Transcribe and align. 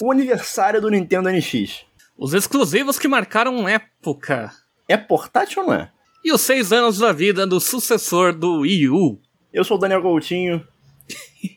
o 0.00 0.10
aniversário 0.10 0.80
do 0.80 0.90
Nintendo 0.90 1.30
NX. 1.30 1.84
Os 2.16 2.34
exclusivos 2.34 2.98
que 2.98 3.08
marcaram 3.08 3.68
época. 3.68 4.52
É 4.88 4.96
portátil 4.96 5.62
ou 5.62 5.68
não 5.68 5.74
é? 5.74 5.90
E 6.24 6.32
os 6.32 6.40
seis 6.40 6.72
anos 6.72 6.98
da 6.98 7.12
vida 7.12 7.46
do 7.46 7.60
sucessor 7.60 8.32
do 8.32 8.60
Wii 8.60 8.88
U. 8.88 9.20
Eu 9.52 9.64
sou 9.64 9.76
o 9.76 9.80
Daniel 9.80 10.02
Coutinho. 10.02 10.66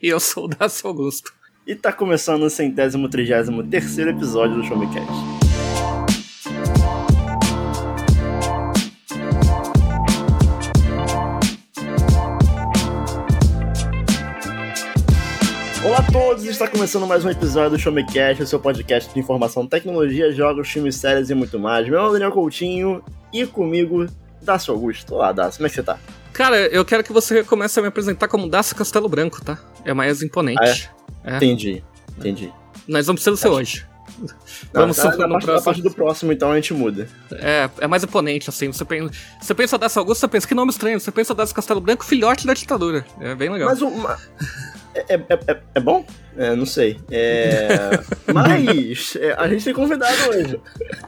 e 0.01 0.07
eu 0.07 0.19
sou 0.19 0.45
o 0.45 0.47
Dácio 0.47 0.87
Augusto. 0.87 1.33
E 1.65 1.75
tá 1.75 1.93
começando 1.93 2.43
o 2.43 2.49
centésimo 2.49 3.09
trigésimo 3.09 3.63
terceiro 3.63 4.11
episódio 4.11 4.55
do 4.55 4.63
Show 4.63 4.77
está 16.59 16.67
começando 16.67 17.07
mais 17.07 17.23
um 17.23 17.29
episódio 17.29 17.69
do 17.69 17.79
Show 17.79 17.89
Me 17.89 18.05
Cast, 18.05 18.43
o 18.43 18.45
seu 18.45 18.59
podcast 18.59 19.13
de 19.13 19.17
informação, 19.17 19.65
tecnologia, 19.65 20.29
jogos, 20.29 20.67
filmes, 20.67 20.97
séries 20.97 21.29
e 21.29 21.33
muito 21.33 21.57
mais. 21.57 21.87
Meu 21.87 21.97
nome 21.97 22.09
é 22.09 22.13
Daniel 22.19 22.33
Coutinho 22.33 23.01
e 23.31 23.45
comigo, 23.45 24.05
Dácio 24.41 24.73
Augusto. 24.73 25.15
Olá, 25.15 25.31
Dácio, 25.31 25.59
como 25.59 25.67
é 25.67 25.69
que 25.69 25.75
você 25.75 25.83
tá? 25.83 25.97
Cara, 26.33 26.57
eu 26.67 26.83
quero 26.83 27.01
que 27.01 27.13
você 27.13 27.45
comece 27.45 27.79
a 27.79 27.81
me 27.81 27.87
apresentar 27.87 28.27
como 28.27 28.49
Dácio 28.49 28.75
Castelo 28.75 29.07
Branco, 29.07 29.41
tá? 29.41 29.57
É 29.85 29.93
mais 29.93 30.21
imponente. 30.21 30.91
Ah, 31.23 31.31
é? 31.31 31.33
É. 31.35 31.37
Entendi, 31.37 31.81
entendi. 32.17 32.51
Nós 32.85 33.05
precisamos 33.05 33.39
ser 33.39 33.47
hoje. 33.47 33.87
Não, 34.73 34.81
Vamos 34.81 34.97
tá, 34.97 35.15
na, 35.15 35.27
parte, 35.29 35.45
próximo. 35.45 35.63
parte 35.63 35.81
do 35.81 35.91
próximo, 35.91 36.31
então 36.31 36.51
a 36.51 36.55
gente 36.55 36.73
muda. 36.73 37.07
É, 37.31 37.69
é 37.79 37.87
mais 37.87 38.03
imponente, 38.03 38.49
assim. 38.49 38.71
Você 38.71 38.85
pensa, 38.85 39.11
você 39.41 39.53
pensa 39.53 39.77
Dácio 39.77 39.99
Augusto, 39.99 40.21
você 40.21 40.27
pensa 40.27 40.47
que 40.47 40.53
nome 40.53 40.71
estranho. 40.71 40.99
Você 40.99 41.11
pensa 41.11 41.33
Dácio 41.33 41.55
Castelo 41.55 41.81
Branco, 41.81 42.05
filhote 42.05 42.45
da 42.45 42.53
ditadura. 42.53 43.05
É 43.19 43.35
bem 43.35 43.49
legal. 43.49 43.69
Mas 43.69 43.81
uma. 43.81 44.17
É, 44.93 45.15
é, 45.15 45.23
é, 45.47 45.59
é, 45.75 45.79
bom? 45.79 46.05
É, 46.37 46.55
não 46.55 46.65
sei. 46.65 46.99
É... 47.09 47.67
Mas 48.33 49.15
é, 49.15 49.33
a 49.33 49.47
gente 49.47 49.63
tem 49.63 49.73
convidado 49.73 50.17
hoje. 50.29 50.59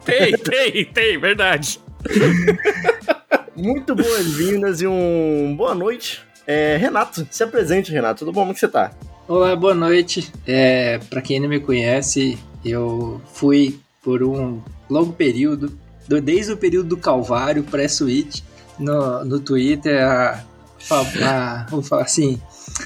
Tem, 0.05 0.37
tem, 0.37 0.85
tem, 0.85 1.19
verdade. 1.19 1.79
Muito 3.55 3.95
boas-vindas 3.95 4.81
e 4.81 4.87
um 4.87 5.53
boa 5.57 5.75
noite. 5.75 6.23
É, 6.47 6.77
Renato, 6.77 7.27
se 7.29 7.43
apresente, 7.43 7.91
Renato. 7.91 8.19
Tudo 8.19 8.31
bom? 8.31 8.41
Como 8.41 8.53
que 8.53 8.59
você 8.59 8.67
tá? 8.67 8.91
Olá, 9.27 9.55
boa 9.55 9.73
noite. 9.73 10.31
É, 10.45 10.99
para 11.09 11.21
quem 11.21 11.39
não 11.39 11.47
me 11.47 11.59
conhece, 11.59 12.37
eu 12.63 13.21
fui 13.33 13.79
por 14.03 14.23
um 14.23 14.61
longo 14.89 15.13
período, 15.13 15.77
desde 16.23 16.51
o 16.51 16.57
período 16.57 16.89
do 16.89 16.97
Calvário 16.97 17.63
pré-Switch, 17.63 18.41
no, 18.79 19.23
no 19.23 19.39
Twitter, 19.39 20.03
a, 20.03 20.43
a, 20.89 21.67
a, 21.67 22.01
assim, 22.01 22.41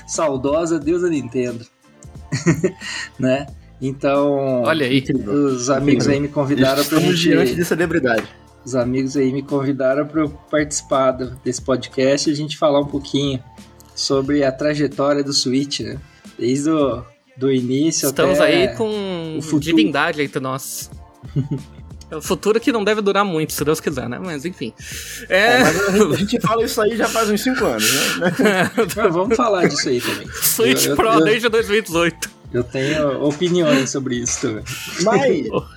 saudosa 0.07 0.79
deusa 0.79 1.09
Nintendo. 1.09 1.65
né? 3.17 3.47
Então, 3.81 4.63
olha 4.63 4.85
aí, 4.85 5.03
os 5.27 5.69
amigos 5.69 6.07
aí 6.07 6.19
me 6.19 6.27
convidaram 6.27 6.83
para 6.83 6.99
gente, 6.99 7.15
diante 7.15 7.55
de 7.55 7.65
celebridade. 7.65 8.27
Os 8.65 8.75
amigos 8.75 9.15
aí 9.15 9.31
me 9.31 9.43
convidaram 9.43 10.07
para 10.07 10.27
participar 10.27 11.11
desse 11.43 11.61
podcast 11.61 12.29
e 12.29 12.33
a 12.33 12.35
gente 12.35 12.57
falar 12.57 12.79
um 12.79 12.87
pouquinho 12.87 13.41
sobre 13.93 14.43
a 14.43 14.51
trajetória 14.51 15.23
do 15.23 15.33
Switch, 15.33 15.81
né? 15.81 15.97
Desde 16.37 16.69
o 16.69 17.03
do 17.37 17.51
início 17.51 18.07
Estamos 18.07 18.39
até 18.39 18.69
aí 18.69 18.75
com 18.75 18.89
divindade 19.59 20.21
entre 20.21 20.39
nós. 20.39 20.89
É 22.09 22.15
o 22.15 22.21
futuro 22.21 22.59
que 22.59 22.71
não 22.71 22.83
deve 22.83 23.01
durar 23.01 23.25
muito, 23.25 23.51
se 23.51 23.63
Deus 23.63 23.79
quiser, 23.79 24.07
né? 24.07 24.19
Mas 24.23 24.45
enfim. 24.45 24.71
É... 25.27 25.37
É, 25.37 25.59
mas 25.63 26.13
a 26.13 26.15
gente 26.17 26.39
fala 26.39 26.63
isso 26.63 26.79
aí 26.79 26.95
já 26.95 27.07
faz 27.07 27.29
uns 27.29 27.41
5 27.41 27.65
anos, 27.65 28.17
né? 28.19 28.71
vamos 29.11 29.35
falar 29.35 29.67
disso 29.67 29.89
aí 29.89 29.99
também. 29.99 30.27
Switch 30.41 30.85
eu, 30.85 30.95
Pro 30.95 31.13
eu, 31.13 31.23
desde 31.23 31.49
2018. 31.49 32.29
Eu 32.53 32.63
tenho 32.63 33.23
opiniões 33.23 33.89
sobre 33.89 34.17
isso 34.17 34.41
também. 34.41 34.63
Mas 35.01 35.47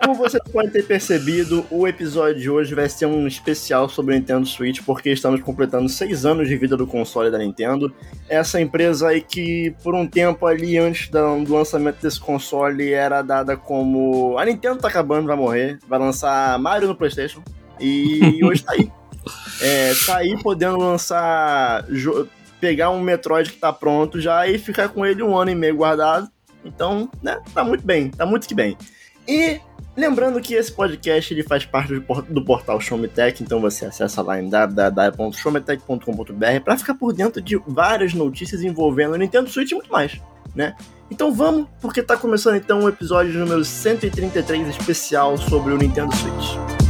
como 0.00 0.14
vocês 0.14 0.42
podem 0.52 0.70
ter 0.70 0.84
percebido, 0.84 1.66
o 1.70 1.86
episódio 1.86 2.40
de 2.40 2.50
hoje 2.50 2.74
vai 2.74 2.88
ser 2.88 3.06
um 3.06 3.26
especial 3.26 3.88
sobre 3.88 4.14
o 4.14 4.18
Nintendo 4.18 4.46
Switch, 4.46 4.80
porque 4.84 5.10
estamos 5.10 5.40
completando 5.40 5.88
seis 5.88 6.24
anos 6.24 6.48
de 6.48 6.56
vida 6.56 6.76
do 6.76 6.86
console 6.86 7.30
da 7.30 7.38
Nintendo. 7.38 7.92
Essa 8.28 8.60
empresa 8.60 9.08
aí 9.08 9.20
que, 9.20 9.74
por 9.82 9.94
um 9.94 10.06
tempo 10.06 10.46
ali 10.46 10.78
antes 10.78 11.08
do 11.08 11.52
lançamento 11.52 12.00
desse 12.00 12.20
console, 12.20 12.92
era 12.92 13.22
dada 13.22 13.56
como 13.56 14.38
a 14.38 14.44
Nintendo 14.44 14.80
tá 14.80 14.88
acabando, 14.88 15.26
vai 15.26 15.36
morrer, 15.36 15.78
vai 15.88 15.98
lançar 15.98 16.58
Mario 16.58 16.88
no 16.88 16.96
PlayStation. 16.96 17.42
E 17.80 18.40
hoje 18.44 18.62
tá 18.62 18.72
aí. 18.72 18.90
É, 19.60 19.92
tá 20.06 20.18
aí 20.18 20.40
podendo 20.42 20.78
lançar. 20.78 21.84
pegar 22.60 22.90
um 22.90 23.00
Metroid 23.00 23.50
que 23.50 23.58
tá 23.58 23.72
pronto 23.72 24.20
já 24.20 24.46
e 24.46 24.58
ficar 24.58 24.88
com 24.88 25.04
ele 25.04 25.22
um 25.22 25.36
ano 25.36 25.50
e 25.50 25.54
meio 25.54 25.76
guardado. 25.76 26.28
Então, 26.64 27.08
né, 27.22 27.40
tá 27.54 27.62
muito 27.62 27.84
bem, 27.86 28.10
tá 28.10 28.26
muito 28.26 28.48
que 28.48 28.54
bem. 28.54 28.76
E 29.28 29.60
lembrando 29.96 30.40
que 30.40 30.54
esse 30.54 30.70
podcast 30.70 31.32
ele 31.32 31.42
faz 31.42 31.64
parte 31.64 31.98
do 32.28 32.44
portal 32.44 32.78
Showmetech, 32.80 33.42
então 33.42 33.60
você 33.60 33.86
acessa 33.86 34.22
lá 34.22 34.40
em 34.40 34.48
www.showmetech.com.br 34.48 36.60
para 36.64 36.78
ficar 36.78 36.94
por 36.94 37.12
dentro 37.12 37.40
de 37.40 37.56
várias 37.66 38.14
notícias 38.14 38.62
envolvendo 38.62 39.14
o 39.14 39.16
Nintendo 39.16 39.48
Switch 39.48 39.72
e 39.72 39.74
muito 39.74 39.90
mais, 39.90 40.20
né? 40.54 40.76
Então 41.10 41.32
vamos, 41.32 41.66
porque 41.80 42.02
tá 42.02 42.16
começando 42.16 42.56
então 42.56 42.80
o 42.80 42.88
episódio 42.88 43.32
número 43.38 43.64
133 43.64 44.68
especial 44.68 45.38
sobre 45.38 45.72
o 45.72 45.78
Nintendo 45.78 46.14
Switch. 46.14 46.85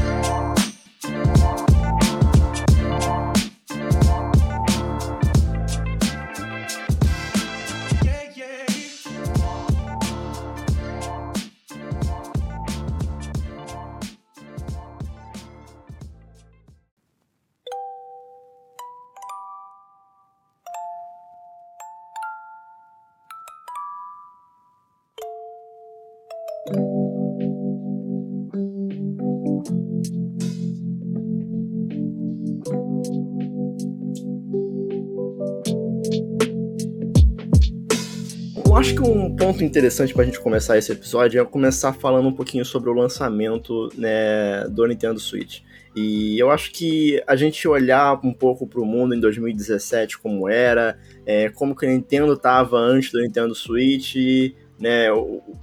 Interessante 39.66 40.14
para 40.14 40.22
a 40.22 40.26
gente 40.26 40.40
começar 40.40 40.78
esse 40.78 40.92
episódio 40.92 41.40
é 41.40 41.44
começar 41.44 41.92
falando 41.92 42.28
um 42.28 42.32
pouquinho 42.32 42.64
sobre 42.64 42.88
o 42.88 42.92
lançamento 42.92 43.90
né, 43.96 44.66
do 44.68 44.86
Nintendo 44.86 45.20
Switch. 45.20 45.60
E 45.94 46.38
eu 46.38 46.50
acho 46.50 46.72
que 46.72 47.22
a 47.26 47.34
gente 47.34 47.66
olhar 47.66 48.20
um 48.22 48.32
pouco 48.32 48.66
para 48.66 48.80
o 48.80 48.84
mundo 48.84 49.14
em 49.14 49.20
2017 49.20 50.18
como 50.18 50.48
era, 50.48 50.98
é, 51.24 51.48
como 51.48 51.74
que 51.74 51.86
a 51.86 51.88
Nintendo 51.88 52.34
estava 52.34 52.76
antes 52.76 53.10
do 53.10 53.20
Nintendo 53.20 53.54
Switch, 53.54 54.14
né, 54.78 55.06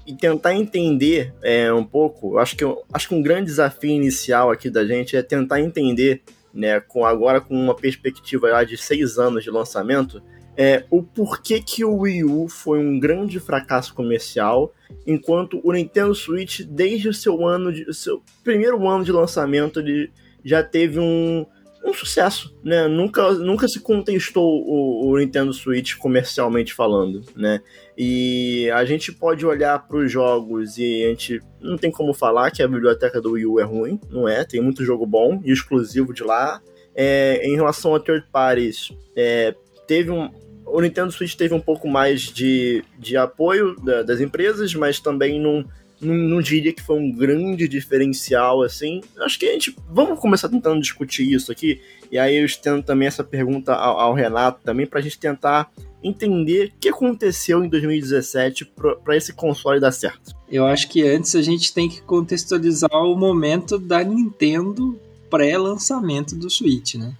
e 0.07 0.15
tentar 0.15 0.55
entender 0.55 1.33
é, 1.43 1.71
um 1.71 1.83
pouco. 1.83 2.39
Acho 2.39 2.57
que 2.57 2.65
acho 2.91 3.07
que 3.07 3.13
um 3.13 3.21
grande 3.21 3.45
desafio 3.45 3.91
inicial 3.91 4.49
aqui 4.49 4.69
da 4.69 4.85
gente 4.85 5.15
é 5.15 5.21
tentar 5.21 5.61
entender, 5.61 6.23
né, 6.51 6.79
com 6.79 7.05
agora 7.05 7.39
com 7.39 7.53
uma 7.53 7.75
perspectiva 7.75 8.65
de 8.65 8.75
seis 8.75 9.19
anos 9.19 9.43
de 9.43 9.51
lançamento, 9.51 10.21
é, 10.57 10.85
o 10.89 11.01
porquê 11.01 11.61
que 11.61 11.83
o 11.83 11.97
Wii 11.97 12.23
U 12.23 12.47
foi 12.47 12.79
um 12.79 12.99
grande 12.99 13.39
fracasso 13.39 13.93
comercial, 13.93 14.73
enquanto 15.05 15.59
o 15.63 15.71
Nintendo 15.71 16.13
Switch, 16.13 16.61
desde 16.61 17.09
o 17.09 17.13
seu 17.13 17.45
ano 17.45 17.71
de, 17.71 17.91
seu 17.93 18.21
primeiro 18.43 18.87
ano 18.87 19.03
de 19.03 19.11
lançamento, 19.11 19.79
ele 19.79 20.11
já 20.43 20.61
teve 20.61 20.99
um, 20.99 21.45
um 21.83 21.93
sucesso, 21.93 22.55
né? 22.63 22.87
Nunca, 22.87 23.31
nunca 23.33 23.67
se 23.67 23.79
contestou 23.79 24.63
o, 24.65 25.09
o, 25.09 25.17
Nintendo 25.17 25.51
Switch 25.51 25.95
comercialmente 25.95 26.73
falando, 26.73 27.21
né? 27.35 27.61
E 27.97 28.69
a 28.71 28.85
gente 28.85 29.11
pode 29.11 29.45
olhar 29.45 29.87
para 29.87 29.97
os 29.97 30.11
jogos 30.11 30.77
e 30.77 31.03
a 31.03 31.09
gente 31.09 31.41
não 31.59 31.77
tem 31.77 31.91
como 31.91 32.13
falar 32.13 32.51
que 32.51 32.61
a 32.61 32.67
biblioteca 32.67 33.19
do 33.19 33.31
Wii 33.31 33.45
U 33.45 33.59
é 33.59 33.63
ruim, 33.63 33.99
não 34.09 34.27
é? 34.27 34.43
Tem 34.45 34.61
muito 34.61 34.85
jogo 34.85 35.05
bom 35.05 35.41
e 35.43 35.51
exclusivo 35.51 36.13
de 36.13 36.23
lá. 36.23 36.61
É, 36.95 37.41
em 37.43 37.55
relação 37.55 37.95
a 37.95 37.99
third 37.99 38.27
parties, 38.31 38.91
é, 39.15 39.55
teve 39.87 40.11
um, 40.11 40.29
o 40.65 40.81
Nintendo 40.81 41.11
Switch 41.11 41.35
teve 41.35 41.53
um 41.53 41.59
pouco 41.59 41.87
mais 41.87 42.21
de, 42.21 42.83
de 42.97 43.15
apoio 43.15 43.75
da, 43.81 44.03
das 44.03 44.19
empresas, 44.19 44.73
mas 44.73 44.99
também 44.99 45.39
não, 45.39 45.65
não, 46.01 46.15
não, 46.15 46.41
diria 46.41 46.73
que 46.73 46.81
foi 46.81 46.97
um 46.99 47.11
grande 47.11 47.67
diferencial, 47.67 48.61
assim. 48.61 49.01
Acho 49.19 49.37
que 49.37 49.45
a 49.45 49.53
gente. 49.53 49.75
Vamos 49.89 50.19
começar 50.19 50.49
tentando 50.49 50.81
discutir 50.81 51.31
isso 51.31 51.51
aqui. 51.51 51.79
E 52.11 52.17
aí 52.17 52.37
eu 52.37 52.45
estendo 52.45 52.81
também 52.81 53.07
essa 53.07 53.23
pergunta 53.23 53.73
ao, 53.73 53.99
ao 53.99 54.13
Renato 54.13 54.61
também, 54.63 54.85
para 54.85 54.99
a 54.99 55.01
gente 55.01 55.19
tentar 55.19 55.71
entender 56.03 56.73
o 56.75 56.79
que 56.79 56.89
aconteceu 56.89 57.63
em 57.63 57.69
2017 57.69 58.65
para 59.03 59.15
esse 59.15 59.31
console 59.31 59.79
dar 59.79 59.91
certo. 59.91 60.35
Eu 60.49 60.65
acho 60.65 60.89
que 60.89 61.01
antes 61.07 61.35
a 61.35 61.41
gente 61.41 61.73
tem 61.73 61.87
que 61.87 62.01
contextualizar 62.01 62.91
o 62.91 63.15
momento 63.15 63.79
da 63.79 64.03
Nintendo 64.03 64.99
pré-lançamento 65.29 66.35
do 66.35 66.49
Switch, 66.49 66.95
né? 66.95 67.15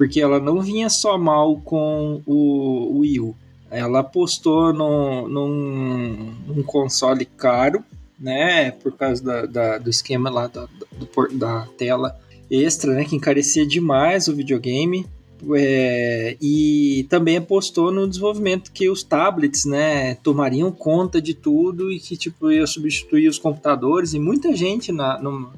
Porque 0.00 0.18
ela 0.18 0.40
não 0.40 0.62
vinha 0.62 0.88
só 0.88 1.18
mal 1.18 1.60
com 1.60 2.22
o 2.24 3.00
Wii. 3.00 3.34
Ela 3.70 3.98
apostou 3.98 4.72
no, 4.72 5.28
num, 5.28 6.34
num 6.46 6.62
console 6.62 7.26
caro, 7.26 7.84
né? 8.18 8.70
Por 8.70 8.92
causa 8.92 9.22
da, 9.22 9.44
da, 9.44 9.76
do 9.76 9.90
esquema 9.90 10.30
lá 10.30 10.46
da, 10.46 10.66
do, 10.96 11.36
da 11.36 11.66
tela 11.76 12.18
extra, 12.50 12.94
né? 12.94 13.04
Que 13.04 13.14
encarecia 13.14 13.66
demais 13.66 14.26
o 14.26 14.34
videogame. 14.34 15.04
É, 15.54 16.34
e 16.40 17.06
também 17.10 17.36
apostou 17.36 17.92
no 17.92 18.08
desenvolvimento 18.08 18.72
que 18.72 18.88
os 18.88 19.02
tablets, 19.02 19.66
né, 19.66 20.14
tomariam 20.16 20.72
conta 20.72 21.20
de 21.20 21.34
tudo 21.34 21.92
e 21.92 21.98
que 21.98 22.14
tipo 22.14 22.50
ia 22.50 22.66
substituir 22.66 23.26
os 23.26 23.38
computadores 23.38 24.12
e 24.12 24.18
muita 24.18 24.54
gente 24.54 24.92
na, 24.92 25.18
no, 25.18 25.50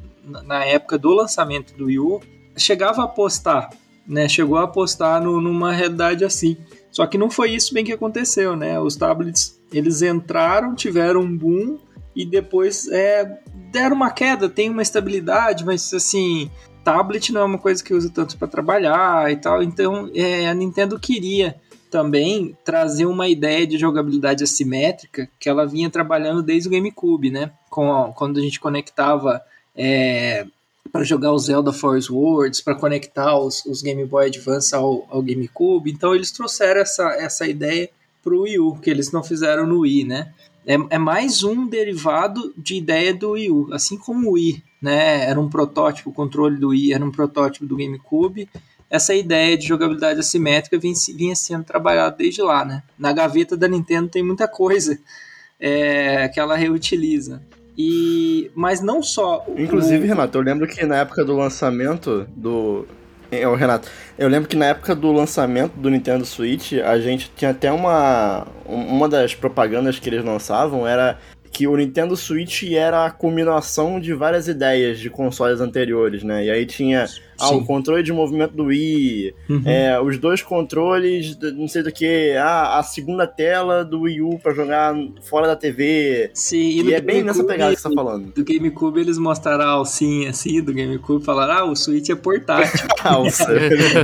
na 0.45 0.65
época 0.65 0.97
do 0.97 1.11
lançamento 1.11 1.77
do 1.77 1.87
Wii 1.87 1.99
U 1.99 2.21
chegava 2.56 3.03
a 3.03 3.06
apostar, 3.06 3.71
né, 4.06 4.28
chegou 4.28 4.56
a 4.56 4.64
apostar 4.64 5.22
no, 5.22 5.40
numa 5.40 5.72
realidade 5.72 6.25
assim. 6.25 6.56
Só 6.90 7.06
que 7.06 7.16
não 7.16 7.31
foi 7.31 7.50
isso 7.50 7.72
bem 7.72 7.84
que 7.84 7.93
aconteceu, 7.93 8.54
né? 8.54 8.78
Os 8.78 8.96
tablets 8.96 9.60
eles 9.72 10.02
entraram, 10.02 10.75
tiveram 10.75 11.20
um 11.20 11.37
boom 11.37 11.78
e 12.14 12.26
depois 12.26 12.87
é, 12.88 13.40
deram 13.70 13.96
uma 13.96 14.10
queda, 14.10 14.49
tem 14.49 14.69
uma 14.69 14.82
estabilidade, 14.82 15.64
mas 15.64 15.93
assim 15.94 16.50
tablet 16.84 17.32
não 17.32 17.43
é 17.43 17.44
uma 17.44 17.58
coisa 17.58 17.82
que 17.82 17.94
usa 17.94 18.10
tanto 18.10 18.37
para 18.37 18.49
trabalhar 18.49 19.31
e 19.31 19.37
tal, 19.37 19.62
então 19.62 20.10
é, 20.14 20.49
a 20.49 20.54
Nintendo 20.54 20.99
queria 20.99 21.56
também 21.90 22.56
trazer 22.64 23.04
uma 23.04 23.28
ideia 23.28 23.66
de 23.66 23.78
jogabilidade 23.78 24.43
assimétrica 24.43 25.28
que 25.38 25.49
ela 25.49 25.66
vinha 25.66 25.90
trabalhando 25.90 26.43
desde 26.43 26.69
o 26.69 26.72
GameCube, 26.72 27.31
né? 27.31 27.52
Com, 27.69 28.12
quando 28.16 28.38
a 28.38 28.43
gente 28.43 28.58
conectava 28.58 29.43
é, 29.76 30.46
para 30.90 31.05
jogar 31.05 31.32
o 31.32 31.38
Zelda 31.38 31.73
Force 31.73 32.11
Words, 32.11 32.61
para 32.61 32.75
conectar 32.75 33.38
os, 33.38 33.64
os, 33.67 33.82
Game 33.82 34.05
Boy 34.05 34.26
Advance 34.26 34.75
ao, 34.75 35.06
ao, 35.11 35.23
GameCube. 35.23 35.90
Então 35.90 36.14
eles 36.14 36.31
trouxeram 36.32 36.81
essa, 36.81 37.08
essa 37.14 37.46
ideia 37.46 37.88
para 38.23 38.34
o 38.34 38.43
Wii 38.43 38.58
U, 38.58 38.76
que 38.76 38.90
eles 38.90 39.11
não 39.12 39.23
fizeram 39.23 39.67
no 39.67 39.81
Wii, 39.81 40.05
né? 40.05 40.32
É, 40.67 40.75
é 40.90 40.99
mais 40.99 41.43
um 41.43 41.67
derivado 41.67 42.52
de 42.56 42.76
ideia 42.76 43.14
do 43.14 43.31
Wii 43.32 43.50
U, 43.50 43.69
assim 43.73 43.96
como 43.96 44.31
o 44.31 44.32
Wii 44.32 44.62
né? 44.82 45.25
Era 45.31 45.40
um 45.40 45.49
protótipo, 45.49 46.11
o 46.11 46.12
controle 46.12 46.56
do 46.56 46.70
Wii 46.70 46.93
era 46.93 47.05
um 47.05 47.12
protótipo 47.12 47.64
do 47.64 47.76
GameCube. 47.76 48.50
Essa 48.90 49.14
ideia 49.14 49.56
de 49.56 49.67
jogabilidade 49.67 50.19
assimétrica 50.19 50.76
vinha, 50.76 50.94
vinha 51.14 51.37
sendo 51.37 51.64
trabalhada 51.64 52.17
desde 52.17 52.43
lá, 52.43 52.64
né? 52.64 52.82
Na 52.99 53.12
gaveta 53.12 53.56
da 53.56 53.69
Nintendo 53.69 54.08
tem 54.08 54.23
muita 54.23 54.49
coisa 54.49 54.99
é, 55.61 56.28
que 56.28 56.40
ela 56.40 56.56
reutiliza. 56.56 57.40
E, 57.77 58.51
mas 58.55 58.81
não 58.81 59.03
só. 59.03 59.45
Inclusive, 59.57 60.05
o... 60.05 60.09
Renato, 60.09 60.37
eu 60.37 60.43
lembro 60.43 60.67
que 60.67 60.85
na 60.85 60.97
época 60.97 61.25
do 61.25 61.37
lançamento 61.37 62.27
do. 62.37 62.87
Eu, 63.31 63.55
Renato, 63.55 63.89
eu 64.19 64.29
lembro 64.29 64.47
que 64.47 64.57
na 64.57 64.67
época 64.67 64.95
do 64.95 65.11
lançamento 65.11 65.73
do 65.73 65.89
Nintendo 65.89 66.25
Switch, 66.25 66.75
a 66.75 66.99
gente 66.99 67.31
tinha 67.35 67.51
até 67.51 67.73
uma. 67.73 68.47
Uma 68.67 69.09
das 69.09 69.35
propagandas 69.35 69.99
que 69.99 70.09
eles 70.09 70.25
lançavam 70.25 70.87
era 70.87 71.19
que 71.51 71.67
o 71.67 71.77
Nintendo 71.77 72.17
Switch 72.17 72.63
era 72.73 73.05
a 73.05 73.11
combinação 73.11 74.01
de 74.01 74.15
várias 74.15 74.49
ideias 74.49 74.99
de 74.99 75.11
consoles 75.11 75.61
anteriores, 75.61 76.23
né? 76.23 76.47
E 76.47 76.51
aí 76.51 76.65
tinha 76.65 77.07
ah, 77.38 77.50
o 77.50 77.64
controle 77.64 78.02
de 78.02 78.12
movimento 78.12 78.55
do 78.55 78.64
Wii, 78.64 79.34
uhum. 79.49 79.62
é, 79.64 80.00
os 80.00 80.19
dois 80.19 80.43
controles, 80.43 81.37
não 81.55 81.69
sei 81.69 81.82
do 81.82 81.93
que, 81.93 82.34
ah, 82.37 82.79
a 82.79 82.82
segunda 82.82 83.26
tela 83.26 83.84
do 83.84 84.02
Wii 84.02 84.23
U 84.23 84.38
pra 84.38 84.55
jogar 84.55 84.94
fora 85.23 85.46
da 85.46 85.56
TV. 85.56 86.31
Sim, 86.34 86.56
e, 86.56 86.82
e 86.82 86.94
é 86.94 87.00
bem 87.00 87.23
nessa 87.23 87.44
pegada 87.44 87.75
que 87.75 87.81
você 87.81 87.88
tá 87.88 87.94
falando. 87.94 88.32
Do 88.32 88.44
GameCube 88.44 89.00
eles 89.00 89.19
mostraram 89.19 89.64
a 89.64 89.69
alcinha 89.69 90.31
assim 90.31 90.62
do 90.62 90.73
GameCube 90.73 91.23
e 91.23 91.25
falaram, 91.25 91.52
ah, 91.52 91.64
o 91.64 91.76
Switch 91.76 92.08
é 92.08 92.14
portátil. 92.14 92.88
Alça. 93.02 93.49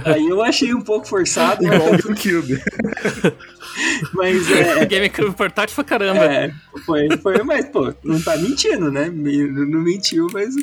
aí 0.04 0.28
eu 0.28 0.42
achei 0.42 0.74
um 0.74 0.81
pouco 0.81 1.06
forçado. 1.06 1.64
Igual 1.64 1.94
o 1.94 2.16
Cube. 2.16 2.60
Mas 4.12 4.50
é. 4.50 4.84
GameCube 4.86 5.34
portátil 5.34 5.74
pra 5.74 5.84
caramba. 5.84 6.24
É, 6.24 6.52
foi, 6.84 7.08
foi, 7.19 7.42
mas, 7.44 7.66
pô, 7.69 7.92
não 8.02 8.20
tá 8.20 8.36
mentindo, 8.36 8.90
né? 8.90 9.08
Não 9.08 9.81
mentiu, 9.81 10.26
mas 10.32 10.54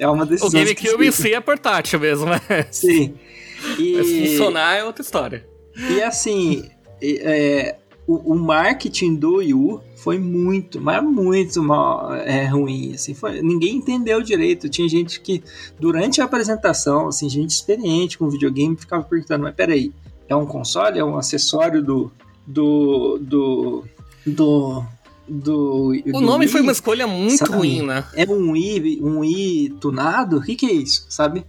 é 0.00 0.08
uma 0.08 0.26
decisão. 0.26 0.48
O 0.48 0.52
GameCube 0.52 1.06
em 1.06 1.12
si 1.12 1.32
é 1.32 1.40
portátil 1.40 2.00
mesmo, 2.00 2.26
né? 2.26 2.40
Sim. 2.70 3.14
E... 3.78 3.92
Mas 3.94 4.30
funcionar 4.30 4.76
é 4.76 4.82
outra 4.82 5.02
história. 5.02 5.46
E 5.90 6.02
assim, 6.02 6.66
é, 7.02 7.76
o, 8.06 8.32
o, 8.32 8.34
marketing 8.34 9.16
do 9.16 9.36
Wii 9.36 9.52
U 9.52 9.82
foi 9.96 10.18
muito, 10.18 10.80
mas 10.80 11.04
muito 11.04 11.62
mal, 11.62 12.14
é, 12.14 12.46
ruim, 12.46 12.94
assim, 12.94 13.12
foi, 13.12 13.42
ninguém 13.42 13.76
entendeu 13.76 14.22
direito, 14.22 14.66
tinha 14.70 14.88
gente 14.88 15.20
que, 15.20 15.44
durante 15.78 16.22
a 16.22 16.24
apresentação, 16.24 17.08
assim, 17.08 17.28
gente 17.28 17.50
experiente 17.50 18.16
com 18.16 18.30
videogame, 18.30 18.76
ficava 18.76 19.04
perguntando, 19.04 19.44
mas 19.44 19.54
peraí, 19.54 19.92
é 20.26 20.34
um 20.34 20.46
console, 20.46 20.98
é 20.98 21.04
um 21.04 21.18
acessório 21.18 21.82
do, 21.82 22.10
do, 22.46 23.18
do, 23.20 23.84
do, 24.26 24.84
do, 25.30 25.92
o 25.92 26.12
do 26.12 26.20
nome 26.20 26.46
Wii, 26.46 26.48
foi 26.48 26.60
uma 26.60 26.72
escolha 26.72 27.06
muito 27.06 27.38
sabe? 27.38 27.52
ruim, 27.52 27.86
né? 27.86 28.04
É 28.14 28.26
um 28.26 28.50
Wii, 28.50 29.00
um 29.00 29.18
Wii 29.20 29.70
tunado? 29.80 30.38
O 30.38 30.42
que, 30.42 30.56
que 30.56 30.66
é 30.66 30.72
isso, 30.72 31.06
sabe? 31.08 31.44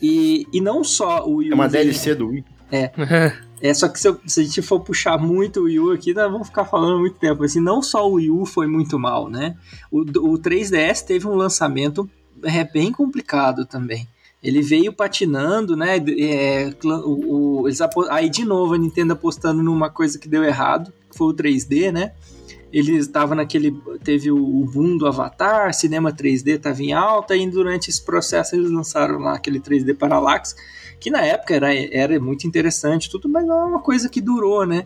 E, 0.00 0.46
e 0.52 0.60
não 0.60 0.84
só 0.84 1.26
o 1.26 1.36
Wii 1.36 1.50
É 1.50 1.54
uma 1.54 1.68
DLC 1.68 2.14
do 2.14 2.28
Wii. 2.28 2.44
É. 2.70 2.92
é, 3.60 3.74
só 3.74 3.88
que 3.88 3.98
se, 3.98 4.08
eu, 4.08 4.20
se, 4.24 4.40
a 4.40 4.44
gente 4.44 4.62
for 4.62 4.80
puxar 4.80 5.18
muito 5.18 5.60
o 5.60 5.64
Wii 5.64 5.80
U 5.80 5.90
aqui, 5.90 6.14
nós 6.14 6.30
vamos 6.30 6.46
ficar 6.46 6.64
falando 6.64 7.00
muito 7.00 7.18
tempo. 7.18 7.42
Assim, 7.42 7.60
não 7.60 7.82
só 7.82 8.08
o 8.08 8.14
Wii 8.14 8.30
U 8.30 8.46
foi 8.46 8.68
muito 8.68 8.98
mal, 8.98 9.28
né? 9.28 9.56
O, 9.90 10.00
o 10.00 10.38
3DS 10.38 11.04
teve 11.04 11.26
um 11.26 11.34
lançamento 11.34 12.08
é, 12.44 12.62
bem 12.62 12.92
complicado 12.92 13.66
também. 13.66 14.06
Ele 14.40 14.62
veio 14.62 14.92
patinando, 14.92 15.76
né? 15.76 15.96
É, 15.96 16.72
o, 16.84 17.62
o, 17.62 17.68
eles, 17.68 17.80
aí 18.10 18.30
de 18.30 18.44
novo 18.44 18.74
a 18.74 18.78
Nintendo 18.78 19.14
apostando 19.14 19.62
numa 19.62 19.90
coisa 19.90 20.16
que 20.16 20.28
deu 20.28 20.44
errado, 20.44 20.92
que 21.10 21.18
foi 21.18 21.26
o 21.32 21.34
3D, 21.34 21.90
né? 21.90 22.12
Ele 22.72 22.96
estava 22.96 23.34
naquele. 23.34 23.76
Teve 24.04 24.30
o 24.30 24.64
boom 24.64 24.96
do 24.96 25.06
Avatar, 25.06 25.72
cinema 25.72 26.12
3D 26.12 26.56
estava 26.56 26.82
em 26.82 26.92
alta, 26.92 27.36
e 27.36 27.48
durante 27.50 27.90
esse 27.90 28.04
processo 28.04 28.54
eles 28.54 28.70
lançaram 28.70 29.18
lá 29.18 29.34
aquele 29.34 29.60
3D 29.60 29.96
Parallax, 29.96 30.54
que 31.00 31.10
na 31.10 31.22
época 31.22 31.54
era, 31.54 31.74
era 31.74 32.20
muito 32.20 32.46
interessante, 32.46 33.10
tudo, 33.10 33.28
mas 33.28 33.46
não 33.46 33.58
é 33.58 33.64
uma 33.64 33.80
coisa 33.80 34.08
que 34.08 34.20
durou, 34.20 34.66
né? 34.66 34.84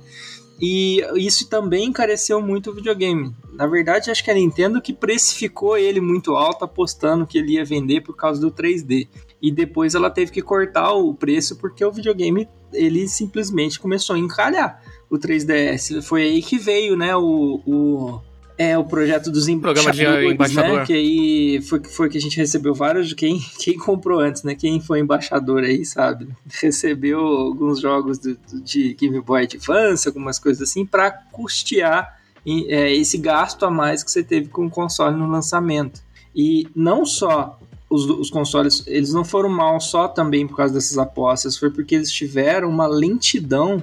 E 0.60 1.00
isso 1.16 1.48
também 1.48 1.86
encareceu 1.86 2.40
muito 2.40 2.70
o 2.70 2.74
videogame. 2.74 3.34
Na 3.52 3.66
verdade, 3.66 4.12
acho 4.12 4.22
que 4.22 4.30
a 4.30 4.34
Nintendo 4.34 4.80
que 4.80 4.92
precificou 4.92 5.76
ele 5.76 6.00
muito 6.00 6.36
alto, 6.36 6.64
apostando 6.64 7.26
que 7.26 7.36
ele 7.36 7.54
ia 7.54 7.64
vender 7.64 8.02
por 8.02 8.14
causa 8.14 8.40
do 8.40 8.48
3D. 8.48 9.08
E 9.40 9.50
depois 9.50 9.96
ela 9.96 10.08
teve 10.08 10.30
que 10.30 10.40
cortar 10.40 10.92
o 10.92 11.12
preço 11.14 11.56
porque 11.56 11.84
o 11.84 11.90
videogame 11.90 12.48
ele 12.72 13.08
simplesmente 13.08 13.78
começou 13.78 14.16
a 14.16 14.18
encalhar 14.18 14.82
o 15.10 15.16
3DS. 15.16 16.02
Foi 16.02 16.22
aí 16.22 16.42
que 16.42 16.58
veio, 16.58 16.96
né, 16.96 17.14
o, 17.16 17.60
o 17.66 18.20
é 18.58 18.76
o 18.76 18.84
projeto 18.84 19.30
dos 19.30 19.48
embaixadores, 19.48 19.96
Programa 19.96 20.20
de 20.20 20.34
embaixador. 20.34 20.78
né? 20.78 20.86
Que 20.86 20.92
aí 20.92 21.62
foi, 21.62 21.82
foi 21.82 22.08
que 22.08 22.18
a 22.18 22.20
gente 22.20 22.36
recebeu 22.36 22.74
vários 22.74 23.12
quem, 23.12 23.40
quem 23.58 23.76
comprou 23.76 24.20
antes, 24.20 24.42
né? 24.42 24.54
Quem 24.54 24.80
foi 24.80 25.00
embaixador 25.00 25.64
aí, 25.64 25.84
sabe? 25.84 26.28
Recebeu 26.60 27.18
alguns 27.18 27.80
jogos 27.80 28.18
de, 28.18 28.36
de 28.62 28.94
Game 28.94 29.20
Boy 29.20 29.44
Advance, 29.44 30.06
algumas 30.06 30.38
coisas 30.38 30.68
assim, 30.68 30.84
para 30.84 31.10
custear 31.10 32.20
é, 32.46 32.92
esse 32.92 33.18
gasto 33.18 33.64
a 33.64 33.70
mais 33.70 34.02
que 34.02 34.10
você 34.10 34.22
teve 34.22 34.48
com 34.48 34.66
o 34.66 34.70
console 34.70 35.16
no 35.16 35.28
lançamento. 35.28 36.02
E 36.34 36.68
não 36.74 37.04
só 37.04 37.58
os, 37.92 38.08
os 38.08 38.30
consoles, 38.30 38.82
eles 38.86 39.12
não 39.12 39.24
foram 39.24 39.50
mal 39.50 39.78
só 39.80 40.08
também 40.08 40.46
por 40.46 40.56
causa 40.56 40.72
dessas 40.72 40.96
apostas, 40.96 41.56
foi 41.56 41.70
porque 41.70 41.94
eles 41.94 42.10
tiveram 42.10 42.68
uma 42.68 42.86
lentidão 42.86 43.82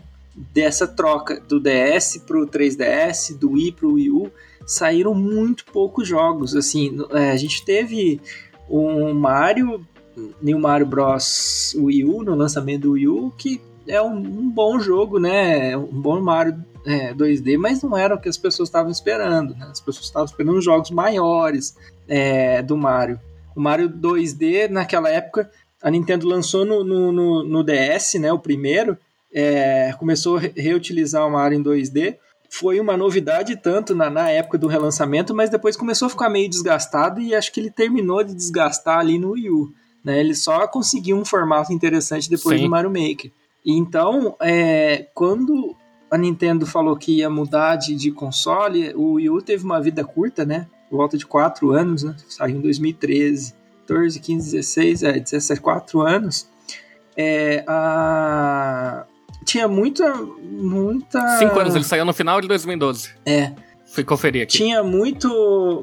dessa 0.53 0.87
troca 0.87 1.39
do 1.47 1.59
DS 1.59 2.21
pro 2.25 2.47
3DS, 2.47 3.37
do 3.37 3.51
Wii 3.51 3.71
pro 3.73 3.93
Wii 3.93 4.11
U, 4.11 4.31
saíram 4.65 5.13
muito 5.13 5.65
poucos 5.65 6.07
jogos. 6.07 6.55
Assim, 6.55 6.97
é, 7.11 7.31
a 7.31 7.37
gente 7.37 7.63
teve 7.63 8.19
um 8.69 9.13
Mario, 9.13 9.85
New 10.41 10.59
Mario 10.59 10.87
Bros. 10.87 11.75
Wii 11.77 12.05
U, 12.05 12.23
no 12.23 12.35
lançamento 12.35 12.83
do 12.83 12.91
Wii 12.91 13.07
U, 13.07 13.33
que 13.37 13.61
é 13.87 14.01
um, 14.01 14.15
um 14.15 14.49
bom 14.49 14.79
jogo, 14.79 15.19
né? 15.19 15.75
Um 15.75 16.01
bom 16.01 16.21
Mario 16.21 16.63
é, 16.85 17.13
2D, 17.13 17.57
mas 17.57 17.81
não 17.83 17.97
era 17.97 18.15
o 18.15 18.19
que 18.19 18.29
as 18.29 18.37
pessoas 18.37 18.69
estavam 18.69 18.91
esperando. 18.91 19.55
Né? 19.55 19.67
As 19.69 19.81
pessoas 19.81 20.05
estavam 20.05 20.25
esperando 20.25 20.61
jogos 20.61 20.91
maiores 20.91 21.75
é, 22.07 22.61
do 22.61 22.77
Mario. 22.77 23.19
O 23.55 23.61
Mario 23.61 23.89
2D, 23.89 24.69
naquela 24.69 25.09
época, 25.09 25.49
a 25.81 25.89
Nintendo 25.89 26.27
lançou 26.27 26.65
no, 26.65 26.83
no, 26.83 27.11
no, 27.11 27.43
no 27.43 27.63
DS, 27.63 28.15
né? 28.15 28.31
O 28.31 28.39
primeiro, 28.39 28.97
é, 29.33 29.93
começou 29.97 30.37
a 30.37 30.41
reutilizar 30.55 31.25
o 31.25 31.31
Mario 31.31 31.59
em 31.59 31.63
2D. 31.63 32.17
Foi 32.49 32.79
uma 32.79 32.97
novidade 32.97 33.55
tanto 33.55 33.95
na, 33.95 34.09
na, 34.09 34.29
época 34.29 34.57
do 34.57 34.67
relançamento, 34.67 35.35
mas 35.35 35.49
depois 35.49 35.77
começou 35.77 36.07
a 36.07 36.09
ficar 36.09 36.29
meio 36.29 36.49
desgastado 36.49 37.21
e 37.21 37.35
acho 37.35 37.51
que 37.51 37.59
ele 37.59 37.69
terminou 37.69 38.23
de 38.23 38.33
desgastar 38.33 38.99
ali 38.99 39.19
no 39.19 39.31
Wii 39.31 39.49
U. 39.51 39.71
Né? 40.03 40.19
Ele 40.19 40.33
só 40.33 40.67
conseguiu 40.67 41.15
um 41.15 41.25
formato 41.25 41.71
interessante 41.71 42.29
depois 42.29 42.57
Sim. 42.57 42.65
do 42.65 42.69
Mario 42.69 42.89
Maker. 42.89 43.31
Então, 43.63 44.35
é, 44.41 45.07
quando 45.13 45.75
a 46.09 46.17
Nintendo 46.17 46.65
falou 46.65 46.97
que 46.97 47.17
ia 47.17 47.29
mudar 47.29 47.75
de, 47.75 47.93
de 47.95 48.11
console, 48.11 48.93
o 48.95 49.13
Wii 49.13 49.29
U 49.29 49.41
teve 49.41 49.63
uma 49.63 49.79
vida 49.79 50.03
curta, 50.03 50.43
né? 50.43 50.67
Volta 50.91 51.17
de 51.17 51.25
4 51.25 51.71
anos, 51.71 52.03
né? 52.03 52.15
Saiu 52.27 52.57
em 52.57 52.61
2013. 52.61 53.53
14, 53.87 54.19
15, 54.19 54.51
16, 54.51 55.03
é, 55.03 55.19
17, 55.19 55.59
4 55.61 56.01
anos. 56.01 56.47
É, 57.17 57.63
a, 57.67 59.03
tinha 59.45 59.67
muita. 59.67 60.13
muita. 60.15 61.37
Cinco 61.39 61.59
anos, 61.59 61.75
ele 61.75 61.83
saiu 61.83 62.05
no 62.05 62.13
final 62.13 62.39
de 62.39 62.47
2012. 62.47 63.09
É. 63.25 63.51
Fui 63.87 64.03
conferir 64.03 64.43
aqui. 64.43 64.57
Tinha 64.57 64.83
muito. 64.83 65.27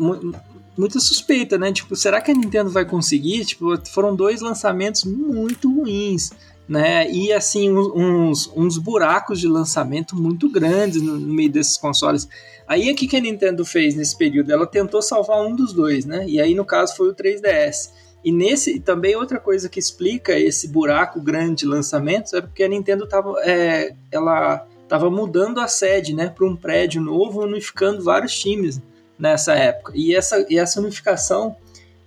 mu- 0.01 0.33
muita 0.79 1.01
suspeita, 1.01 1.59
né? 1.59 1.73
Tipo, 1.73 1.97
será 1.97 2.21
que 2.21 2.31
a 2.31 2.35
Nintendo 2.35 2.71
vai 2.71 2.85
conseguir? 2.85 3.45
Tipo, 3.45 3.75
foram 3.89 4.15
dois 4.15 4.41
lançamentos 4.41 5.05
muito 5.05 5.73
ruins, 5.75 6.31
né? 6.69 7.11
E 7.11 7.33
assim, 7.33 7.71
uns, 7.71 8.51
uns 8.55 8.79
buracos 8.79 9.41
de 9.41 9.49
lançamento 9.49 10.17
muito 10.17 10.49
grandes 10.51 11.01
no, 11.01 11.19
no 11.19 11.33
meio 11.33 11.51
desses 11.51 11.77
consoles. 11.77 12.29
Aí 12.67 12.91
o 12.91 12.97
que, 12.97 13.07
que 13.07 13.17
a 13.17 13.21
Nintendo 13.21 13.65
fez 13.65 13.95
nesse 13.95 14.17
período? 14.17 14.53
Ela 14.53 14.67
tentou 14.67 15.01
salvar 15.01 15.41
um 15.47 15.55
dos 15.55 15.73
dois, 15.73 16.05
né? 16.05 16.25
E 16.27 16.41
aí, 16.41 16.55
no 16.55 16.65
caso, 16.65 16.97
foi 16.97 17.11
o 17.11 17.15
3DS. 17.15 17.93
E 18.25 18.33
nesse 18.33 18.81
também 18.81 19.15
outra 19.15 19.39
coisa 19.39 19.69
que 19.69 19.79
explica 19.79 20.37
esse 20.37 20.67
buraco 20.67 21.21
grande 21.21 21.61
de 21.61 21.67
lançamentos 21.67 22.33
é 22.33 22.41
porque 22.41 22.65
a 22.65 22.69
Nintendo 22.69 23.07
tava, 23.07 23.41
é, 23.45 23.95
ela 24.11 24.67
tava 24.89 25.09
mudando 25.09 25.61
a 25.61 25.69
sede, 25.69 26.13
né, 26.13 26.29
para 26.29 26.45
um 26.45 26.57
prédio 26.57 27.01
novo, 27.01 27.43
unificando 27.43 28.03
vários 28.03 28.37
times 28.37 28.81
nessa 29.17 29.55
época. 29.55 29.93
E 29.95 30.13
essa, 30.13 30.45
e 30.49 30.59
essa 30.59 30.81
unificação 30.81 31.57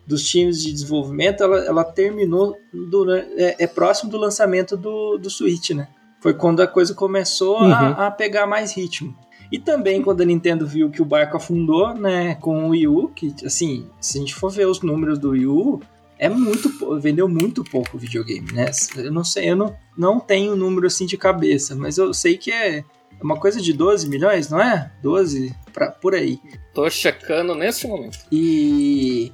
dos 0.10 0.28
times 0.28 0.64
de 0.64 0.72
desenvolvimento, 0.74 1.44
ela, 1.44 1.60
ela 1.66 1.84
terminou 1.84 2.58
durante, 2.74 3.32
é, 3.40 3.56
é 3.60 3.68
próximo 3.68 4.10
do 4.10 4.18
lançamento 4.18 4.76
do, 4.76 5.20
do 5.20 5.30
Switch, 5.30 5.70
né? 5.70 5.88
Foi 6.20 6.34
quando 6.34 6.62
a 6.62 6.68
coisa 6.68 6.96
começou 6.96 7.62
Uhum. 7.62 7.72
a, 7.72 8.08
a 8.08 8.12
pegar 8.12 8.48
mais 8.48 8.74
ritmo. 8.74 9.16
E 9.52 9.60
também 9.60 10.02
quando 10.02 10.22
a 10.22 10.26
Nintendo 10.26 10.66
viu 10.66 10.90
que 10.90 11.02
o 11.02 11.06
barco 11.06 11.38
afundou, 11.38 11.94
né, 11.94 12.34
com 12.36 12.66
o 12.66 12.70
Wii 12.70 12.88
U, 12.88 13.08
que 13.10 13.34
assim, 13.46 13.88
se 14.02 14.18
a 14.18 14.22
gente 14.22 14.34
for 14.34 14.50
ver 14.52 14.66
os 14.68 14.82
números 14.82 15.20
do 15.20 15.30
Wii 15.30 15.46
U, 15.46 15.80
é 16.18 16.28
muito, 16.28 17.00
vendeu 17.00 17.30
muito 17.30 17.64
pouco 17.64 17.96
o 17.96 18.00
videogame, 18.00 18.52
né? 18.52 18.72
Eu 18.98 19.12
não 19.12 19.24
sei, 19.24 19.52
eu 19.52 19.56
não, 19.56 19.76
não 19.98 20.20
tenho 20.20 20.54
o 20.54 20.56
número 20.56 20.88
assim 20.88 21.06
de 21.06 21.18
cabeça, 21.18 21.76
mas 21.76 21.98
eu 22.00 22.14
sei 22.16 22.36
que 22.36 22.52
é 22.52 22.84
uma 23.22 23.38
coisa 23.40 23.62
de 23.62 23.74
12 23.74 24.10
milhões, 24.10 24.50
não 24.50 24.60
é? 24.60 24.92
12 25.04 25.56
pra, 25.72 25.92
por 25.92 26.16
aí. 26.16 26.40
Tô 26.74 26.90
checando 26.90 27.54
nesse 27.56 27.88
momento. 27.88 28.18
E 28.32 29.32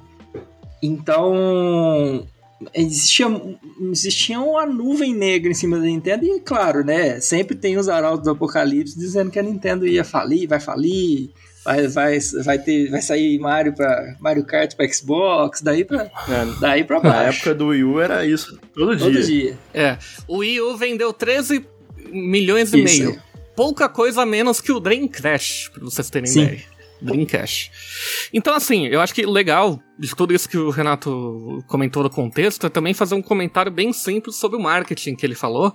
então 0.82 2.26
existia, 2.74 3.26
existia 3.92 4.40
uma 4.40 4.64
nuvem 4.66 5.14
negra 5.14 5.50
em 5.50 5.54
cima 5.54 5.78
da 5.78 5.84
Nintendo 5.84 6.24
e 6.24 6.40
claro, 6.40 6.84
né, 6.84 7.20
sempre 7.20 7.56
tem 7.56 7.76
os 7.76 7.88
arautos 7.88 8.24
do 8.24 8.30
apocalipse 8.30 8.98
dizendo 8.98 9.30
que 9.30 9.38
a 9.38 9.42
Nintendo 9.42 9.86
ia 9.86 10.04
falir, 10.04 10.48
vai 10.48 10.60
falir, 10.60 11.30
vai 11.64 11.86
vai 11.88 12.18
vai 12.44 12.58
ter 12.58 12.90
vai 12.90 13.02
sair 13.02 13.38
Mario 13.38 13.74
para 13.74 14.16
Mario 14.20 14.44
Kart 14.44 14.74
para 14.74 14.88
Xbox, 14.92 15.60
daí 15.60 15.84
para 15.84 16.04
É, 16.04 16.60
daí 16.60 16.84
para 16.84 17.00
na 17.02 17.10
baixo. 17.10 17.38
época 17.40 17.54
do 17.54 17.66
Wii 17.68 17.84
U 17.84 18.00
era 18.00 18.24
isso, 18.26 18.58
todo, 18.74 18.96
todo 18.96 19.12
dia. 19.12 19.22
dia. 19.22 19.58
É, 19.74 19.98
o 20.28 20.38
Wii 20.38 20.60
U 20.62 20.76
vendeu 20.76 21.12
13 21.12 21.64
milhões 22.10 22.72
e 22.72 22.82
Isso 22.82 22.98
meio. 23.02 23.10
aí. 23.10 23.18
Pouca 23.56 23.88
coisa 23.88 24.22
a 24.22 24.26
menos 24.26 24.60
que 24.60 24.70
o 24.70 24.78
Dream 24.78 25.08
Crash, 25.08 25.70
pra 25.72 25.82
vocês 25.82 26.08
terem 26.10 26.26
Sim. 26.26 26.42
ideia. 26.42 26.75
Dreamcast. 27.00 27.70
Então, 28.32 28.54
assim, 28.54 28.86
eu 28.86 29.00
acho 29.00 29.14
que 29.14 29.24
legal 29.24 29.78
de 29.98 30.14
tudo 30.14 30.34
isso 30.34 30.48
que 30.48 30.56
o 30.56 30.70
Renato 30.70 31.62
comentou 31.66 32.02
do 32.02 32.10
contexto 32.10 32.66
é 32.66 32.70
também 32.70 32.94
fazer 32.94 33.14
um 33.14 33.22
comentário 33.22 33.70
bem 33.70 33.92
simples 33.92 34.36
sobre 34.36 34.56
o 34.56 34.62
marketing 34.62 35.14
que 35.14 35.24
ele 35.24 35.34
falou. 35.34 35.72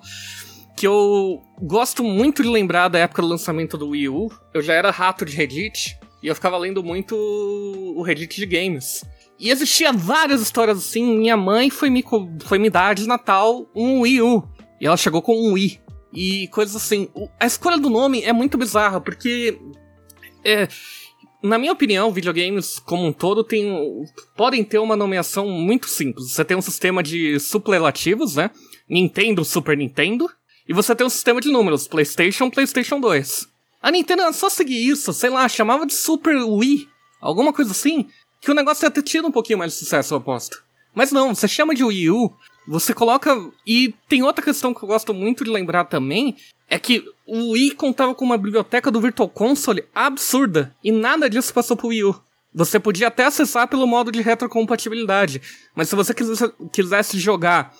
Que 0.76 0.88
eu 0.88 1.42
gosto 1.62 2.04
muito 2.04 2.42
de 2.42 2.50
lembrar 2.50 2.88
da 2.88 3.00
época 3.00 3.22
do 3.22 3.28
lançamento 3.28 3.78
do 3.78 3.90
Wii 3.90 4.10
U. 4.10 4.30
Eu 4.54 4.62
já 4.62 4.74
era 4.74 4.90
rato 4.90 5.26
de 5.26 5.36
Reddit 5.36 5.98
e 6.24 6.28
eu 6.28 6.36
ficava 6.36 6.58
lendo 6.58 6.84
muito 6.84 7.16
o 7.16 8.02
Reddit 8.02 8.36
de 8.36 8.46
games. 8.46 9.04
E 9.40 9.50
existia 9.50 9.92
várias 9.92 10.40
histórias 10.40 10.78
assim. 10.78 11.18
Minha 11.18 11.36
mãe 11.36 11.70
foi 11.70 11.90
me, 11.90 12.04
foi 12.46 12.60
me 12.60 12.70
dar 12.70 12.94
de 12.94 13.08
Natal 13.08 13.68
um 13.76 14.02
Wii 14.02 14.22
U. 14.22 14.44
E 14.80 14.86
ela 14.86 14.96
chegou 14.96 15.22
com 15.22 15.36
um 15.36 15.54
Wii. 15.54 15.82
E 16.14 16.48
coisas 16.50 16.76
assim. 16.76 17.10
A 17.40 17.46
escolha 17.46 17.78
do 17.78 17.90
nome 17.90 18.22
é 18.22 18.32
muito 18.32 18.58
bizarra, 18.58 19.02
porque. 19.02 19.60
É, 20.46 20.68
na 21.42 21.58
minha 21.58 21.72
opinião, 21.72 22.12
videogames 22.12 22.80
como 22.80 23.06
um 23.06 23.14
todo 23.14 23.44
tem, 23.44 24.06
podem 24.36 24.64
ter 24.64 24.80
uma 24.80 24.96
nomeação 24.96 25.48
muito 25.50 25.88
simples. 25.88 26.32
Você 26.32 26.46
tem 26.46 26.56
um 26.56 26.62
sistema 26.62 27.02
de 27.02 27.40
superlativos, 27.40 28.36
né? 28.36 28.52
Nintendo, 28.90 29.44
Super 29.44 29.78
Nintendo. 29.78 30.30
E 30.68 30.74
você 30.74 30.96
tem 30.96 31.06
um 31.06 31.10
sistema 31.10 31.42
de 31.42 31.50
números, 31.50 31.88
PlayStation, 31.88 32.50
PlayStation 32.50 33.00
2. 33.00 33.48
A 33.82 33.92
Nintendo 33.92 34.22
era 34.22 34.34
só 34.34 34.50
seguir 34.50 34.88
isso, 34.88 35.12
sei 35.12 35.30
lá, 35.30 35.50
chamava 35.50 35.86
de 35.88 35.94
Super 35.94 36.36
Wii, 36.36 36.88
alguma 37.20 37.52
coisa 37.52 37.72
assim, 37.72 38.08
que 38.40 38.52
o 38.52 38.54
negócio 38.54 38.86
ia 38.86 38.92
ter 38.92 39.02
tido 39.02 39.28
um 39.28 39.32
pouquinho 39.32 39.58
mais 39.58 39.74
de 39.74 39.80
sucesso, 39.80 40.14
eu 40.14 40.20
aposto. 40.20 40.64
Mas 40.94 41.12
não, 41.12 41.34
você 41.34 41.48
chama 41.48 41.74
de 41.74 41.84
Wii 41.84 42.12
U, 42.12 42.32
você 42.68 42.94
coloca. 42.94 43.36
E 43.66 43.94
tem 44.08 44.24
outra 44.24 44.44
questão 44.44 44.74
que 44.74 44.84
eu 44.84 44.88
gosto 44.88 45.14
muito 45.14 45.44
de 45.44 45.50
lembrar 45.50 45.86
também, 45.86 46.36
é 46.70 46.80
que 46.80 47.04
o 47.28 47.52
Wii 47.52 47.72
contava 47.72 48.16
com 48.16 48.24
uma 48.24 48.38
biblioteca 48.38 48.90
do 48.90 49.02
Virtual 49.02 49.28
Console 49.28 49.84
absurda, 49.94 50.76
e 50.84 50.92
nada 50.92 51.30
disso 51.30 51.54
passou 51.54 51.76
pro 51.76 51.90
Wii 51.90 52.04
U. 52.06 52.22
Você 52.54 52.80
podia 52.80 53.08
até 53.08 53.26
acessar 53.26 53.68
pelo 53.68 53.88
modo 53.88 54.12
de 54.12 54.22
retrocompatibilidade, 54.22 55.42
mas 55.76 55.88
se 55.90 55.96
você 55.96 56.14
quisesse, 56.72 57.18
jogar 57.18 57.74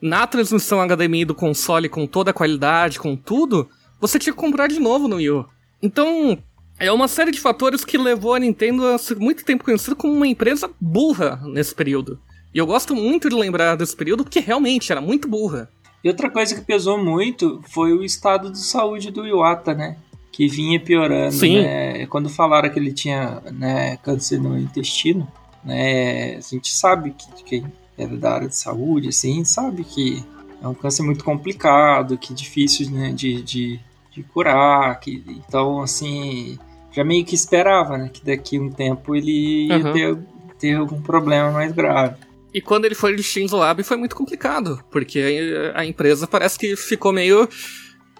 na 0.00 0.26
transmissão 0.26 0.80
HDMI 0.84 1.24
do 1.24 1.34
console 1.34 1.88
com 1.88 2.06
toda 2.06 2.30
a 2.30 2.34
qualidade, 2.34 2.98
com 2.98 3.16
tudo, 3.16 3.68
você 4.00 4.18
tinha 4.18 4.32
que 4.32 4.38
comprar 4.38 4.66
de 4.66 4.80
novo 4.80 5.08
no 5.08 5.16
Wii 5.16 5.30
U. 5.30 5.46
Então, 5.80 6.38
é 6.78 6.90
uma 6.92 7.08
série 7.08 7.30
de 7.30 7.40
fatores 7.40 7.84
que 7.84 7.96
levou 7.96 8.34
a 8.34 8.38
Nintendo 8.38 8.86
a 8.86 8.98
ser 8.98 9.16
muito 9.16 9.44
tempo 9.44 9.64
conhecida 9.64 9.96
como 9.96 10.12
uma 10.12 10.26
empresa 10.26 10.70
burra 10.80 11.40
nesse 11.44 11.74
período. 11.74 12.20
E 12.56 12.58
eu 12.58 12.64
gosto 12.66 12.94
muito 12.96 13.28
de 13.28 13.34
lembrar 13.36 13.76
desse 13.76 13.94
período 13.94 14.24
porque 14.24 14.40
realmente 14.40 14.90
era 14.90 14.98
muito 14.98 15.28
burra. 15.28 15.68
E 16.02 16.08
outra 16.08 16.30
coisa 16.30 16.54
que 16.54 16.62
pesou 16.62 16.96
muito 16.96 17.60
foi 17.68 17.92
o 17.92 18.02
estado 18.02 18.50
de 18.50 18.58
saúde 18.58 19.10
do 19.10 19.26
Iwata, 19.26 19.74
né? 19.74 19.98
Que 20.32 20.48
vinha 20.48 20.80
piorando, 20.80 21.34
Sim. 21.34 21.60
né? 21.60 22.06
Quando 22.06 22.30
falaram 22.30 22.70
que 22.70 22.78
ele 22.78 22.94
tinha 22.94 23.42
né, 23.52 23.98
câncer 23.98 24.40
no 24.40 24.58
intestino, 24.58 25.30
né? 25.62 26.36
A 26.36 26.40
gente 26.40 26.72
sabe 26.72 27.10
que 27.10 27.44
quem 27.44 27.66
era 27.98 28.16
da 28.16 28.32
área 28.32 28.48
de 28.48 28.56
saúde, 28.56 29.08
assim, 29.08 29.44
sabe 29.44 29.84
que 29.84 30.24
é 30.62 30.66
um 30.66 30.72
câncer 30.72 31.02
muito 31.02 31.22
complicado, 31.22 32.16
que 32.16 32.32
difícil 32.32 32.90
né, 32.90 33.12
de, 33.12 33.42
de, 33.42 33.78
de 34.12 34.22
curar, 34.22 34.98
que, 34.98 35.22
então, 35.46 35.82
assim, 35.82 36.58
já 36.90 37.04
meio 37.04 37.22
que 37.22 37.34
esperava, 37.34 37.98
né? 37.98 38.08
Que 38.10 38.24
daqui 38.24 38.56
a 38.56 38.62
um 38.62 38.70
tempo 38.70 39.14
ele 39.14 39.66
ia 39.66 39.76
Uhum. 39.76 39.92
ter, 39.92 40.18
ter 40.58 40.76
algum 40.76 41.02
problema 41.02 41.50
mais 41.50 41.70
grave. 41.72 42.24
E 42.56 42.60
quando 42.62 42.86
ele 42.86 42.94
foi 42.94 43.14
de 43.14 43.22
Shinzo 43.22 43.60
Abe 43.60 43.82
foi 43.82 43.98
muito 43.98 44.16
complicado, 44.16 44.82
porque 44.90 45.70
a 45.74 45.84
empresa 45.84 46.26
parece 46.26 46.58
que 46.58 46.74
ficou 46.74 47.12
meio 47.12 47.46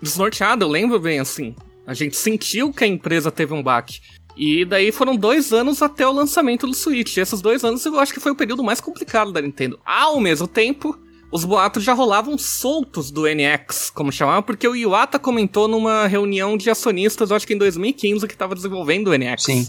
desnorteada, 0.02 0.62
eu 0.62 0.68
lembro 0.68 1.00
bem 1.00 1.18
assim. 1.18 1.54
A 1.86 1.94
gente 1.94 2.14
sentiu 2.14 2.70
que 2.70 2.84
a 2.84 2.86
empresa 2.86 3.30
teve 3.30 3.54
um 3.54 3.62
baque. 3.62 3.98
E 4.36 4.66
daí 4.66 4.92
foram 4.92 5.16
dois 5.16 5.54
anos 5.54 5.80
até 5.80 6.06
o 6.06 6.12
lançamento 6.12 6.66
do 6.66 6.74
Switch. 6.74 7.16
E 7.16 7.20
esses 7.20 7.40
dois 7.40 7.64
anos 7.64 7.86
eu 7.86 7.98
acho 7.98 8.12
que 8.12 8.20
foi 8.20 8.30
o 8.30 8.36
período 8.36 8.62
mais 8.62 8.78
complicado 8.78 9.32
da 9.32 9.40
Nintendo. 9.40 9.80
Ao 9.86 10.20
mesmo 10.20 10.46
tempo, 10.46 10.94
os 11.32 11.42
boatos 11.42 11.82
já 11.82 11.94
rolavam 11.94 12.36
soltos 12.36 13.10
do 13.10 13.22
NX, 13.22 13.88
como 13.88 14.12
chamava, 14.12 14.42
porque 14.42 14.68
o 14.68 14.76
Iwata 14.76 15.18
comentou 15.18 15.66
numa 15.66 16.06
reunião 16.06 16.58
de 16.58 16.68
acionistas, 16.68 17.30
eu 17.30 17.36
acho 17.36 17.46
que 17.46 17.54
em 17.54 17.58
2015, 17.58 18.26
que 18.26 18.34
estava 18.34 18.54
desenvolvendo 18.54 19.08
o 19.08 19.16
NX. 19.16 19.44
Sim. 19.44 19.66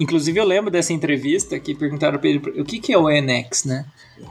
Inclusive 0.00 0.38
eu 0.38 0.44
lembro 0.44 0.70
dessa 0.70 0.92
entrevista 0.92 1.58
que 1.58 1.74
perguntaram 1.74 2.18
pra 2.18 2.28
ele 2.28 2.38
o 2.60 2.64
que, 2.64 2.78
que 2.78 2.92
é 2.92 2.98
o 2.98 3.08
NX, 3.08 3.64
né? 3.64 3.84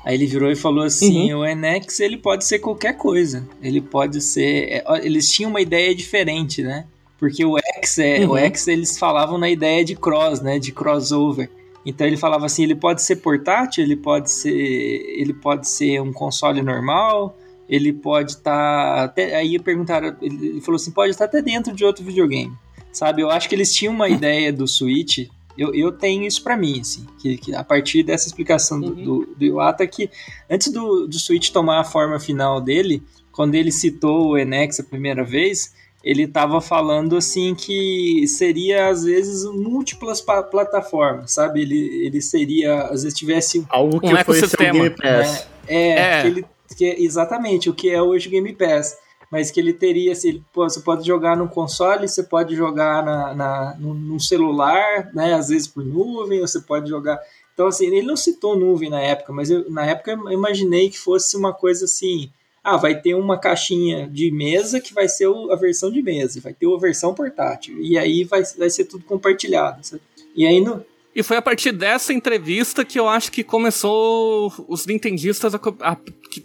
Aí 0.04 0.16
ele 0.16 0.26
virou 0.26 0.52
e 0.52 0.56
falou 0.56 0.84
assim: 0.84 1.34
o 1.34 1.44
NX 1.46 2.00
ele 2.00 2.18
pode 2.18 2.46
ser 2.46 2.60
qualquer 2.60 2.98
coisa. 2.98 3.48
Ele 3.62 3.82
pode 3.82 4.22
ser. 4.22 4.68
é, 4.70 4.84
Eles 5.06 5.32
tinham 5.32 5.50
uma 5.50 5.62
ideia 5.62 5.94
diferente, 5.94 6.64
né? 6.64 6.86
Porque 7.18 7.46
o 7.46 7.58
X 7.58 7.98
é. 8.00 8.26
O 8.26 8.32
Uhum. 8.32 8.38
X 8.38 8.68
eles 8.68 8.98
falavam 8.98 9.38
na 9.38 9.50
ideia 9.50 9.84
de 9.86 9.96
cross, 9.96 10.42
né? 10.42 10.60
De 10.60 10.72
crossover. 10.72 11.50
Então 11.86 12.06
ele 12.08 12.18
falava 12.18 12.48
assim, 12.48 12.64
ele 12.64 12.76
pode 12.76 13.04
ser 13.04 13.18
portátil, 13.18 13.84
ele 13.84 13.96
pode 13.96 14.32
ser. 14.32 14.52
Ele 14.52 15.34
pode 15.34 15.68
ser 15.70 16.02
um 16.02 16.12
console 16.12 16.62
normal, 16.64 17.38
ele 17.70 17.94
pode 17.94 18.32
estar. 18.32 19.14
aí 19.16 19.60
perguntaram, 19.60 20.16
ele 20.22 20.48
ele 20.48 20.62
falou 20.62 20.78
assim, 20.78 20.92
pode 20.92 21.12
estar 21.12 21.26
até 21.26 21.42
dentro 21.42 21.74
de 21.74 21.86
outro 21.86 22.04
videogame. 22.04 22.52
Sabe? 22.96 23.22
Eu 23.22 23.30
acho 23.30 23.50
que 23.50 23.54
eles 23.56 23.74
tinham 23.74 23.94
uma 23.94 24.08
ideia 24.10 24.52
do 24.54 24.66
Switch. 24.68 25.28
Eu, 25.58 25.74
eu 25.76 25.92
tenho 25.92 26.24
isso 26.24 26.42
pra 26.44 26.58
mim, 26.58 26.80
assim, 26.82 27.06
que, 27.20 27.38
que 27.38 27.54
a 27.56 27.64
partir 27.64 28.04
dessa 28.04 28.28
explicação 28.28 28.80
do, 28.80 28.88
Uhum. 28.94 29.04
do, 29.04 29.36
do 29.38 29.46
Iwata, 29.46 29.86
que 29.88 30.10
antes 30.50 30.72
do, 30.72 31.08
do 31.08 31.18
Switch 31.20 31.50
tomar 31.50 31.80
a 31.80 31.84
forma 31.84 32.20
final 32.20 32.60
dele, 32.60 33.02
quando 33.32 33.56
ele 33.56 33.72
citou 33.72 34.32
o 34.34 34.38
NX 34.38 34.80
a 34.80 34.84
primeira 34.84 35.24
vez, 35.24 35.74
ele 36.04 36.24
estava 36.24 36.60
falando 36.62 37.16
assim 37.18 37.56
que 37.56 38.26
seria 38.28 38.90
às 38.90 39.04
vezes 39.06 39.44
múltiplas 39.46 40.20
pa- 40.22 40.44
plataformas, 40.44 41.32
sabe? 41.32 41.62
Ele, 41.62 42.06
ele 42.06 42.22
seria, 42.22 42.84
às 42.84 43.04
vezes 43.04 43.18
tivesse 43.18 43.66
Algo 43.70 44.00
que 44.00 44.08
Um 44.08 44.10
foi 44.10 44.36
seu 44.36 44.44
ecossistema, 44.46 44.74
Game 44.74 44.90
Pass. 44.92 45.48
é, 45.68 45.90
É. 45.90 46.22
Que 46.22 46.28
ele, 46.28 46.46
que 46.78 46.86
é 46.86 47.02
exatamente 47.02 47.70
o 47.70 47.74
que 47.74 47.90
é 47.90 48.02
hoje 48.02 48.28
o 48.28 48.32
Game 48.32 48.52
Pass. 48.54 48.98
Mas 49.36 49.52
que 49.52 49.60
ele 49.60 49.74
teria, 49.74 50.14
assim, 50.14 50.42
pô, 50.54 50.64
você 50.64 50.80
pode 50.80 51.06
jogar 51.06 51.36
no 51.36 51.50
console, 51.50 52.08
você 52.08 52.24
pode 52.24 52.56
jogar 52.56 53.04
na, 53.04 53.36
na, 53.36 53.76
no, 53.78 53.94
no 53.94 54.18
celular, 54.18 55.12
né? 55.14 55.34
Às 55.34 55.50
vezes 55.50 55.68
por 55.68 55.84
nuvem, 55.84 56.40
você 56.40 56.62
pode 56.62 56.88
jogar. 56.88 57.20
Então, 57.54 57.68
assim, 57.68 57.88
ele 57.88 58.02
não 58.02 58.16
citou 58.16 58.58
nuvem 58.58 58.90
na 58.90 59.02
época, 59.02 59.34
mas 59.34 59.50
eu, 59.50 59.70
na 59.70 59.86
época 59.86 60.12
eu 60.12 60.32
imaginei 60.32 60.90
que 60.90 60.98
fosse 60.98 61.36
uma 61.36 61.52
coisa 61.52 61.84
assim. 61.84 62.32
Ah, 62.64 62.78
vai 62.78 63.02
ter 63.02 63.14
uma 63.14 63.38
caixinha 63.38 64.08
de 64.08 64.32
mesa 64.32 64.80
que 64.80 64.94
vai 64.94 65.10
ser 65.10 65.28
a 65.28 65.56
versão 65.58 65.92
de 65.92 66.02
mesa, 66.02 66.40
vai 66.40 66.54
ter 66.54 66.74
a 66.74 66.80
versão 66.80 67.14
portátil. 67.14 67.78
E 67.82 67.98
aí 67.98 68.24
vai, 68.24 68.42
vai 68.58 68.70
ser 68.70 68.86
tudo 68.86 69.04
compartilhado. 69.04 69.86
Sabe? 69.86 70.02
E 70.34 70.48
aí 70.48 70.62
no, 70.62 70.82
e 71.16 71.24
foi 71.24 71.38
a 71.38 71.42
partir 71.42 71.72
dessa 71.72 72.12
entrevista 72.12 72.84
que 72.84 73.00
eu 73.00 73.08
acho 73.08 73.32
que 73.32 73.42
começou 73.42 74.52
os 74.68 74.86
nintendistas 74.86 75.56
a, 75.56 75.60
a 75.80 75.98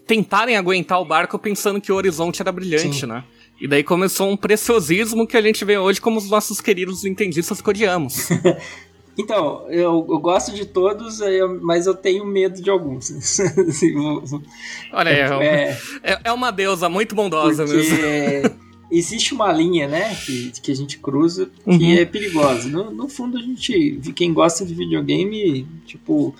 tentarem 0.06 0.56
aguentar 0.56 1.00
o 1.00 1.04
barco 1.04 1.36
pensando 1.40 1.80
que 1.80 1.90
o 1.90 1.96
horizonte 1.96 2.40
era 2.40 2.52
brilhante, 2.52 3.00
Sim. 3.00 3.06
né? 3.06 3.24
E 3.60 3.66
daí 3.66 3.82
começou 3.82 4.30
um 4.30 4.36
preciosismo 4.36 5.26
que 5.26 5.36
a 5.36 5.42
gente 5.42 5.64
vê 5.64 5.76
hoje 5.76 6.00
como 6.00 6.18
os 6.18 6.30
nossos 6.30 6.60
queridos 6.60 7.02
nintendistas 7.02 7.60
que 7.60 7.68
odiamos. 7.68 8.28
então, 9.18 9.66
eu, 9.68 10.06
eu, 10.08 10.18
gosto 10.20 10.52
de 10.52 10.64
todos, 10.64 11.18
mas 11.60 11.88
eu 11.88 11.94
tenho 11.94 12.24
medo 12.24 12.62
de 12.62 12.70
alguns. 12.70 13.10
Olha, 14.92 15.10
é, 15.10 15.20
é, 15.20 15.78
é, 16.04 16.20
é, 16.24 16.32
uma 16.32 16.52
deusa 16.52 16.88
muito 16.88 17.14
bondosa 17.14 17.66
mesmo 17.66 17.98
existe 18.90 19.32
uma 19.32 19.52
linha, 19.52 19.86
né, 19.86 20.14
que, 20.14 20.52
que 20.60 20.72
a 20.72 20.76
gente 20.76 20.98
cruza 20.98 21.50
que 21.64 21.70
uhum. 21.70 21.92
é 21.92 22.04
perigosa. 22.04 22.68
No, 22.68 22.90
no 22.90 23.08
fundo, 23.08 23.38
a 23.38 23.40
gente, 23.40 24.00
quem 24.14 24.32
gosta 24.32 24.64
de 24.64 24.74
videogame, 24.74 25.66
tipo, 25.86 26.34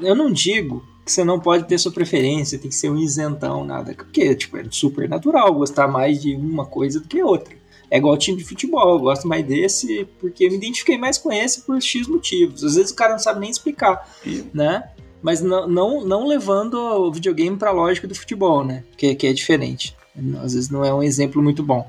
eu 0.00 0.14
não 0.14 0.30
digo 0.30 0.84
que 1.04 1.12
você 1.12 1.22
não 1.22 1.38
pode 1.38 1.68
ter 1.68 1.78
sua 1.78 1.92
preferência, 1.92 2.58
tem 2.58 2.68
que 2.68 2.74
ser 2.74 2.90
um 2.90 2.98
isentão, 2.98 3.64
nada. 3.64 3.94
Porque, 3.94 4.34
tipo, 4.34 4.56
é 4.56 4.64
super 4.70 5.08
natural 5.08 5.54
gostar 5.54 5.86
mais 5.86 6.20
de 6.20 6.34
uma 6.34 6.66
coisa 6.66 7.00
do 7.00 7.06
que 7.06 7.22
outra. 7.22 7.54
É 7.88 7.98
igual 7.98 8.16
time 8.16 8.36
de 8.36 8.44
futebol, 8.44 8.94
eu 8.94 8.98
gosto 8.98 9.28
mais 9.28 9.46
desse 9.46 10.06
porque 10.18 10.44
eu 10.44 10.50
me 10.50 10.56
identifiquei 10.56 10.98
mais 10.98 11.16
com 11.16 11.32
esse 11.32 11.62
por 11.62 11.80
X 11.80 12.08
motivos. 12.08 12.64
Às 12.64 12.74
vezes 12.74 12.90
o 12.90 12.96
cara 12.96 13.12
não 13.12 13.18
sabe 13.20 13.38
nem 13.38 13.50
explicar, 13.50 14.08
né? 14.52 14.90
Mas 15.22 15.40
não, 15.40 15.68
não, 15.68 16.04
não 16.04 16.26
levando 16.26 16.74
o 16.74 17.12
videogame 17.12 17.56
para 17.56 17.70
a 17.70 17.72
lógica 17.72 18.08
do 18.08 18.14
futebol, 18.14 18.64
né? 18.64 18.82
Que, 18.96 19.14
que 19.14 19.28
é 19.28 19.32
diferente. 19.32 19.96
Às 20.42 20.54
vezes 20.54 20.70
não 20.70 20.84
é 20.84 20.92
um 20.92 21.02
exemplo 21.02 21.42
muito 21.42 21.62
bom. 21.62 21.88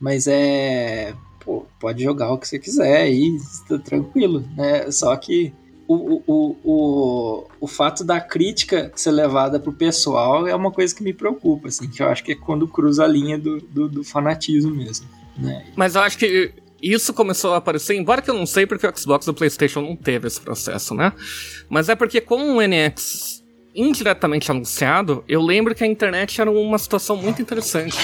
Mas 0.00 0.26
é. 0.26 1.14
Pô, 1.40 1.66
pode 1.80 2.02
jogar 2.02 2.32
o 2.32 2.38
que 2.38 2.46
você 2.46 2.58
quiser 2.58 3.02
aí, 3.02 3.36
está 3.36 3.78
tranquilo, 3.78 4.44
né? 4.56 4.90
Só 4.90 5.16
que 5.16 5.52
o, 5.88 6.22
o, 6.26 6.56
o, 6.62 7.46
o 7.60 7.66
fato 7.66 8.04
da 8.04 8.20
crítica 8.20 8.92
ser 8.94 9.10
levada 9.10 9.58
pro 9.58 9.72
pessoal 9.72 10.46
é 10.46 10.54
uma 10.54 10.70
coisa 10.70 10.94
que 10.94 11.02
me 11.02 11.14
preocupa, 11.14 11.68
assim, 11.68 11.88
que 11.88 12.02
eu 12.02 12.08
acho 12.08 12.22
que 12.22 12.32
é 12.32 12.34
quando 12.34 12.68
cruza 12.68 13.04
a 13.04 13.08
linha 13.08 13.38
do, 13.38 13.58
do, 13.58 13.88
do 13.88 14.04
fanatismo 14.04 14.74
mesmo. 14.74 15.08
Né? 15.38 15.64
Mas 15.74 15.94
eu 15.94 16.02
acho 16.02 16.18
que 16.18 16.52
isso 16.82 17.14
começou 17.14 17.54
a 17.54 17.56
aparecer, 17.56 17.96
embora 17.96 18.20
que 18.20 18.30
eu 18.30 18.34
não 18.34 18.44
sei 18.44 18.66
porque 18.66 18.86
o 18.86 18.96
Xbox 18.96 19.26
e 19.26 19.30
o 19.30 19.34
PlayStation 19.34 19.80
não 19.80 19.96
teve 19.96 20.26
esse 20.26 20.40
processo, 20.40 20.94
né? 20.94 21.12
Mas 21.70 21.88
é 21.88 21.96
porque 21.96 22.20
com 22.20 22.56
o 22.56 22.60
NX 22.60 23.42
indiretamente 23.74 24.50
anunciado, 24.50 25.24
eu 25.28 25.40
lembro 25.40 25.74
que 25.74 25.84
a 25.84 25.86
internet 25.86 26.40
era 26.40 26.50
uma 26.50 26.78
situação 26.78 27.16
muito 27.16 27.40
interessante. 27.42 27.96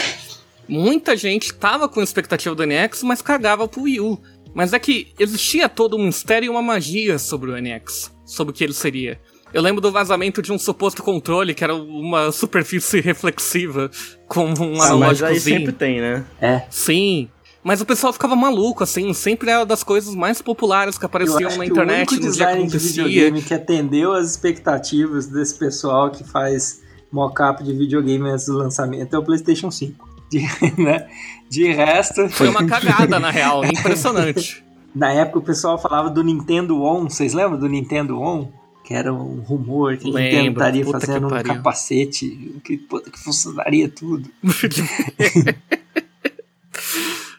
Muita 0.68 1.16
gente 1.16 1.52
tava 1.52 1.88
com 1.88 2.02
expectativa 2.02 2.54
do 2.54 2.64
NX, 2.64 3.02
mas 3.02 3.20
cagava 3.20 3.68
pro 3.68 3.82
Wii 3.82 4.00
U. 4.00 4.20
Mas 4.54 4.72
é 4.72 4.78
que 4.78 5.12
existia 5.18 5.68
todo 5.68 5.96
um 5.96 6.06
mistério 6.06 6.46
e 6.46 6.48
uma 6.48 6.62
magia 6.62 7.18
sobre 7.18 7.50
o 7.50 7.56
NX, 7.60 8.12
sobre 8.24 8.52
o 8.52 8.54
que 8.54 8.62
ele 8.62 8.72
seria. 8.72 9.20
Eu 9.52 9.62
lembro 9.62 9.80
do 9.80 9.92
vazamento 9.92 10.42
de 10.42 10.52
um 10.52 10.58
suposto 10.58 11.02
controle 11.02 11.54
que 11.54 11.62
era 11.62 11.74
uma 11.74 12.32
superfície 12.32 13.00
reflexiva 13.00 13.90
com 14.26 14.46
um 14.46 14.80
ah, 14.80 14.86
analógicozinho. 14.86 15.00
Mas 15.00 15.22
aí 15.22 15.40
sempre 15.40 15.72
tem, 15.72 16.00
né? 16.00 16.24
É. 16.40 16.62
Sim. 16.70 17.28
Mas 17.64 17.80
o 17.80 17.86
pessoal 17.86 18.12
ficava 18.12 18.36
maluco, 18.36 18.84
assim, 18.84 19.14
sempre 19.14 19.50
era 19.50 19.64
das 19.64 19.82
coisas 19.82 20.14
mais 20.14 20.42
populares 20.42 20.98
que 20.98 21.06
apareciam 21.06 21.56
na 21.56 21.64
internet 21.64 22.14
no 22.14 22.20
dia 22.20 22.46
que 22.46 22.52
acontecia. 22.52 23.04
De 23.04 23.08
videogame 23.08 23.42
que 23.42 23.54
atendeu 23.54 24.12
as 24.12 24.32
expectativas 24.32 25.26
desse 25.26 25.58
pessoal 25.58 26.10
que 26.10 26.22
faz 26.22 26.82
mockup 27.10 27.64
de 27.64 27.72
videogame 27.72 28.28
antes 28.28 28.46
do 28.46 28.58
lançamento 28.58 29.16
é 29.16 29.18
o 29.18 29.22
PlayStation 29.22 29.70
5. 29.70 30.06
De, 30.30 30.40
né? 30.78 31.08
de 31.48 31.72
resto. 31.72 32.28
Foi 32.28 32.48
uma 32.48 32.66
cagada, 32.68 33.18
na 33.18 33.30
real, 33.30 33.64
impressionante. 33.64 34.62
Na 34.94 35.10
época 35.10 35.40
o 35.40 35.42
pessoal 35.42 35.76
falava 35.76 36.08
do 36.08 36.22
Nintendo 36.22 36.80
On, 36.80 37.08
vocês 37.08 37.34
lembram 37.34 37.58
do 37.58 37.68
Nintendo 37.68 38.20
On? 38.20 38.48
Que 38.84 38.94
era 38.94 39.12
um 39.12 39.40
rumor 39.40 39.96
que 39.96 40.04
Lembro, 40.04 40.22
Nintendo 40.22 40.52
estaria 40.52 40.86
fazendo 40.86 41.26
um 41.26 41.42
capacete 41.42 42.60
que, 42.62 42.76
que 42.76 43.18
funcionaria 43.18 43.88
tudo. 43.88 44.30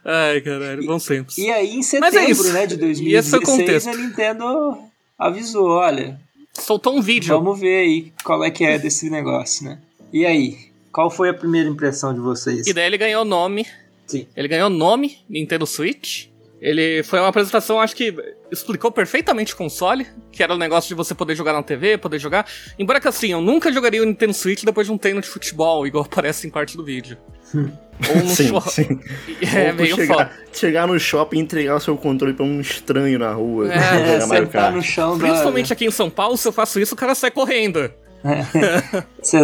Ai, 0.06 0.40
caralho, 0.42 0.86
bons 0.86 1.04
tempos. 1.06 1.38
E 1.38 1.50
aí, 1.50 1.74
em 1.74 1.80
é 1.80 1.82
setembro, 1.82 2.48
é 2.48 2.54
né, 2.54 2.68
de 2.68 2.78
2016, 2.78 3.88
a 3.88 3.96
Nintendo 3.96 4.78
avisou, 5.18 5.70
olha... 5.70 6.20
Soltou 6.54 6.96
um 6.96 7.02
vídeo. 7.02 7.36
Vamos 7.36 7.60
ver 7.60 7.80
aí 7.80 8.14
qual 8.24 8.44
é 8.44 8.50
que 8.50 8.64
é 8.64 8.80
desse 8.80 9.10
negócio, 9.10 9.66
né? 9.66 9.80
E 10.14 10.26
aí, 10.26 10.70
qual 10.92 11.12
foi 11.12 11.28
a 11.30 11.34
primeira 11.34 11.68
impressão 11.68 12.14
de 12.14 12.22
vocês? 12.22 12.66
E 12.66 12.74
daí 12.74 12.86
ele 12.86 12.98
ganhou 12.98 13.26
nome. 13.26 13.66
Sim. 14.08 14.26
Ele 14.36 14.48
ganhou 14.48 14.70
nome, 14.70 15.18
Nintendo 15.28 15.68
Switch. 15.68 16.28
Ele 16.62 17.04
foi 17.04 17.20
uma 17.20 17.28
apresentação, 17.28 17.82
acho 17.82 17.96
que 17.96 18.16
explicou 18.50 18.92
perfeitamente 18.92 19.54
o 19.54 19.58
console, 19.58 20.08
que 20.32 20.42
era 20.42 20.54
o 20.54 20.58
negócio 20.58 20.88
de 20.88 20.96
você 20.96 21.14
poder 21.14 21.36
jogar 21.36 21.52
na 21.54 21.62
TV, 21.62 21.98
poder 21.98 22.18
jogar. 22.18 22.48
Embora 22.80 23.02
que 23.02 23.08
assim, 23.08 23.34
eu 23.34 23.42
nunca 23.42 23.72
jogaria 23.72 24.02
o 24.02 24.06
Nintendo 24.06 24.34
Switch 24.34 24.64
depois 24.64 24.88
de 24.88 24.94
um 24.94 24.98
treino 24.98 25.20
de 25.20 25.28
futebol, 25.28 25.86
igual 25.86 26.06
aparece 26.10 26.48
em 26.48 26.50
parte 26.50 26.78
do 26.78 26.84
vídeo. 26.84 27.18
Hum. 27.54 27.70
Ou 28.10 28.16
no 28.24 28.28
sim, 28.30 28.48
shopping. 28.48 28.70
Sim. 28.70 29.00
É 29.56 29.70
Ou 29.70 29.76
meio 29.76 29.96
chegar, 29.96 30.32
chegar 30.52 30.88
no 30.88 31.00
shopping 31.00 31.38
e 31.38 31.42
entregar 31.42 31.76
o 31.76 31.80
seu 31.80 31.96
controle 31.98 32.34
pra 32.34 32.46
um 32.46 32.60
estranho 32.60 33.20
na 33.20 33.32
rua. 33.34 33.72
É, 33.72 34.16
é 34.16 34.22
sentar 34.22 34.72
no 34.72 34.82
chão 34.82 35.18
Principalmente 35.18 35.70
da... 35.70 35.74
aqui 35.74 35.86
em 35.86 35.92
São 35.92 36.10
Paulo, 36.10 36.38
se 36.38 36.48
eu 36.48 36.52
faço 36.52 36.80
isso, 36.80 36.94
o 36.94 36.98
cara 36.98 37.16
sai 37.16 37.32
correndo. 37.32 37.80
É. 38.24 39.04
Você 39.22 39.38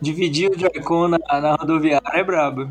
dividir 0.00 0.50
o 0.50 0.58
Joy-Con 0.58 1.08
na, 1.08 1.18
na 1.40 1.54
rodoviária 1.54 2.10
é 2.12 2.24
brabo. 2.24 2.68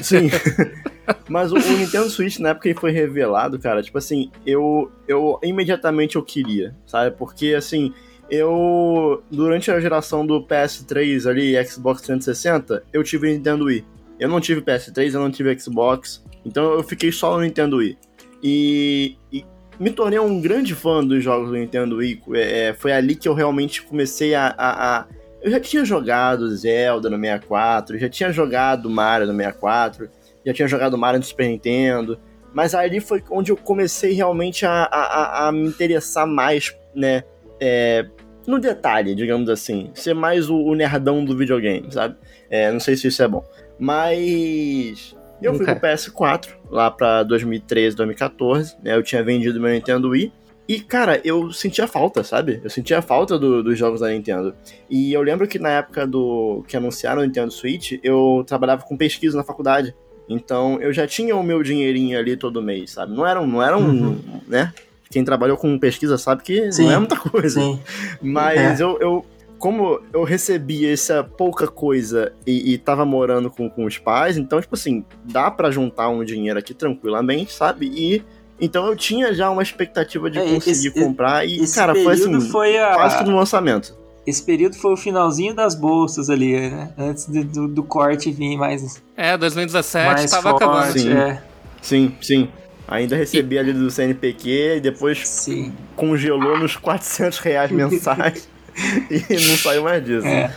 Sim. 0.00 0.30
Mas 1.28 1.52
o, 1.52 1.56
o, 1.56 1.76
Nintendo 1.76 2.08
Switch, 2.08 2.38
na 2.38 2.50
época 2.50 2.72
que 2.72 2.80
foi 2.80 2.92
revelado, 2.92 3.58
cara, 3.58 3.82
tipo 3.82 3.98
assim, 3.98 4.30
eu, 4.46 4.90
eu 5.08 5.38
imediatamente 5.42 6.16
eu 6.16 6.22
queria, 6.22 6.74
sabe? 6.86 7.14
Porque, 7.16 7.54
assim, 7.54 7.92
eu, 8.30 9.22
durante 9.30 9.70
a 9.70 9.80
geração 9.80 10.26
do 10.26 10.42
PS3 10.42 11.28
ali, 11.28 11.66
Xbox 11.66 12.02
360, 12.02 12.84
eu 12.92 13.02
tive 13.02 13.28
o 13.28 13.30
Nintendo 13.30 13.64
Wii. 13.64 13.84
Eu 14.22 14.28
não 14.28 14.40
tive 14.40 14.60
PS3, 14.60 15.14
eu 15.14 15.20
não 15.20 15.30
tive 15.30 15.58
Xbox, 15.58 16.22
então 16.44 16.74
eu 16.74 16.82
fiquei 16.84 17.10
só 17.10 17.34
no 17.34 17.42
Nintendo 17.42 17.78
Wii. 17.78 17.98
E, 18.40 19.16
e 19.32 19.44
me 19.80 19.90
tornei 19.90 20.18
um 20.18 20.40
grande 20.40 20.76
fã 20.76 21.04
dos 21.04 21.24
jogos 21.24 21.48
do 21.48 21.56
Nintendo 21.56 21.96
Wii. 21.96 22.22
É, 22.34 22.72
foi 22.78 22.92
ali 22.92 23.16
que 23.16 23.28
eu 23.28 23.34
realmente 23.34 23.82
comecei 23.82 24.32
a, 24.32 24.54
a, 24.56 24.98
a 24.98 25.06
eu 25.42 25.50
já 25.50 25.58
tinha 25.58 25.84
jogado 25.84 26.48
Zelda 26.54 27.10
no 27.10 27.18
64, 27.18 27.98
já 27.98 28.08
tinha 28.08 28.30
jogado 28.30 28.88
Mario 28.88 29.26
no 29.26 29.34
64, 29.34 30.08
já 30.46 30.52
tinha 30.52 30.68
jogado 30.68 30.96
Mario 30.96 31.18
no 31.18 31.24
Super 31.24 31.48
Nintendo, 31.48 32.16
mas 32.54 32.76
ali 32.76 33.00
foi 33.00 33.24
onde 33.28 33.50
eu 33.50 33.56
comecei 33.56 34.12
realmente 34.12 34.64
a, 34.64 34.84
a, 34.84 35.48
a 35.48 35.52
me 35.52 35.66
interessar 35.66 36.28
mais, 36.28 36.72
né, 36.94 37.24
é, 37.60 38.06
no 38.46 38.60
detalhe, 38.60 39.16
digamos 39.16 39.48
assim, 39.48 39.90
ser 39.94 40.14
mais 40.14 40.48
o, 40.48 40.56
o 40.56 40.74
nerdão 40.76 41.24
do 41.24 41.36
videogame, 41.36 41.90
sabe? 41.90 42.16
É, 42.48 42.70
não 42.70 42.80
sei 42.80 42.96
se 42.96 43.08
isso 43.08 43.22
é 43.22 43.26
bom, 43.26 43.44
mas 43.82 45.16
eu 45.42 45.52
fui 45.54 45.66
pro 45.66 45.74
PS4 45.74 46.50
lá 46.70 46.88
pra 46.88 47.24
2013, 47.24 47.96
2014, 47.96 48.76
né, 48.80 48.94
eu 48.94 49.02
tinha 49.02 49.24
vendido 49.24 49.60
meu 49.60 49.72
Nintendo 49.72 50.10
Wii, 50.10 50.32
e, 50.68 50.80
cara, 50.80 51.20
eu 51.24 51.52
sentia 51.52 51.88
falta, 51.88 52.22
sabe? 52.22 52.60
Eu 52.62 52.70
sentia 52.70 53.02
falta 53.02 53.36
do, 53.36 53.62
dos 53.62 53.76
jogos 53.76 54.00
da 54.00 54.08
Nintendo. 54.08 54.54
E 54.88 55.12
eu 55.12 55.20
lembro 55.20 55.48
que 55.48 55.58
na 55.58 55.70
época 55.70 56.06
do 56.06 56.64
que 56.68 56.76
anunciaram 56.76 57.20
o 57.20 57.24
Nintendo 57.24 57.50
Switch, 57.52 57.98
eu 58.02 58.44
trabalhava 58.46 58.84
com 58.84 58.96
pesquisa 58.96 59.36
na 59.36 59.42
faculdade. 59.42 59.92
Então 60.28 60.80
eu 60.80 60.92
já 60.92 61.04
tinha 61.04 61.34
o 61.34 61.42
meu 61.42 61.62
dinheirinho 61.64 62.16
ali 62.16 62.36
todo 62.36 62.62
mês, 62.62 62.92
sabe? 62.92 63.12
Não 63.12 63.26
era 63.26 63.40
um, 63.40 63.46
não 63.46 63.62
era 63.62 63.76
um 63.76 63.86
uhum. 63.86 64.40
né? 64.46 64.72
Quem 65.10 65.24
trabalhou 65.24 65.58
com 65.58 65.78
pesquisa 65.78 66.16
sabe 66.16 66.42
que 66.42 66.72
sim, 66.72 66.84
não 66.84 66.92
é 66.92 66.98
muita 66.98 67.16
coisa. 67.18 67.60
Sim. 67.60 67.80
Mas 68.22 68.80
é. 68.80 68.84
eu, 68.84 68.98
eu, 69.00 69.26
como 69.62 70.00
eu 70.12 70.24
recebi 70.24 70.84
essa 70.84 71.22
pouca 71.22 71.68
coisa 71.68 72.32
e, 72.44 72.72
e 72.72 72.78
tava 72.78 73.04
morando 73.04 73.48
com, 73.48 73.70
com 73.70 73.84
os 73.84 73.96
pais, 73.96 74.36
então, 74.36 74.60
tipo 74.60 74.74
assim, 74.74 75.04
dá 75.22 75.52
para 75.52 75.70
juntar 75.70 76.08
um 76.08 76.24
dinheiro 76.24 76.58
aqui 76.58 76.74
tranquilamente, 76.74 77.52
sabe? 77.52 77.86
E 77.86 78.24
então 78.60 78.84
eu 78.88 78.96
tinha 78.96 79.32
já 79.32 79.48
uma 79.50 79.62
expectativa 79.62 80.28
de 80.28 80.40
é, 80.40 80.54
conseguir 80.54 80.88
esse, 80.88 80.90
comprar 80.90 81.46
e, 81.46 81.64
cara, 81.72 81.94
foi 81.94 82.12
assim, 82.12 82.40
foi 82.40 82.76
a... 82.76 82.94
quase 82.94 83.18
que 83.18 83.24
no 83.24 83.36
lançamento. 83.36 83.96
Esse 84.26 84.42
período 84.42 84.74
foi 84.76 84.94
o 84.94 84.96
finalzinho 84.96 85.54
das 85.54 85.76
bolsas 85.76 86.28
ali, 86.28 86.58
né? 86.68 86.92
Antes 86.98 87.26
do, 87.26 87.44
do, 87.44 87.68
do 87.68 87.82
corte 87.84 88.32
vir 88.32 88.56
mais. 88.56 89.00
É, 89.16 89.36
2017 89.38 90.06
mais 90.06 90.28
tava 90.28 90.50
forte, 90.50 90.64
acabando. 90.64 90.98
Sim, 90.98 91.12
é. 91.12 91.42
sim, 91.80 92.16
sim. 92.20 92.48
Ainda 92.88 93.14
recebi 93.14 93.54
e... 93.54 93.58
ali 93.60 93.72
do 93.72 93.88
CNPq 93.88 94.78
e 94.78 94.80
depois 94.80 95.28
sim. 95.28 95.72
congelou 95.94 96.58
nos 96.58 96.74
400 96.74 97.38
reais 97.38 97.70
mensais 97.70 98.48
e 99.10 99.34
não 99.48 99.56
saiu 99.56 99.82
mais 99.82 100.04
disso. 100.04 100.26
É. 100.26 100.52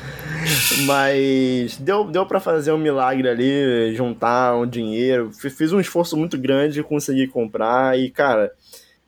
Mas 0.86 1.78
deu, 1.78 2.06
deu 2.06 2.26
para 2.26 2.40
fazer 2.40 2.72
um 2.72 2.78
milagre 2.78 3.28
ali, 3.28 3.96
juntar 3.96 4.56
um 4.56 4.68
dinheiro. 4.68 5.32
Fiz 5.34 5.74
um 5.74 5.80
esforço 5.80 6.16
muito 6.16 6.38
grande, 6.38 6.84
consegui 6.84 7.28
comprar 7.28 7.98
e, 7.98 8.10
cara, 8.12 8.52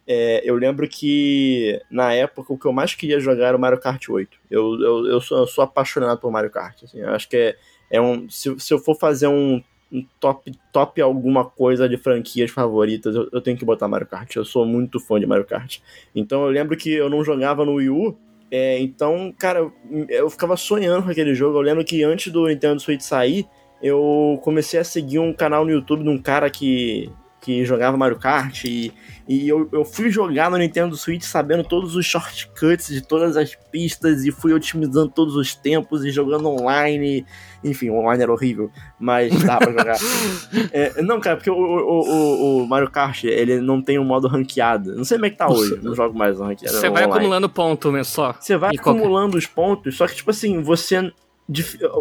é, 0.08 0.42
eu 0.50 0.56
lembro 0.56 0.88
que 0.88 1.82
na 1.92 2.14
época 2.14 2.54
o 2.54 2.58
que 2.58 2.66
eu 2.66 2.72
mais 2.72 2.96
queria 2.96 3.20
jogar 3.20 3.48
era 3.48 3.58
o 3.58 3.60
Mario 3.60 3.80
Kart 3.80 4.08
8. 4.08 4.38
Eu, 4.50 4.80
eu, 4.80 5.06
eu, 5.08 5.22
sou, 5.22 5.40
eu 5.40 5.48
sou 5.48 5.64
apaixonado 5.64 6.20
por 6.20 6.32
Mario 6.32 6.50
Kart. 6.50 6.82
Assim, 6.84 7.00
eu 7.00 7.10
acho 7.10 7.28
que 7.28 7.36
é, 7.36 7.58
é 7.92 8.02
um. 8.02 8.30
Se, 8.30 8.58
se 8.58 8.74
eu 8.74 8.80
for 8.80 8.96
fazer 8.96 9.28
um, 9.28 9.62
um 9.92 10.06
top, 10.18 10.50
top 10.72 11.02
alguma 11.02 11.44
coisa 11.44 11.90
de 11.90 11.98
franquias 11.98 12.50
favoritas, 12.50 13.16
eu, 13.16 13.28
eu, 13.34 13.42
tenho 13.42 13.58
que 13.58 13.66
botar 13.66 13.90
Mario 13.90 14.08
Kart. 14.08 14.34
Eu 14.34 14.46
sou 14.46 14.66
muito 14.66 14.98
fã 14.98 15.20
de 15.20 15.26
Mario 15.26 15.46
Kart. 15.46 15.80
Então 16.16 16.46
eu 16.46 16.52
lembro 16.52 16.78
que 16.78 16.94
eu 16.94 17.10
não 17.10 17.22
jogava 17.22 17.66
no 17.66 17.74
Wii 17.74 17.90
U. 17.90 18.18
É, 18.50 18.80
então, 18.80 19.34
cara, 19.38 19.72
eu, 20.10 20.30
ficava 20.30 20.56
sonhando 20.56 21.04
com 21.04 21.10
aquele 21.10 21.36
jogo. 21.36 21.58
Eu 21.58 21.62
lembro 21.62 21.84
que 21.84 22.04
antes 22.04 22.32
do 22.32 22.48
Nintendo 22.48 22.80
Switch 22.80 23.02
sair, 23.02 23.46
eu 23.82 24.40
comecei 24.44 24.80
a 24.80 24.84
seguir 24.84 25.20
um 25.20 25.34
canal 25.34 25.66
no 25.66 25.72
YouTube 25.72 26.04
de 26.04 26.10
um 26.10 26.18
cara 26.18 26.50
que 26.50 27.12
que 27.48 27.64
jogava 27.64 27.96
Mario 27.96 28.20
Kart 28.20 28.66
e, 28.66 28.92
e 29.26 29.48
eu, 29.48 29.70
eu 29.72 29.86
fui 29.86 30.10
jogar 30.12 30.52
no 30.52 30.58
Nintendo 30.58 30.98
Switch 30.98 31.24
sabendo 31.24 31.64
todos 31.64 31.96
os 31.96 32.06
shortcuts 32.06 32.90
de 32.90 33.00
todas 33.00 33.38
as 33.38 33.56
pistas 33.72 34.26
e 34.26 34.32
fui 34.32 34.52
otimizando 34.52 35.08
todos 35.08 35.34
os 35.38 35.56
tempos 35.56 36.04
e 36.04 36.12
jogando 36.12 36.50
online. 36.50 37.26
Enfim, 37.64 37.90
online 37.90 38.22
era 38.22 38.34
horrível, 38.34 38.70
mas 39.00 39.32
dá 39.46 39.60
pra 39.60 39.72
jogar. 39.72 39.96
é, 40.74 41.02
não, 41.02 41.22
cara, 41.22 41.38
porque 41.38 41.50
o, 41.50 41.56
o, 41.56 42.02
o, 42.02 42.64
o, 42.64 42.68
Mario 42.68 42.92
Kart, 42.92 43.24
ele 43.24 43.62
não 43.62 43.82
tem 43.82 43.98
um 43.98 44.04
modo 44.04 44.28
ranqueado. 44.28 44.94
Não 44.94 45.06
sei 45.06 45.16
como 45.16 45.28
é 45.28 45.30
que 45.30 45.38
tá 45.38 45.48
hoje, 45.48 45.80
não 45.82 45.96
jogo 45.96 46.20
mais 46.20 46.38
ranqueado. 46.38 46.76
Você 46.76 46.90
vai 46.90 47.06
acumulando 47.06 47.48
ponto, 47.48 47.94
né, 47.94 48.04
só. 48.04 48.34
Você 48.38 48.58
vai 48.58 48.76
acumulando 48.76 49.32
qualquer... 49.32 49.38
os 49.38 49.48
pontos, 49.48 49.96
só 49.96 50.06
que, 50.06 50.16
tipo 50.16 50.32
assim, 50.32 50.62
você... 50.62 51.14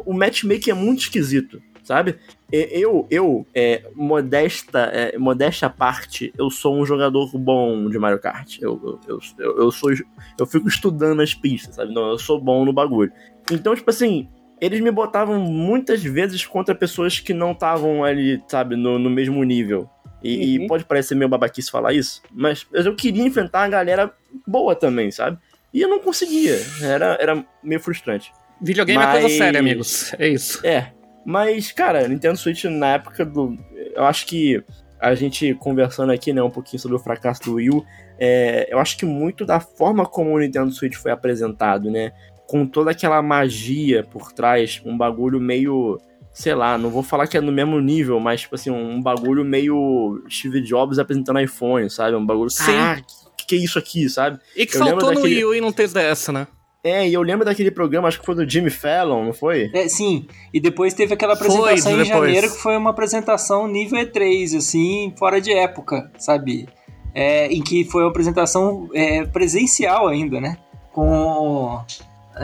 O 0.05 0.13
matchmaking 0.13 0.71
é 0.71 0.75
muito 0.75 1.03
esquisito 1.03 1.63
sabe? 1.87 2.17
Eu, 2.53 3.07
eu 3.11 3.45
é, 3.53 3.83
modesta, 3.95 4.79
é, 4.93 5.19
modesta 5.19 5.69
parte, 5.69 6.33
eu 6.39 6.49
sou 6.49 6.77
um 6.77 6.87
jogador 6.87 7.37
bom 7.37 7.91
de 7.91 7.99
Mario 7.99 8.21
Kart. 8.21 8.59
Eu, 8.61 9.01
eu, 9.09 9.21
eu, 9.39 9.59
eu, 9.59 9.71
sou, 9.73 9.91
eu 10.39 10.47
fico 10.47 10.69
estudando 10.69 11.21
as 11.21 11.35
pistas, 11.35 11.75
sabe? 11.75 11.91
Então, 11.91 12.09
eu 12.09 12.19
sou 12.19 12.41
bom 12.41 12.65
no 12.65 12.73
bagulho. 12.73 13.13
Então, 13.51 13.75
tipo 13.75 13.91
assim, 13.91 14.29
eles 14.61 14.81
me 14.81 14.93
botavam 14.93 15.41
muitas 15.41 16.03
vezes 16.03 16.47
contra 16.47 16.75
pessoas 16.75 17.19
que 17.19 17.35
não 17.35 17.51
estavam 17.51 18.05
ali, 18.05 18.41
sabe, 18.47 18.77
no, 18.77 18.99
no 18.99 19.11
mesmo 19.11 19.43
nível. 19.43 19.91
E, 20.23 20.59
uhum. 20.59 20.65
e, 20.65 20.67
pode 20.69 20.85
parecer 20.85 21.15
meio 21.15 21.29
babaquice 21.29 21.71
falar 21.71 21.93
isso, 21.93 22.23
mas 22.33 22.67
eu 22.73 22.95
queria 22.97 23.25
enfrentar 23.25 23.63
uma 23.63 23.69
galera 23.69 24.13
boa 24.47 24.75
também, 24.75 25.11
sabe? 25.11 25.39
E 25.75 25.81
eu 25.81 25.89
não 25.89 25.99
conseguia. 25.99 26.59
Era, 26.81 27.19
era 27.21 27.45
meio 27.63 27.81
frustrante. 27.81 28.33
Videogame 28.61 28.99
mas... 28.99 29.09
é 29.09 29.21
coisa 29.21 29.37
séria, 29.37 29.61
amigos. 29.61 30.15
É 30.19 30.29
isso. 30.29 30.67
É, 30.67 30.93
mas, 31.27 31.73
cara, 31.73 32.07
Nintendo 32.07 32.39
Switch 32.39 32.62
na 32.67 32.95
época 32.95 33.25
do. 33.25 33.59
Eu 33.97 34.05
acho 34.05 34.25
que 34.27 34.62
a 35.01 35.12
gente 35.17 35.53
conversando 35.55 36.12
aqui, 36.12 36.33
né, 36.33 36.41
um 36.41 36.51
pouquinho 36.51 36.81
sobre 36.81 36.97
o 36.97 37.01
fracasso 37.01 37.43
do 37.43 37.55
Wii 37.55 37.71
U, 37.71 37.85
é, 38.17 38.69
eu 38.71 38.79
acho 38.79 38.97
que 38.97 39.05
muito 39.05 39.45
da 39.45 39.59
forma 39.59 40.07
como 40.07 40.31
o 40.33 40.39
Nintendo 40.39 40.71
Switch 40.71 40.95
foi 40.95 41.11
apresentado, 41.11 41.91
né? 41.91 42.12
Com 42.47 42.65
toda 42.65 42.93
aquela 42.93 43.21
magia 43.23 44.05
por 44.05 44.33
trás, 44.33 44.81
um 44.85 44.97
bagulho 44.97 45.41
meio. 45.41 46.01
Sei 46.33 46.55
lá, 46.55 46.79
não 46.79 46.91
vou 46.91 47.03
falar 47.03 47.27
que 47.27 47.37
é 47.37 47.41
no 47.41 47.51
mesmo 47.51 47.81
nível, 47.81 48.21
mas, 48.21 48.43
tipo 48.43 48.55
assim, 48.55 48.71
um 48.71 49.03
bagulho 49.03 49.45
meio 49.45 50.23
Steve 50.31 50.61
Jobs 50.61 50.99
apresentando 51.01 51.41
iPhone, 51.41 51.91
sabe? 51.91 52.15
Um 52.15 52.25
bagulho. 52.25 52.51
Sim. 52.51 52.71
Ah, 52.71 53.01
que, 53.37 53.47
que 53.47 53.57
é 53.57 53.59
isso 53.59 53.81
aqui, 53.81 54.09
sabe? 54.09 54.39
E 54.55 54.65
que 54.65 54.77
eu 54.77 54.87
faltou 54.87 55.12
no 55.12 55.23
Wii 55.23 55.45
U 55.45 55.55
e 55.55 55.61
não 55.61 55.73
teve 55.73 55.93
dessa, 55.93 56.31
né? 56.31 56.47
É, 56.87 57.09
e 57.09 57.12
eu 57.12 57.20
lembro 57.20 57.44
daquele 57.44 57.72
programa, 57.72 58.07
acho 58.07 58.20
que 58.20 58.25
foi 58.25 58.37
do 58.37 58.49
Jimmy 58.49 58.70
Fallon, 58.70 59.25
não 59.25 59.33
foi? 59.33 59.68
É, 59.75 59.88
sim. 59.88 60.29
E 60.55 60.61
depois 60.61 60.94
teve 60.94 61.12
aquela 61.12 61.35
apresentação 61.35 61.92
foi, 61.92 62.03
em 62.03 62.05
janeiro 62.05 62.49
que 62.49 62.59
foi 62.59 62.77
uma 62.77 62.90
apresentação 62.90 63.66
nível 63.66 63.99
E3, 63.99 64.57
assim, 64.57 65.12
fora 65.18 65.40
de 65.40 65.53
época, 65.53 66.09
sabe? 66.16 66.68
É, 67.12 67.49
em 67.49 67.61
que 67.61 67.85
foi 67.85 68.03
uma 68.03 68.11
apresentação 68.11 68.88
é, 68.94 69.25
presencial 69.25 70.07
ainda, 70.07 70.40
né? 70.40 70.59
Com. 70.92 71.81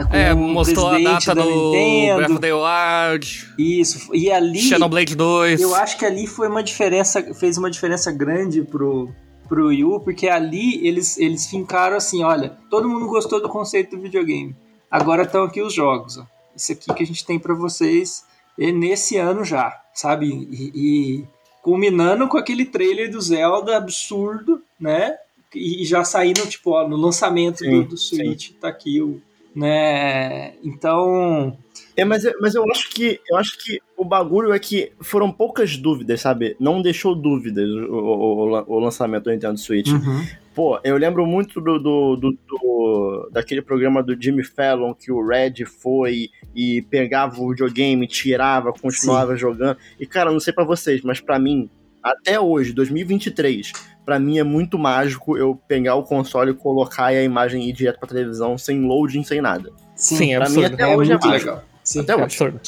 com 0.09 0.13
é, 0.13 0.33
mostrou 0.33 0.89
a 0.89 0.99
data 0.99 1.33
do 1.33 1.45
Nintendo. 1.45 2.17
Breath 2.17 2.31
of 2.31 2.39
the 2.41 2.53
Wild. 2.53 3.53
Isso. 3.57 4.09
E 4.13 4.29
ali. 4.29 4.59
Xenoblade 4.59 5.15
2. 5.15 5.61
Eu 5.61 5.73
acho 5.73 5.97
que 5.97 6.03
ali 6.03 6.27
foi 6.27 6.49
uma 6.49 6.61
diferença, 6.61 7.33
fez 7.33 7.57
uma 7.57 7.71
diferença 7.71 8.11
grande 8.11 8.61
pro, 8.61 9.09
pro 9.47 9.67
Wii 9.67 9.83
U, 9.83 9.99
porque 9.99 10.27
ali 10.27 10.85
eles, 10.85 11.17
eles 11.17 11.47
fincaram 11.47 11.97
assim, 11.97 12.23
olha, 12.23 12.57
todo 12.69 12.89
mundo 12.89 13.07
gostou 13.07 13.41
do 13.41 13.49
conceito 13.49 13.95
do 13.95 14.01
videogame. 14.01 14.55
Agora 14.89 15.23
estão 15.23 15.43
aqui 15.43 15.61
os 15.61 15.73
jogos, 15.73 16.17
ó. 16.17 16.25
Isso 16.55 16.71
aqui 16.71 16.93
que 16.93 17.03
a 17.03 17.05
gente 17.05 17.25
tem 17.25 17.39
para 17.39 17.53
vocês 17.55 18.25
nesse 18.57 19.17
ano 19.17 19.43
já, 19.43 19.81
sabe? 19.93 20.27
E, 20.27 20.71
e, 20.75 21.27
culminando 21.61 22.27
com 22.27 22.37
aquele 22.37 22.65
trailer 22.65 23.09
do 23.09 23.19
Zelda 23.19 23.77
absurdo, 23.77 24.61
né? 24.79 25.17
E 25.55 25.85
já 25.85 26.03
saindo, 26.03 26.47
tipo, 26.47 26.71
ó, 26.71 26.87
no 26.87 26.97
lançamento 26.97 27.59
sim, 27.59 27.69
do, 27.69 27.89
do 27.89 27.97
Switch, 27.97 28.49
sim. 28.49 28.55
tá 28.59 28.67
aqui 28.67 29.01
o. 29.01 29.21
Né? 29.55 30.55
Então, 30.63 31.57
é, 31.95 32.03
mas, 32.03 32.23
mas 32.41 32.55
eu 32.55 32.63
acho 32.71 32.89
que 32.89 33.19
eu 33.29 33.37
acho 33.37 33.57
que 33.63 33.79
o 33.95 34.03
bagulho 34.03 34.51
é 34.51 34.59
que 34.59 34.91
foram 35.01 35.31
poucas 35.31 35.77
dúvidas, 35.77 36.21
sabe? 36.21 36.55
Não 36.59 36.81
deixou 36.81 37.15
dúvidas 37.15 37.69
o, 37.69 37.95
o, 37.95 38.75
o 38.75 38.79
lançamento 38.79 39.25
do 39.25 39.31
Nintendo 39.31 39.59
Switch. 39.59 39.89
Uhum. 39.89 40.25
Pô, 40.55 40.79
eu 40.83 40.97
lembro 40.97 41.25
muito 41.25 41.59
do, 41.59 41.79
do, 41.79 42.15
do, 42.15 42.37
do, 42.47 43.29
daquele 43.31 43.61
programa 43.61 44.03
do 44.03 44.19
Jimmy 44.19 44.43
Fallon 44.43 44.93
que 44.93 45.11
o 45.11 45.25
Red 45.25 45.65
foi 45.65 46.29
e 46.55 46.81
pegava 46.83 47.41
o 47.41 47.49
videogame, 47.49 48.07
tirava, 48.07 48.71
continuava 48.71 49.33
Sim. 49.33 49.39
jogando. 49.39 49.77
E 49.99 50.05
cara, 50.05 50.31
não 50.31 50.39
sei 50.39 50.53
para 50.53 50.63
vocês, 50.63 51.01
mas 51.01 51.19
para 51.19 51.39
mim, 51.39 51.69
até 52.03 52.39
hoje, 52.39 52.73
2023, 52.73 53.71
para 54.05 54.19
mim 54.19 54.37
é 54.37 54.43
muito 54.43 54.77
mágico 54.77 55.37
eu 55.37 55.59
pegar 55.67 55.95
o 55.95 56.03
console 56.03 56.51
e 56.51 56.55
colocar 56.55 57.13
e 57.13 57.17
a 57.17 57.23
imagem 57.23 57.67
ir 57.67 57.73
direto 57.73 57.99
pra 57.99 58.09
televisão 58.09 58.57
sem 58.57 58.81
loading, 58.81 59.23
sem 59.23 59.41
nada. 59.41 59.71
Sim, 59.95 60.17
Sim 60.17 60.33
é 60.33 60.37
pra 60.37 60.45
absurdo. 60.45 60.67
mim 60.67 60.73
até 60.73 60.83
é 60.83 60.97
hoje 60.97 61.11
é 61.11 61.15
mágico. 61.15 61.51
Legal. 61.51 61.72
Sim, 61.93 61.99
Até 62.01 62.13
é 62.13 62.21
absurdo. 62.21 62.59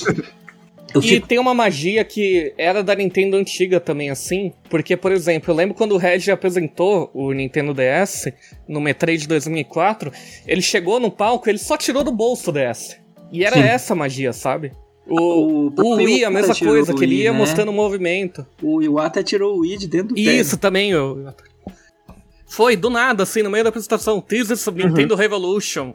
e 0.96 1.02
fico... 1.02 1.28
tem 1.28 1.40
uma 1.40 1.54
magia 1.54 2.04
que 2.04 2.54
era 2.58 2.84
da 2.84 2.94
Nintendo 2.94 3.36
antiga 3.36 3.80
também, 3.80 4.10
assim, 4.10 4.54
porque, 4.70 4.96
por 4.96 5.12
exemplo, 5.12 5.52
eu 5.52 5.56
lembro 5.56 5.76
quando 5.76 5.94
o 5.94 5.98
Red 5.98 6.32
apresentou 6.32 7.10
o 7.14 7.32
Nintendo 7.34 7.74
DS 7.74 8.32
no 8.68 8.80
E3 8.82 9.18
de 9.18 9.28
2004, 9.28 10.12
ele 10.48 10.62
chegou 10.62 11.00
no 11.00 11.10
palco 11.10 11.50
ele 11.50 11.58
só 11.58 11.78
tirou 11.78 12.04
do 12.04 12.12
bolso 12.12 12.52
o 12.52 12.54
DS. 12.54 12.98
E 13.32 13.44
era 13.44 13.56
Sim. 13.56 13.64
essa 13.64 13.96
magia, 13.96 14.32
sabe? 14.32 14.72
O, 15.08 15.70
o, 15.70 15.74
o 15.78 15.96
Wii, 15.96 16.26
a 16.26 16.32
mesma 16.32 16.56
coisa, 16.56 16.94
que 16.94 17.04
ele 17.04 17.16
ia 17.16 17.32
né? 17.32 17.38
mostrando 17.38 17.70
o 17.70 17.74
movimento. 17.74 18.46
O 18.62 18.82
Iwata 18.82 19.24
tirou 19.24 19.56
o 19.56 19.60
Wii 19.60 19.78
de 19.78 19.88
dentro 19.88 20.16
do 20.16 20.20
Isso 20.20 20.58
também, 20.58 20.96
o... 20.96 21.34
Foi, 22.56 22.78
do 22.78 22.90
nada, 22.90 23.24
assim, 23.24 23.44
no 23.44 23.50
meio 23.50 23.66
da 23.66 23.70
apresentação. 23.70 24.22
Teaser 24.22 24.56
sobre 24.56 24.84
uhum. 24.84 24.88
Nintendo 24.88 25.14
Revolution. 25.14 25.92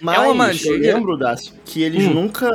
Mas 0.00 0.16
é 0.16 0.20
uma 0.20 0.32
magia. 0.32 0.70
eu 0.70 0.78
lembro, 0.78 1.16
Dácio, 1.16 1.52
que 1.64 1.82
eles 1.82 2.04
hum. 2.04 2.14
nunca, 2.14 2.48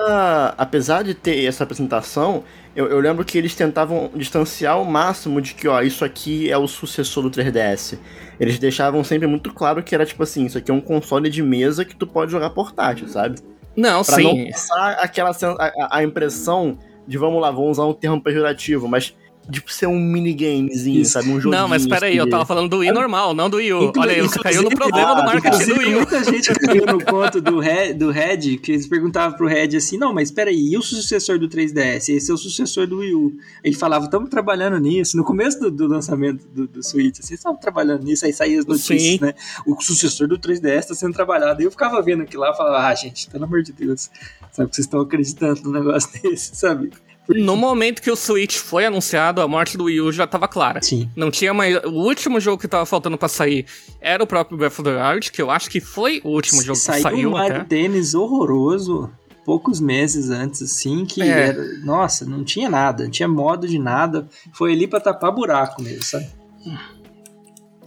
apesar 0.58 1.04
de 1.04 1.14
ter 1.14 1.44
essa 1.44 1.66
apresentação, 1.66 2.46
eu, 2.74 2.88
eu, 2.88 3.02
lembro 3.02 3.26
que 3.26 3.38
eles 3.38 3.54
tentavam 3.54 4.10
distanciar 4.16 4.76
ao 4.76 4.86
máximo 4.86 5.42
de 5.42 5.54
que, 5.56 5.68
ó, 5.68 5.82
isso 5.82 6.06
aqui 6.06 6.50
é 6.50 6.58
o 6.58 6.70
sucessor 6.70 7.22
do 7.22 7.30
3DS. 7.30 7.98
Eles 8.40 8.58
deixavam 8.58 9.04
sempre 9.04 9.28
muito 9.28 9.54
claro 9.54 9.84
que 9.84 9.94
era 9.94 10.06
tipo 10.06 10.24
assim, 10.24 10.46
isso 10.46 10.58
aqui 10.58 10.72
é 10.72 10.74
um 10.74 10.80
console 10.80 11.30
de 11.30 11.44
mesa 11.44 11.84
que 11.84 11.98
tu 11.98 12.08
pode 12.08 12.32
jogar 12.32 12.52
portátil, 12.52 13.10
sabe? 13.10 13.42
Não, 13.76 14.06
pra 14.06 14.16
sim. 14.16 14.24
não 14.24 14.52
passar 14.52 14.92
aquela 15.02 15.32
a, 15.32 15.98
a 15.98 16.02
impressão 16.02 16.80
de, 17.06 17.18
vamos 17.18 17.42
lá, 17.42 17.52
vamos 17.52 17.72
usar 17.72 17.86
um 17.86 17.94
termo 17.94 18.22
pejorativo, 18.22 18.88
mas 18.88 19.14
tipo, 19.50 19.72
ser 19.72 19.88
um 19.88 20.00
minigamezinho, 20.00 21.02
Isso. 21.02 21.14
sabe? 21.14 21.30
Um 21.30 21.40
joguinho. 21.40 21.62
Não, 21.62 21.68
mas 21.68 21.86
peraí, 21.88 22.16
eu 22.16 22.30
tava 22.30 22.46
falando 22.46 22.70
do 22.70 22.78
Wii 22.78 22.92
normal, 22.92 23.34
não 23.34 23.50
do 23.50 23.58
Wii 23.58 23.74
U. 23.74 23.92
Olha 23.98 24.14
aí, 24.14 24.22
você 24.22 24.40
caiu 24.40 24.62
no 24.62 24.70
problema 24.70 25.12
ah, 25.12 25.16
do 25.16 25.24
marketing 25.24 25.66
do 25.66 25.80
Wii 25.80 25.94
U. 25.94 25.98
Muita 25.98 26.24
gente 26.24 26.54
caiu 26.54 26.86
no 26.86 27.04
conto 27.04 27.42
do 27.42 27.60
Red, 27.60 27.94
do 27.94 28.12
Red, 28.12 28.58
que 28.58 28.72
eles 28.72 28.88
perguntavam 28.88 29.38
pro 29.38 29.48
Red 29.48 29.76
assim, 29.76 29.98
não, 29.98 30.14
mas 30.14 30.32
peraí, 30.32 30.72
e 30.72 30.78
o 30.78 30.82
sucessor 30.82 31.40
do 31.40 31.50
3DS? 31.50 32.10
Esse 32.10 32.32
é 32.32 32.34
o 32.34 32.38
sucessor 32.38 32.88
do 32.88 32.98
Wii 32.98 33.16
U. 33.16 33.34
Ele 33.64 33.76
falava, 33.76 34.06
estamos 34.06 34.30
trabalhando 34.30 34.80
nisso. 34.80 35.18
No 35.18 35.24
começo 35.24 35.60
do, 35.60 35.72
do 35.72 35.88
lançamento 35.88 36.46
do, 36.48 36.68
do 36.68 36.84
Switch, 36.84 37.20
assim, 37.20 37.34
estavam 37.34 37.60
trabalhando 37.60 38.04
nisso, 38.04 38.26
aí 38.26 38.34
saíam 38.34 38.60
as 38.60 38.66
notícias, 38.66 39.02
Sim. 39.02 39.20
né? 39.22 39.34
O 39.66 39.80
sucessor 39.82 40.28
do 40.28 40.38
3DS 40.38 40.80
está 40.80 40.96
sendo 40.96 41.14
trabalhado. 41.14 41.60
Aí 41.60 41.66
eu 41.66 41.72
ficava 41.72 42.02
vendo 42.02 42.24
aquilo 42.24 42.44
lá 42.44 42.52
e 42.52 42.58
falava, 42.58 42.88
ah, 42.88 42.96
gente, 42.96 43.30
pelo 43.30 43.46
amor 43.46 43.64
de 43.64 43.74
Deus, 43.74 44.10
sabe 44.52 44.70
que 44.70 44.76
vocês 44.76 44.86
estão 44.86 45.02
acreditando 45.02 45.62
num 45.64 45.72
negócio 45.72 46.10
desse, 46.22 46.56
sabe? 46.56 46.92
No 47.30 47.56
momento 47.56 48.02
que 48.02 48.10
o 48.10 48.16
Switch 48.16 48.58
foi 48.58 48.86
anunciado, 48.86 49.40
a 49.42 49.48
morte 49.48 49.78
do 49.78 49.84
Wii 49.86 50.02
U 50.02 50.12
já 50.12 50.26
tava 50.26 50.48
clara. 50.48 50.82
Sim. 50.82 51.10
Não 51.16 51.30
tinha 51.30 51.54
mais. 51.54 51.76
O 51.84 52.06
último 52.08 52.40
jogo 52.40 52.60
que 52.60 52.68
tava 52.68 52.86
faltando 52.86 53.18
para 53.18 53.28
sair 53.28 53.66
era 54.02 54.24
o 54.24 54.28
próprio 54.28 54.58
Breath 54.58 54.80
of 54.80 54.84
the 54.84 54.96
Wild, 54.96 55.32
que 55.32 55.42
eu 55.42 55.52
acho 55.52 55.70
que 55.70 55.80
foi 55.80 56.22
o 56.24 56.30
último 56.30 56.62
jogo 56.64 56.78
saiu 56.78 56.96
que 56.96 57.02
saiu. 57.04 57.30
um 57.30 57.34
Mario 57.34 57.66
Tennis 57.66 58.16
horroroso 58.16 59.12
poucos 59.46 59.80
meses 59.80 60.30
antes, 60.30 60.62
assim, 60.62 61.06
que 61.06 61.22
é. 61.22 61.50
era. 61.50 61.64
Nossa, 61.84 62.26
não 62.26 62.44
tinha 62.44 62.70
nada, 62.70 63.04
não 63.04 63.12
tinha 63.12 63.28
modo 63.28 63.68
de 63.68 63.78
nada. 63.78 64.28
Foi 64.54 64.74
ali 64.74 64.88
pra 64.88 65.00
tapar 65.00 65.32
buraco 65.32 65.82
mesmo, 65.82 66.04
sabe? 66.04 66.28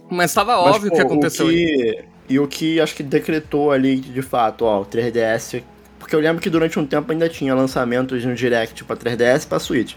Mas 0.09 0.33
tava 0.33 0.55
Mas, 0.61 0.75
óbvio 0.75 0.91
o 0.91 0.95
que 0.95 1.01
aconteceu. 1.01 1.47
O 1.47 1.49
que, 1.49 2.05
e 2.29 2.39
o 2.39 2.47
que 2.47 2.79
acho 2.79 2.95
que 2.95 3.03
decretou 3.03 3.71
ali, 3.71 3.97
de 3.97 4.21
fato, 4.21 4.65
ó, 4.65 4.81
o 4.81 4.85
3DS 4.85 5.63
porque 6.03 6.15
eu 6.15 6.19
lembro 6.19 6.41
que 6.41 6.49
durante 6.49 6.77
um 6.77 6.85
tempo 6.85 7.09
ainda 7.13 7.29
tinha 7.29 7.55
lançamentos 7.55 8.25
no 8.25 8.35
Direct 8.35 8.83
para 8.83 8.97
3DS 8.97 9.45
e 9.45 9.47
para 9.47 9.57
Switch. 9.57 9.95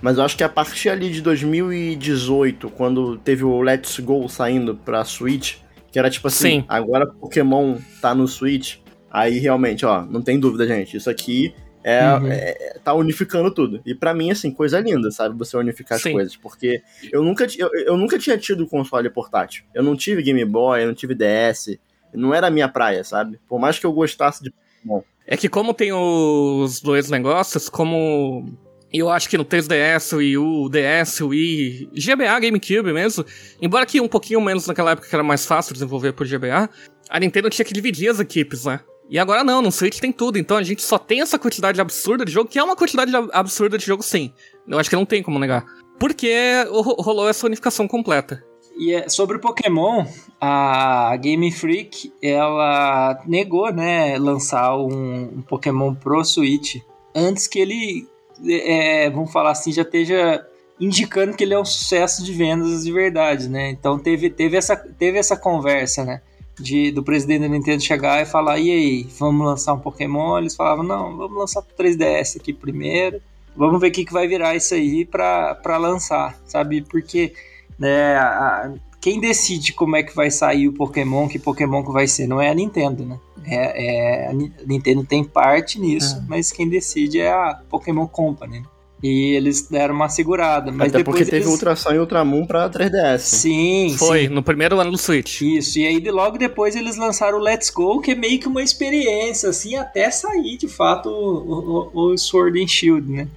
Mas 0.00 0.16
eu 0.16 0.22
acho 0.22 0.36
que 0.36 0.44
a 0.44 0.48
partir 0.48 0.88
ali 0.88 1.10
de 1.10 1.20
2018, 1.20 2.70
quando 2.70 3.18
teve 3.18 3.42
o 3.42 3.60
Let's 3.60 3.98
Go 3.98 4.28
saindo 4.28 4.76
pra 4.76 5.04
Switch, 5.04 5.56
que 5.90 5.98
era 5.98 6.08
tipo 6.08 6.28
assim, 6.28 6.60
Sim. 6.60 6.64
agora 6.68 7.08
Pokémon 7.08 7.76
tá 8.00 8.14
no 8.14 8.28
Switch, 8.28 8.76
aí 9.10 9.40
realmente, 9.40 9.84
ó, 9.84 10.02
não 10.02 10.22
tem 10.22 10.38
dúvida, 10.38 10.64
gente, 10.64 10.96
isso 10.96 11.10
aqui 11.10 11.52
é, 11.82 12.14
uhum. 12.14 12.28
é, 12.28 12.78
tá 12.84 12.94
unificando 12.94 13.52
tudo. 13.52 13.80
E 13.84 13.96
para 13.96 14.14
mim, 14.14 14.30
assim, 14.30 14.52
coisa 14.52 14.78
linda, 14.78 15.10
sabe? 15.10 15.36
Você 15.36 15.56
unificar 15.56 15.98
Sim. 15.98 16.10
as 16.10 16.12
coisas. 16.12 16.36
Porque 16.36 16.82
eu 17.10 17.24
nunca, 17.24 17.48
eu, 17.58 17.68
eu 17.84 17.96
nunca 17.96 18.16
tinha 18.16 18.38
tido 18.38 18.64
console 18.64 19.10
portátil. 19.10 19.64
Eu 19.74 19.82
não 19.82 19.96
tive 19.96 20.22
Game 20.22 20.44
Boy, 20.44 20.82
eu 20.82 20.86
não 20.86 20.94
tive 20.94 21.16
DS. 21.16 21.78
Não 22.14 22.32
era 22.32 22.46
a 22.46 22.50
minha 22.50 22.68
praia, 22.68 23.02
sabe? 23.02 23.40
Por 23.48 23.58
mais 23.58 23.76
que 23.76 23.86
eu 23.86 23.92
gostasse 23.92 24.44
de 24.44 24.52
Pokémon. 24.52 25.02
É 25.30 25.36
que 25.36 25.46
como 25.46 25.74
tem 25.74 25.92
os 25.92 26.80
dois 26.80 27.10
negócios, 27.10 27.68
como 27.68 28.46
eu 28.90 29.10
acho 29.10 29.28
que 29.28 29.36
no 29.36 29.44
3DS, 29.44 30.14
o 30.14 30.16
Wii 30.16 30.38
U, 30.38 30.70
DS, 30.70 31.20
Wii, 31.20 31.90
GBA, 31.92 32.40
GameCube 32.40 32.94
mesmo, 32.94 33.26
embora 33.60 33.84
que 33.84 34.00
um 34.00 34.08
pouquinho 34.08 34.40
menos 34.40 34.66
naquela 34.66 34.92
época 34.92 35.06
que 35.06 35.14
era 35.14 35.22
mais 35.22 35.44
fácil 35.44 35.74
desenvolver 35.74 36.14
por 36.14 36.26
GBA, 36.26 36.70
a 37.10 37.20
Nintendo 37.20 37.50
tinha 37.50 37.66
que 37.66 37.74
dividir 37.74 38.08
as 38.08 38.20
equipes, 38.20 38.64
né? 38.64 38.80
E 39.10 39.18
agora 39.18 39.44
não, 39.44 39.60
no 39.60 39.70
Switch 39.70 40.00
tem 40.00 40.12
tudo, 40.12 40.38
então 40.38 40.56
a 40.56 40.62
gente 40.62 40.82
só 40.82 40.98
tem 40.98 41.20
essa 41.20 41.38
quantidade 41.38 41.78
absurda 41.78 42.24
de 42.24 42.32
jogo, 42.32 42.48
que 42.48 42.58
é 42.58 42.64
uma 42.64 42.76
quantidade 42.76 43.12
absurda 43.32 43.76
de 43.76 43.84
jogo 43.84 44.02
sim. 44.02 44.32
Eu 44.66 44.78
acho 44.78 44.88
que 44.88 44.96
não 44.96 45.04
tem 45.04 45.22
como 45.22 45.38
negar. 45.38 45.66
Porque 45.98 46.32
rolou 46.70 47.28
essa 47.28 47.46
unificação 47.46 47.86
completa. 47.86 48.42
E 48.78 48.94
é, 48.94 49.08
sobre 49.08 49.36
o 49.36 49.40
Pokémon, 49.40 50.06
a 50.40 51.16
Game 51.16 51.50
Freak, 51.50 52.12
ela 52.22 53.20
negou, 53.26 53.72
né, 53.72 54.16
lançar 54.18 54.76
um, 54.76 55.38
um 55.38 55.42
Pokémon 55.42 55.94
pro 55.94 56.24
Switch 56.24 56.76
antes 57.14 57.46
que 57.46 57.58
ele, 57.58 58.06
é, 58.46 59.10
vamos 59.10 59.32
falar 59.32 59.50
assim, 59.50 59.72
já 59.72 59.82
esteja 59.82 60.46
indicando 60.80 61.36
que 61.36 61.42
ele 61.42 61.54
é 61.54 61.58
um 61.58 61.64
sucesso 61.64 62.24
de 62.24 62.32
vendas 62.32 62.84
de 62.84 62.92
verdade, 62.92 63.48
né? 63.48 63.70
Então 63.70 63.98
teve, 63.98 64.30
teve, 64.30 64.56
essa, 64.56 64.76
teve 64.76 65.18
essa 65.18 65.36
conversa, 65.36 66.04
né? 66.04 66.20
de, 66.58 66.90
do 66.90 67.02
presidente 67.02 67.42
da 67.42 67.48
Nintendo 67.48 67.82
chegar 67.82 68.20
e 68.22 68.26
falar: 68.26 68.58
e 68.58 68.70
aí, 68.70 69.08
vamos 69.18 69.46
lançar 69.46 69.74
um 69.74 69.78
Pokémon? 69.78 70.38
Eles 70.38 70.54
falavam: 70.54 70.84
não, 70.84 71.16
vamos 71.16 71.38
lançar 71.38 71.62
pro 71.62 71.76
3DS 71.76 72.40
aqui 72.40 72.52
primeiro, 72.52 73.20
vamos 73.56 73.80
ver 73.80 73.88
o 73.88 73.92
que, 73.92 74.04
que 74.04 74.12
vai 74.12 74.26
virar 74.26 74.56
isso 74.56 74.74
aí 74.74 75.04
pra, 75.04 75.76
lançar, 75.78 76.38
sabe? 76.44 76.82
Porque 76.82 77.32
né, 77.78 78.16
a, 78.16 78.72
quem 79.00 79.20
decide 79.20 79.72
como 79.72 79.96
é 79.96 80.02
que 80.02 80.14
vai 80.14 80.30
sair 80.30 80.68
o 80.68 80.72
Pokémon, 80.72 81.28
que 81.28 81.38
Pokémon 81.38 81.84
que 81.84 81.92
vai 81.92 82.06
ser, 82.06 82.26
não 82.26 82.40
é 82.40 82.50
a 82.50 82.54
Nintendo, 82.54 83.04
né? 83.04 83.18
É, 83.46 83.86
é 83.86 84.28
a 84.28 84.32
Nintendo 84.32 85.04
tem 85.04 85.24
parte 85.24 85.80
nisso, 85.80 86.16
é. 86.16 86.22
mas 86.28 86.50
quem 86.50 86.68
decide 86.68 87.20
é 87.20 87.30
a 87.30 87.60
Pokémon 87.68 88.06
Company. 88.06 88.60
Né? 88.60 88.66
E 89.02 89.36
eles 89.36 89.68
deram 89.68 89.94
uma 89.94 90.08
segurada. 90.08 90.72
Mas 90.72 90.88
Até 90.88 90.98
depois 90.98 91.18
porque 91.18 91.30
teve 91.30 91.44
eles... 91.44 91.48
Ultra 91.48 91.76
Sun 91.76 91.92
e 91.92 91.98
Ultramon 92.00 92.44
pra 92.44 92.68
3DS. 92.68 93.18
Sim, 93.20 93.94
Foi, 93.96 94.22
sim. 94.22 94.28
no 94.28 94.42
primeiro 94.42 94.80
ano 94.80 94.90
do 94.90 94.98
Switch. 94.98 95.40
Isso, 95.40 95.78
e 95.78 95.86
aí 95.86 96.00
logo 96.10 96.36
depois 96.36 96.74
eles 96.74 96.96
lançaram 96.96 97.38
o 97.38 97.40
Let's 97.40 97.70
Go, 97.70 98.00
que 98.00 98.10
é 98.10 98.14
meio 98.16 98.40
que 98.40 98.48
uma 98.48 98.62
experiência, 98.62 99.50
assim, 99.50 99.76
até 99.76 100.10
sair 100.10 100.56
de 100.56 100.66
fato 100.66 101.08
o, 101.08 101.90
o, 101.94 102.12
o 102.12 102.18
Sword 102.18 102.60
and 102.60 102.66
Shield, 102.66 103.08
né? 103.08 103.28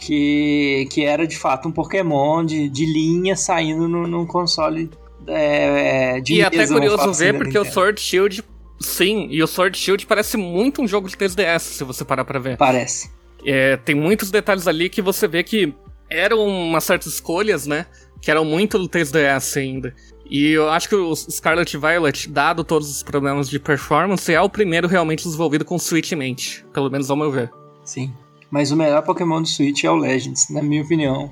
Que, 0.00 0.88
que 0.90 1.04
era 1.04 1.26
de 1.26 1.36
fato 1.36 1.68
um 1.68 1.72
Pokémon 1.72 2.42
de, 2.42 2.70
de 2.70 2.86
linha 2.86 3.36
saindo 3.36 3.86
no, 3.86 4.06
num 4.06 4.24
console 4.24 4.90
é, 5.26 6.20
de 6.20 6.34
E 6.34 6.42
até 6.42 6.66
curioso 6.66 7.12
ver, 7.12 7.36
porque 7.36 7.58
o 7.58 7.64
Sword 7.64 8.00
Shield, 8.00 8.42
sim, 8.80 9.28
e 9.30 9.42
o 9.42 9.46
Sword 9.46 9.76
Shield 9.76 10.06
parece 10.06 10.36
muito 10.36 10.82
um 10.82 10.88
jogo 10.88 11.08
de 11.08 11.16
3DS, 11.16 11.60
se 11.60 11.84
você 11.84 12.04
parar 12.04 12.24
pra 12.24 12.38
ver. 12.38 12.56
Parece. 12.56 13.10
É, 13.44 13.76
tem 13.76 13.94
muitos 13.94 14.30
detalhes 14.30 14.66
ali 14.66 14.88
que 14.88 15.02
você 15.02 15.28
vê 15.28 15.42
que 15.42 15.74
eram 16.08 16.46
umas 16.46 16.84
certas 16.84 17.14
escolhas, 17.14 17.66
né? 17.66 17.86
Que 18.20 18.30
eram 18.30 18.44
muito 18.44 18.78
do 18.78 18.88
3DS 18.88 19.56
ainda. 19.58 19.94
E 20.28 20.50
eu 20.50 20.70
acho 20.70 20.88
que 20.88 20.94
o 20.94 21.14
Scarlet 21.14 21.76
Violet, 21.76 22.28
dado 22.28 22.62
todos 22.62 22.88
os 22.88 23.02
problemas 23.02 23.48
de 23.48 23.58
performance, 23.58 24.32
é 24.32 24.40
o 24.40 24.48
primeiro 24.48 24.86
realmente 24.86 25.24
desenvolvido 25.24 25.64
com 25.64 25.78
Switch 25.78 26.12
em 26.12 26.16
mente. 26.16 26.64
Pelo 26.72 26.90
menos 26.90 27.10
ao 27.10 27.16
meu 27.16 27.30
ver. 27.30 27.50
Sim. 27.84 28.12
Mas 28.50 28.72
o 28.72 28.76
melhor 28.76 29.02
Pokémon 29.02 29.42
do 29.42 29.48
Switch 29.48 29.84
é 29.84 29.90
o 29.90 29.96
Legends, 29.96 30.48
na 30.50 30.62
minha 30.62 30.82
opinião. 30.82 31.30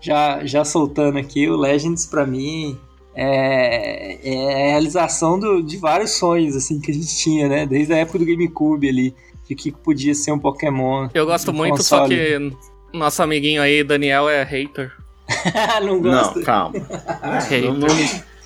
Já, 0.00 0.44
já 0.44 0.64
soltando 0.64 1.18
aqui, 1.18 1.48
o 1.48 1.56
Legends 1.56 2.06
para 2.06 2.26
mim 2.26 2.78
é, 3.14 4.18
é, 4.22 4.52
a 4.52 4.70
realização 4.70 5.38
do, 5.38 5.62
de 5.62 5.78
vários 5.78 6.12
sonhos 6.12 6.54
assim 6.54 6.80
que 6.80 6.90
a 6.90 6.94
gente 6.94 7.16
tinha, 7.16 7.48
né? 7.48 7.66
Desde 7.66 7.92
a 7.92 7.96
época 7.96 8.18
do 8.18 8.26
GameCube 8.26 8.88
ali 8.88 9.14
de 9.48 9.54
que 9.54 9.72
podia 9.72 10.14
ser 10.14 10.32
um 10.32 10.38
Pokémon. 10.38 11.08
Eu 11.14 11.24
gosto 11.24 11.52
muito, 11.52 11.76
console. 11.76 12.02
só 12.02 12.08
que 12.08 12.56
nosso 12.92 13.22
amiguinho 13.22 13.62
aí, 13.62 13.82
Daniel, 13.82 14.28
é 14.28 14.42
hater. 14.42 14.92
não 15.82 16.00
gosto. 16.00 16.38
Não, 16.38 16.44
calma. 16.44 16.78
não, 17.62 17.74
não, 17.74 17.88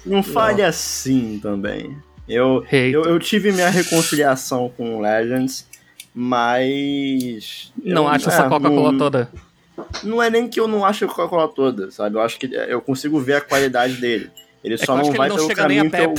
não 0.07 0.23
fale 0.23 0.63
assim 0.63 1.39
também. 1.43 1.97
Eu, 2.29 2.65
eu, 2.71 3.03
eu, 3.03 3.19
tive 3.19 3.51
minha 3.51 3.69
reconciliação 3.69 4.71
com 4.77 5.01
Legends, 5.01 5.67
mas. 6.15 7.73
Não 7.83 8.09
acho 8.09 8.29
essa 8.29 8.45
é, 8.45 8.49
Coca-Cola 8.49 8.97
toda. 8.99 9.31
Não 10.03 10.23
é 10.23 10.29
nem 10.31 10.49
que 10.49 10.61
eu 10.61 10.69
não 10.69 10.85
acho 10.85 11.05
a 11.05 11.09
Coca-Cola 11.09 11.49
toda, 11.49 11.91
sabe? 11.91 12.17
Eu 12.17 12.21
acho 12.21 12.39
que 12.39 12.47
eu 12.53 12.81
consigo 12.81 13.19
ver 13.21 13.35
a 13.35 13.41
qualidade 13.41 13.95
dele. 13.97 14.31
Ele 14.63 14.75
é 14.75 14.77
só 14.77 14.97
não 14.97 15.13
vai 15.13 15.31
pelo 15.31 15.49
caminho 15.49 15.91
que 15.91 15.97
eu. 15.97 16.15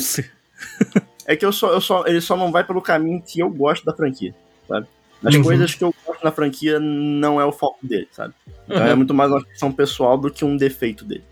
É 1.28 1.36
que 1.36 1.46
eu 1.46 1.54
só, 1.54 1.72
eu 1.72 1.80
só, 1.80 2.04
ele 2.08 2.20
só 2.20 2.36
não 2.36 2.52
vai 2.52 2.64
pelo 2.64 2.82
caminho 2.82 3.22
que 3.26 3.40
eu 3.40 3.50
gosto 3.50 3.86
da 3.86 3.94
franquia 3.94 4.34
sabe? 4.72 4.88
As 5.24 5.36
uhum. 5.36 5.44
coisas 5.44 5.76
que 5.76 5.84
eu 5.84 5.94
gosto 6.06 6.24
na 6.24 6.32
franquia 6.32 6.80
não 6.80 7.40
é 7.40 7.46
o 7.46 7.52
foco 7.52 7.78
dele, 7.84 8.08
sabe? 8.12 8.34
Então 8.66 8.82
uhum. 8.82 8.88
é 8.88 8.96
muito 8.96 9.14
mais 9.14 9.30
uma 9.30 9.44
questão 9.44 9.72
pessoal 9.72 10.18
do 10.18 10.32
que 10.32 10.44
um 10.44 10.58
defeito 10.58 11.06
dele. 11.06 11.24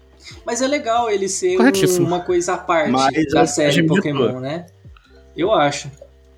Mas 0.45 0.61
é 0.61 0.67
legal 0.67 1.09
ele 1.09 1.27
ser 1.27 1.57
um, 1.59 2.05
uma 2.05 2.19
coisa 2.19 2.53
à 2.53 2.57
parte 2.57 2.91
Mas 2.91 3.31
da 3.31 3.47
série 3.47 3.81
Pokémon, 3.87 4.39
né? 4.39 4.67
Eu 5.35 5.51
acho. 5.51 5.89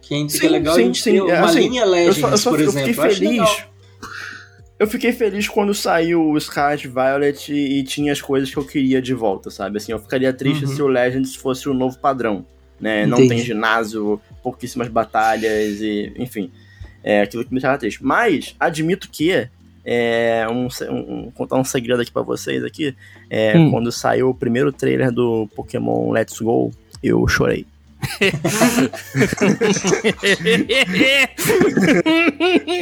Que 0.01 0.45
é, 0.45 0.49
legal 0.49 0.75
sim, 0.75 0.93
sim. 0.93 1.19
uma 1.21 1.45
assim, 1.45 1.59
linha 1.59 1.85
Legends, 1.85 2.17
eu 2.17 2.21
só, 2.21 2.29
eu 2.29 2.37
só, 2.37 2.49
por 2.49 2.59
eu 2.59 2.67
exemplo. 2.67 2.93
Fiquei 2.93 3.09
feliz. 3.09 3.63
Eu 4.81 4.87
fiquei 4.87 5.11
feliz 5.13 5.47
quando 5.47 5.75
saiu 5.75 6.31
o 6.31 6.39
Scarlet 6.41 6.87
Violet 6.87 7.53
e, 7.53 7.79
e, 7.79 7.83
tinha 7.83 8.11
as 8.11 8.19
coisas 8.19 8.49
que 8.49 8.57
eu 8.57 8.65
queria 8.65 8.99
de 8.99 9.13
volta, 9.13 9.51
sabe? 9.51 9.77
Assim, 9.77 9.91
eu 9.91 9.99
ficaria 9.99 10.33
triste 10.33 10.65
uhum. 10.65 10.75
se 10.75 10.81
o 10.81 10.87
Legends 10.87 11.35
fosse 11.35 11.69
o 11.69 11.73
novo 11.73 11.99
padrão, 11.99 12.43
né? 12.79 13.03
Entendi. 13.03 13.21
Não 13.21 13.27
tem 13.27 13.37
ginásio, 13.37 14.19
pouquíssimas 14.41 14.87
batalhas 14.87 15.79
e, 15.81 16.11
enfim. 16.17 16.51
É 17.03 17.21
aquilo 17.21 17.43
que 17.43 17.51
me 17.51 17.59
deixava 17.59 17.77
triste. 17.77 18.03
Mas, 18.03 18.55
admito 18.59 19.07
que, 19.11 19.47
é, 19.85 20.47
um, 20.49 20.67
um, 20.89 21.31
contar 21.31 21.57
um 21.57 21.63
segredo 21.63 22.01
aqui 22.01 22.11
para 22.11 22.23
vocês 22.23 22.63
aqui, 22.63 22.95
é, 23.29 23.55
hum. 23.55 23.69
quando 23.69 23.91
saiu 23.91 24.29
o 24.29 24.33
primeiro 24.33 24.71
trailer 24.71 25.11
do 25.11 25.47
Pokémon 25.55 26.11
Let's 26.11 26.39
Go, 26.39 26.71
eu 27.03 27.27
chorei. 27.27 27.67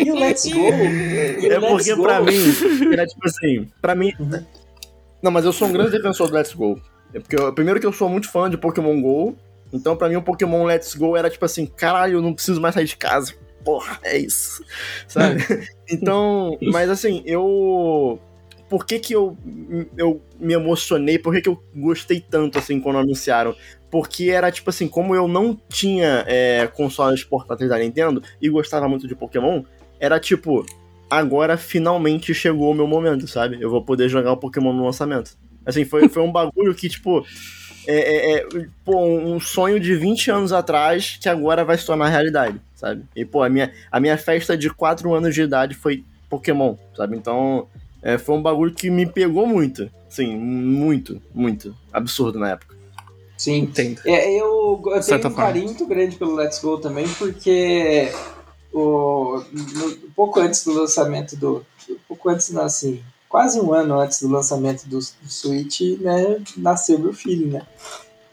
E 0.04 0.12
o 0.12 0.16
Let's 0.16 0.46
Go? 0.52 0.70
E 1.42 1.48
é 1.48 1.60
porque 1.60 1.96
Go? 1.96 2.04
pra 2.04 2.22
mim, 2.22 2.34
era 2.92 3.06
tipo 3.06 3.28
assim, 3.28 3.68
pra 3.82 3.96
mim... 3.96 4.14
Não, 5.22 5.32
mas 5.32 5.46
eu 5.46 5.52
sou 5.52 5.68
um 5.68 5.74
grande 5.74 5.92
defensor 5.92 6.30
do 6.30 6.36
Let's 6.36 6.54
Go. 6.54 6.82
É 7.14 7.20
porque, 7.20 7.36
eu, 7.36 7.54
primeiro 7.54 7.80
que 7.80 7.86
eu 7.86 7.94
sou 7.94 8.08
muito 8.08 8.32
fã 8.32 8.50
de 8.50 8.58
Pokémon 8.58 9.02
GO, 9.02 9.38
então 9.74 9.96
pra 9.96 10.08
mim 10.08 10.16
o 10.16 10.22
Pokémon 10.22 10.64
Let's 10.66 10.96
Go 10.96 11.18
era 11.18 11.30
tipo 11.30 11.44
assim, 11.44 11.66
caralho, 11.66 12.18
eu 12.18 12.22
não 12.22 12.34
preciso 12.34 12.62
mais 12.62 12.76
sair 12.76 12.86
de 12.86 12.96
casa 12.96 13.34
porra, 13.64 14.00
é 14.04 14.18
isso, 14.18 14.64
sabe? 15.08 15.44
então, 15.90 16.58
mas 16.62 16.90
assim, 16.90 17.22
eu. 17.26 18.20
Por 18.68 18.86
que 18.86 19.00
que 19.00 19.14
eu, 19.14 19.36
eu 19.98 20.22
me 20.40 20.54
emocionei? 20.54 21.18
Por 21.18 21.34
que 21.34 21.42
que 21.42 21.50
eu 21.50 21.64
gostei 21.76 22.20
tanto, 22.22 22.60
assim, 22.60 22.80
quando 22.80 23.00
anunciaram? 23.00 23.56
Porque 23.90 24.30
era 24.30 24.52
tipo 24.52 24.70
assim, 24.70 24.88
como 24.88 25.16
eu 25.16 25.28
não 25.28 25.58
tinha 25.68 26.24
é, 26.28 26.68
consoles 26.68 27.24
portáteis 27.24 27.70
da 27.70 27.78
Nintendo 27.78 28.22
e 28.42 28.50
gostava 28.50 28.88
muito 28.88 29.08
de 29.08 29.16
Pokémon, 29.16 29.64
era 30.00 30.20
tipo, 30.20 30.66
agora 31.10 31.58
finalmente 31.58 32.34
chegou 32.34 32.72
o 32.72 32.74
meu 32.74 32.88
momento, 32.88 33.28
sabe? 33.28 33.58
Eu 33.60 33.70
vou 33.70 33.84
poder 33.84 34.08
jogar 34.08 34.32
o 34.32 34.38
Pokémon 34.38 34.72
no 34.72 34.86
lançamento. 34.86 35.36
Assim, 35.66 35.86
foi, 35.86 36.08
foi 36.08 36.22
um 36.22 36.32
bagulho 36.32 36.74
que, 36.74 36.88
tipo, 36.88 37.26
é, 37.88 37.98
é, 37.98 38.38
é, 38.38 38.48
pô, 38.86 39.04
um 39.04 39.40
sonho 39.40 39.80
de 39.80 39.96
20 39.96 40.32
anos 40.32 40.54
atrás 40.54 41.18
que 41.20 41.28
agora 41.28 41.66
vai 41.66 41.78
se 41.78 41.86
tornar 41.86 42.10
realidade, 42.10 42.60
sabe? 42.76 43.04
E, 43.16 43.26
pô, 43.26 43.42
a 43.42 43.50
minha, 43.50 43.72
a 43.92 44.00
minha 44.00 44.18
festa 44.18 44.56
de 44.56 44.70
4 44.70 45.14
anos 45.14 45.34
de 45.34 45.42
idade 45.42 45.74
foi 45.74 46.04
Pokémon, 46.30 46.76
sabe? 46.96 47.18
Então, 47.18 47.68
é, 48.02 48.18
foi 48.18 48.36
um 48.36 48.42
bagulho 48.42 48.74
que 48.74 48.90
me 48.90 49.06
pegou 49.06 49.48
muito. 49.48 49.90
Sim, 50.08 50.38
muito, 50.38 51.22
muito. 51.34 51.76
Absurdo 51.92 52.40
na 52.40 52.52
época. 52.52 52.79
Sim, 53.40 53.60
entendo. 53.60 54.02
É, 54.06 54.30
eu, 54.34 54.82
eu 54.86 55.02
tenho 55.02 55.28
um 55.28 55.34
carinho 55.34 55.66
muito 55.68 55.86
grande 55.86 56.18
pelo 56.18 56.36
Let's 56.36 56.60
Go 56.60 56.78
também, 56.78 57.08
porque 57.18 58.12
o, 58.74 59.42
no, 59.50 59.96
pouco 60.14 60.42
antes 60.42 60.66
do 60.66 60.74
lançamento 60.74 61.38
do. 61.38 61.66
Pouco 62.06 62.28
antes, 62.28 62.50
não, 62.50 62.64
assim, 62.64 63.02
quase 63.30 63.58
um 63.62 63.74
ano 63.74 63.98
antes 63.98 64.22
do 64.22 64.28
lançamento 64.28 64.84
do, 64.90 65.00
do 65.00 65.30
Switch, 65.30 65.80
né, 66.02 66.42
nasceu 66.58 67.00
meu 67.00 67.14
filho, 67.14 67.48
né? 67.48 67.66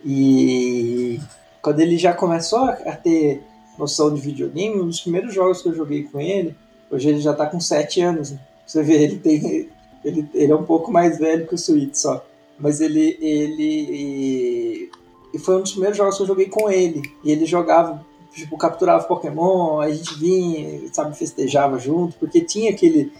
E 0.04 1.20
quando 1.62 1.78
ele 1.78 1.96
já 1.96 2.12
começou 2.12 2.64
a 2.64 2.96
ter 2.96 3.40
noção 3.78 4.12
de 4.12 4.20
videogame, 4.20 4.80
um 4.80 4.88
dos 4.88 5.00
primeiros 5.00 5.32
jogos 5.32 5.62
que 5.62 5.68
eu 5.68 5.74
joguei 5.74 6.02
com 6.02 6.20
ele, 6.20 6.56
hoje 6.90 7.10
ele 7.10 7.20
já 7.20 7.32
tá 7.32 7.46
com 7.46 7.60
7 7.60 8.00
anos, 8.00 8.32
né? 8.32 8.40
Você 8.66 8.82
vê, 8.82 8.94
ele 9.04 9.18
tem. 9.18 9.68
Ele, 10.04 10.28
ele 10.34 10.52
é 10.52 10.56
um 10.56 10.64
pouco 10.64 10.90
mais 10.90 11.16
velho 11.16 11.46
que 11.46 11.54
o 11.54 11.58
Switch 11.58 11.94
só. 11.94 12.26
Mas 12.58 12.80
ele. 12.80 13.18
ele 13.20 14.90
e 15.34 15.38
foi 15.38 15.56
um 15.56 15.60
dos 15.60 15.72
primeiros 15.72 15.98
jogos 15.98 16.16
que 16.16 16.22
eu 16.22 16.26
joguei 16.26 16.46
com 16.46 16.70
ele. 16.70 17.02
E 17.22 17.30
ele 17.30 17.44
jogava 17.44 18.04
tipo, 18.36 18.56
capturava 18.56 19.04
Pokémon, 19.04 19.80
a 19.80 19.90
gente 19.90 20.14
vinha, 20.18 20.80
sabe, 20.92 21.16
festejava 21.16 21.78
junto, 21.78 22.16
porque 22.18 22.40
tinha 22.40 22.70
aquele, 22.70 23.10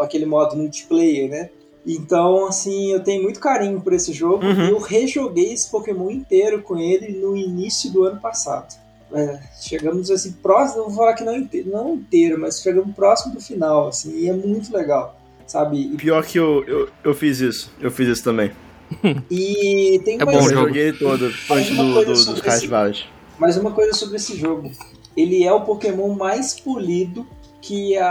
aquele 0.00 0.26
modo 0.26 0.56
multiplayer, 0.56 1.28
né? 1.28 1.50
Então, 1.86 2.46
assim, 2.46 2.92
eu 2.92 3.02
tenho 3.02 3.22
muito 3.22 3.40
carinho 3.40 3.80
por 3.80 3.92
esse 3.92 4.12
jogo. 4.12 4.44
Uhum. 4.44 4.68
Eu 4.68 4.78
rejoguei 4.78 5.52
esse 5.52 5.70
Pokémon 5.70 6.10
inteiro 6.10 6.62
com 6.62 6.78
ele 6.78 7.12
no 7.18 7.36
início 7.36 7.90
do 7.92 8.04
ano 8.04 8.20
passado. 8.20 8.80
É, 9.12 9.40
chegamos 9.60 10.10
assim, 10.10 10.32
próximo, 10.32 10.84
vou 10.84 10.92
falar 10.92 11.12
que 11.14 11.24
não 11.24 11.36
inteiro, 11.36 11.70
não 11.70 11.94
inteiro, 11.94 12.40
mas 12.40 12.62
chegamos 12.62 12.94
próximo 12.94 13.34
do 13.34 13.42
final, 13.42 13.88
assim, 13.88 14.16
e 14.16 14.26
é 14.26 14.32
muito 14.32 14.74
legal, 14.74 15.20
sabe? 15.46 15.82
E... 15.82 15.96
Pior 15.98 16.24
que 16.24 16.38
eu, 16.38 16.64
eu, 16.66 16.88
eu 17.04 17.12
fiz 17.12 17.38
isso, 17.40 17.70
eu 17.78 17.90
fiz 17.90 18.08
isso 18.08 18.24
também. 18.24 18.50
E 19.30 20.00
tem 20.04 20.20
é 20.20 20.24
mais... 20.24 20.38
bom, 20.38 20.44
eu 20.44 20.50
joguei 20.50 20.92
todo, 20.92 21.32
antes 21.50 21.76
do, 21.76 22.04
do, 22.04 22.04
dos 22.04 22.40
Cards 22.40 23.04
Mas 23.38 23.56
uma 23.56 23.72
coisa 23.72 23.92
sobre 23.92 24.16
esse 24.16 24.36
jogo, 24.36 24.70
ele 25.16 25.44
é 25.44 25.52
o 25.52 25.62
Pokémon 25.62 26.14
mais 26.14 26.58
polido 26.58 27.26
que 27.60 27.96
a, 27.96 28.06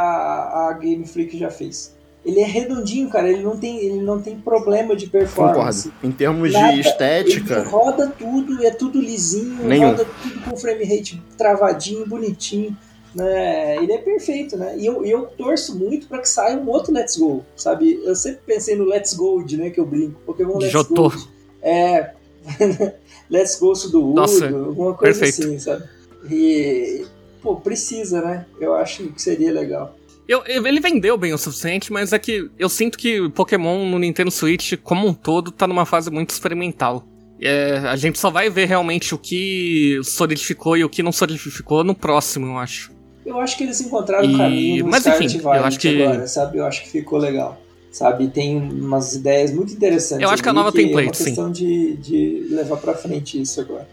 a 0.70 0.78
Game 0.80 1.06
Freak 1.06 1.38
já 1.38 1.50
fez 1.50 1.94
ele 2.26 2.39
é 2.39 2.46
redondinho, 2.46 3.10
cara. 3.10 3.30
Ele 3.30 3.41
não 3.41 3.58
tem, 3.58 3.78
ele 3.78 4.02
não 4.02 4.22
tem 4.22 4.38
problema 4.38 4.96
de 4.96 5.08
performance. 5.08 5.89
Concordo. 5.89 6.08
Em 6.08 6.12
termos 6.12 6.54
Nada, 6.54 6.74
de 6.74 6.80
estética. 6.82 7.60
Ele 7.60 7.70
roda 7.70 8.13
tudo, 8.17 8.63
é 8.63 8.72
tudo 8.72 9.02
lisinho, 9.02 9.63
Nenhum. 9.63 9.89
roda 9.89 10.06
tudo 10.22 10.39
com 10.41 10.56
frame 10.56 10.84
rate 10.84 11.22
travadinho, 11.38 12.06
bonitinho. 12.06 12.78
Né? 13.13 13.78
Ele 13.78 13.91
é 13.91 13.97
perfeito, 13.97 14.56
né? 14.58 14.78
E 14.78 14.86
eu, 14.86 15.06
eu 15.06 15.26
torço 15.26 15.78
muito 15.78 16.08
para 16.08 16.19
que 16.19 16.30
saia 16.30 16.58
um 16.58 16.69
outro 16.69 16.93
Let's 16.93 17.17
Go, 17.17 17.45
sabe? 17.56 18.00
Eu 18.04 18.15
sempre 18.15 18.41
pensei 18.45 18.76
no 18.76 18.86
Let's 18.86 19.13
Gold, 19.13 19.58
né? 19.58 19.69
Que 19.69 19.80
eu 19.80 19.86
brinco. 19.86 20.19
Pokémon 20.26 20.58
Let's 20.58 20.71
Jotô. 20.71 21.10
Gold. 21.10 21.30
É. 21.62 22.12
Let's 23.30 23.60
Go 23.60 23.74
do 23.89 24.13
Nossa, 24.13 24.47
alguma 24.47 24.93
coisa 24.93 25.19
perfeito. 25.19 25.47
assim, 25.47 25.60
sabe? 25.60 25.84
E, 26.30 27.06
pô, 27.41 27.56
precisa, 27.58 28.21
né? 28.21 28.45
Eu 28.60 28.76
acho 28.76 29.04
que 29.08 29.21
seria 29.21 29.52
legal. 29.52 29.95
Eu, 30.28 30.43
ele 30.45 30.80
vendeu 30.80 31.17
bem 31.17 31.34
o 31.34 31.38
suficiente, 31.38 31.91
mas 31.91 32.13
é 32.13 32.19
que 32.19 32.50
eu 32.58 32.69
sinto 32.69 32.97
que 32.97 33.30
Pokémon 33.32 33.86
no 33.89 34.00
Nintendo 34.00 34.32
Switch, 34.32 34.74
como 34.82 35.08
um 35.08 35.13
todo, 35.13 35.52
tá 35.52 35.67
numa 35.67 35.86
fase 35.86 36.10
muito 36.10 36.30
experimental. 36.30 37.06
É, 37.41 37.80
a 37.80 37.95
gente 37.95 38.19
só 38.19 38.30
vai 38.30 38.50
ver 38.50 38.65
realmente 38.65 39.15
o 39.15 39.17
que 39.17 40.00
solidificou 40.04 40.78
e 40.78 40.84
o 40.84 40.89
que 40.89 41.02
não 41.02 41.12
solidificou 41.12 41.84
no 41.84 41.95
próximo, 41.95 42.45
eu 42.47 42.58
acho. 42.58 42.91
Eu 43.26 43.40
acho 43.40 43.58
que 43.58 43.64
eles 43.64 43.80
encontraram 43.82 44.28
o 44.28 44.38
caminho 44.38 44.86
no 44.86 44.92
Mas, 44.92 45.06
enfim, 45.06 45.40
eu 45.44 45.52
acho 45.52 45.80
que... 45.80 46.04
agora, 46.04 46.28
sabe? 46.28 46.58
Eu 46.58 46.66
acho 46.66 46.84
que 46.84 46.90
ficou 46.90 47.20
legal. 47.20 47.62
Sabe? 47.92 48.30
Tem 48.30 48.58
umas 48.58 49.16
ideias 49.16 49.52
muito 49.52 49.74
interessantes. 49.74 50.24
Eu 50.24 50.30
acho 50.30 50.42
que 50.42 50.50
a 50.50 50.54
nova 50.54 50.72
template, 50.72 51.18
sim. 51.18 51.24
É 51.24 51.28
uma 51.28 51.28
questão 51.28 51.52
de, 51.52 51.98
de 51.98 52.48
levar 52.50 52.78
pra 52.78 52.94
frente 52.94 53.40
isso 53.40 53.60
agora. 53.60 53.88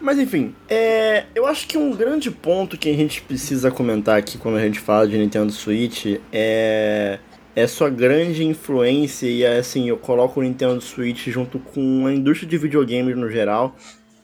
Mas 0.00 0.18
enfim, 0.18 0.52
é, 0.68 1.26
eu 1.32 1.46
acho 1.46 1.68
que 1.68 1.78
um 1.78 1.94
grande 1.94 2.28
ponto 2.28 2.76
que 2.76 2.90
a 2.90 2.92
gente 2.92 3.22
precisa 3.22 3.70
comentar 3.70 4.18
aqui 4.18 4.36
quando 4.36 4.56
a 4.56 4.60
gente 4.60 4.80
fala 4.80 5.06
de 5.06 5.16
Nintendo 5.16 5.52
Switch 5.52 6.18
é, 6.32 7.20
é 7.54 7.66
sua 7.68 7.88
grande 7.88 8.44
influência 8.44 9.28
e 9.28 9.46
assim, 9.46 9.88
eu 9.88 9.96
coloco 9.96 10.40
o 10.40 10.42
Nintendo 10.42 10.80
Switch 10.80 11.28
junto 11.28 11.60
com 11.60 12.06
a 12.08 12.12
indústria 12.12 12.48
de 12.48 12.58
videogames 12.58 13.16
no 13.16 13.30
geral 13.30 13.76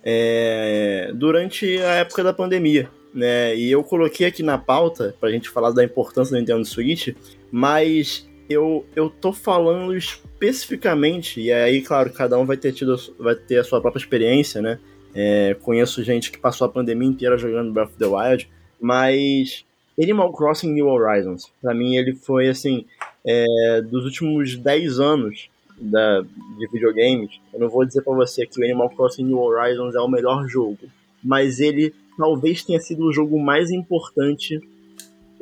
é, 0.02 1.12
durante 1.14 1.78
a 1.78 1.94
época 1.94 2.24
da 2.24 2.32
pandemia. 2.32 2.90
Né? 3.14 3.56
E 3.56 3.70
eu 3.70 3.82
coloquei 3.82 4.26
aqui 4.26 4.42
na 4.42 4.58
pauta 4.58 5.14
pra 5.18 5.30
gente 5.30 5.48
falar 5.48 5.70
da 5.70 5.82
importância 5.82 6.34
do 6.34 6.40
Nintendo 6.40 6.64
Switch, 6.64 7.14
mas 7.50 8.28
eu, 8.48 8.86
eu 8.96 9.10
tô 9.10 9.32
falando 9.32 9.94
especificamente, 9.94 11.40
e 11.40 11.52
aí, 11.52 11.82
claro, 11.82 12.12
cada 12.12 12.38
um 12.38 12.46
vai 12.46 12.56
ter 12.56 12.72
tido 12.72 12.96
vai 13.18 13.34
ter 13.34 13.58
a 13.58 13.64
sua 13.64 13.80
própria 13.80 14.00
experiência, 14.00 14.62
né? 14.62 14.78
É, 15.14 15.56
conheço 15.62 16.02
gente 16.02 16.30
que 16.30 16.38
passou 16.38 16.66
a 16.66 16.70
pandemia 16.70 17.08
inteira 17.08 17.36
jogando 17.36 17.72
Breath 17.72 17.90
of 17.90 17.98
the 17.98 18.06
Wild, 18.06 18.48
mas 18.80 19.64
Animal 20.00 20.32
Crossing 20.32 20.72
New 20.72 20.86
Horizons, 20.86 21.52
para 21.60 21.74
mim 21.74 21.96
ele 21.96 22.14
foi 22.14 22.48
assim, 22.48 22.86
é, 23.26 23.82
dos 23.82 24.04
últimos 24.04 24.56
10 24.56 25.00
anos 25.00 25.50
da, 25.80 26.20
de 26.20 26.68
videogames, 26.72 27.40
eu 27.52 27.60
não 27.60 27.68
vou 27.68 27.84
dizer 27.84 28.02
para 28.02 28.14
você 28.14 28.46
que 28.46 28.60
o 28.60 28.64
Animal 28.64 28.90
Crossing 28.90 29.24
New 29.24 29.38
Horizons 29.38 29.94
é 29.94 30.00
o 30.00 30.08
melhor 30.08 30.46
jogo, 30.48 30.78
mas 31.22 31.60
ele 31.60 31.94
talvez 32.16 32.64
tenha 32.64 32.80
sido 32.80 33.04
o 33.04 33.12
jogo 33.12 33.38
mais 33.38 33.70
importante 33.70 34.60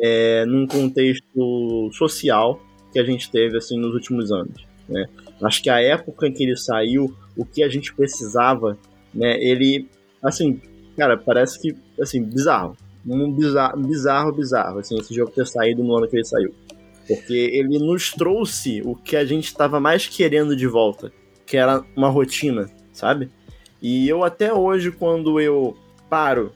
é, 0.01 0.45
num 0.47 0.67
contexto 0.67 1.91
social 1.93 2.61
que 2.93 2.99
a 2.99 3.05
gente 3.05 3.31
teve 3.31 3.57
assim 3.57 3.79
nos 3.79 3.95
últimos 3.95 4.31
anos. 4.31 4.67
Né? 4.89 5.07
Acho 5.43 5.63
que 5.63 5.71
a 5.71 5.81
época 5.81 6.27
em 6.27 6.33
que 6.33 6.45
ele 6.45 6.57
saiu, 6.57 7.15
o 7.37 7.45
que 7.45 7.63
a 7.63 7.69
gente 7.69 7.95
precisava 7.95 8.79
né? 9.17 9.43
Ele, 9.43 9.89
assim, 10.23 10.61
cara, 10.97 11.17
parece 11.17 11.61
que, 11.61 11.75
assim, 12.01 12.23
bizarro. 12.23 12.77
Um 13.07 13.33
bizarro, 13.33 13.83
bizarro, 13.83 14.33
bizarro, 14.33 14.79
assim, 14.79 14.99
esse 14.99 15.15
jogo 15.15 15.31
ter 15.31 15.47
saído 15.47 15.83
no 15.83 15.97
ano 15.97 16.07
que 16.07 16.17
ele 16.17 16.25
saiu. 16.25 16.55
Porque 17.09 17.33
ele 17.33 17.79
nos 17.79 18.13
trouxe 18.13 18.83
o 18.85 18.95
que 18.95 19.17
a 19.17 19.25
gente 19.25 19.47
estava 19.47 19.81
mais 19.81 20.07
querendo 20.07 20.55
de 20.55 20.67
volta, 20.67 21.13
que 21.47 21.57
era 21.57 21.83
uma 21.97 22.09
rotina, 22.09 22.69
sabe? 22.93 23.31
E 23.81 24.09
eu 24.09 24.25
até 24.25 24.53
hoje, 24.53 24.91
quando 24.91 25.41
eu 25.41 25.77
paro 26.09 26.53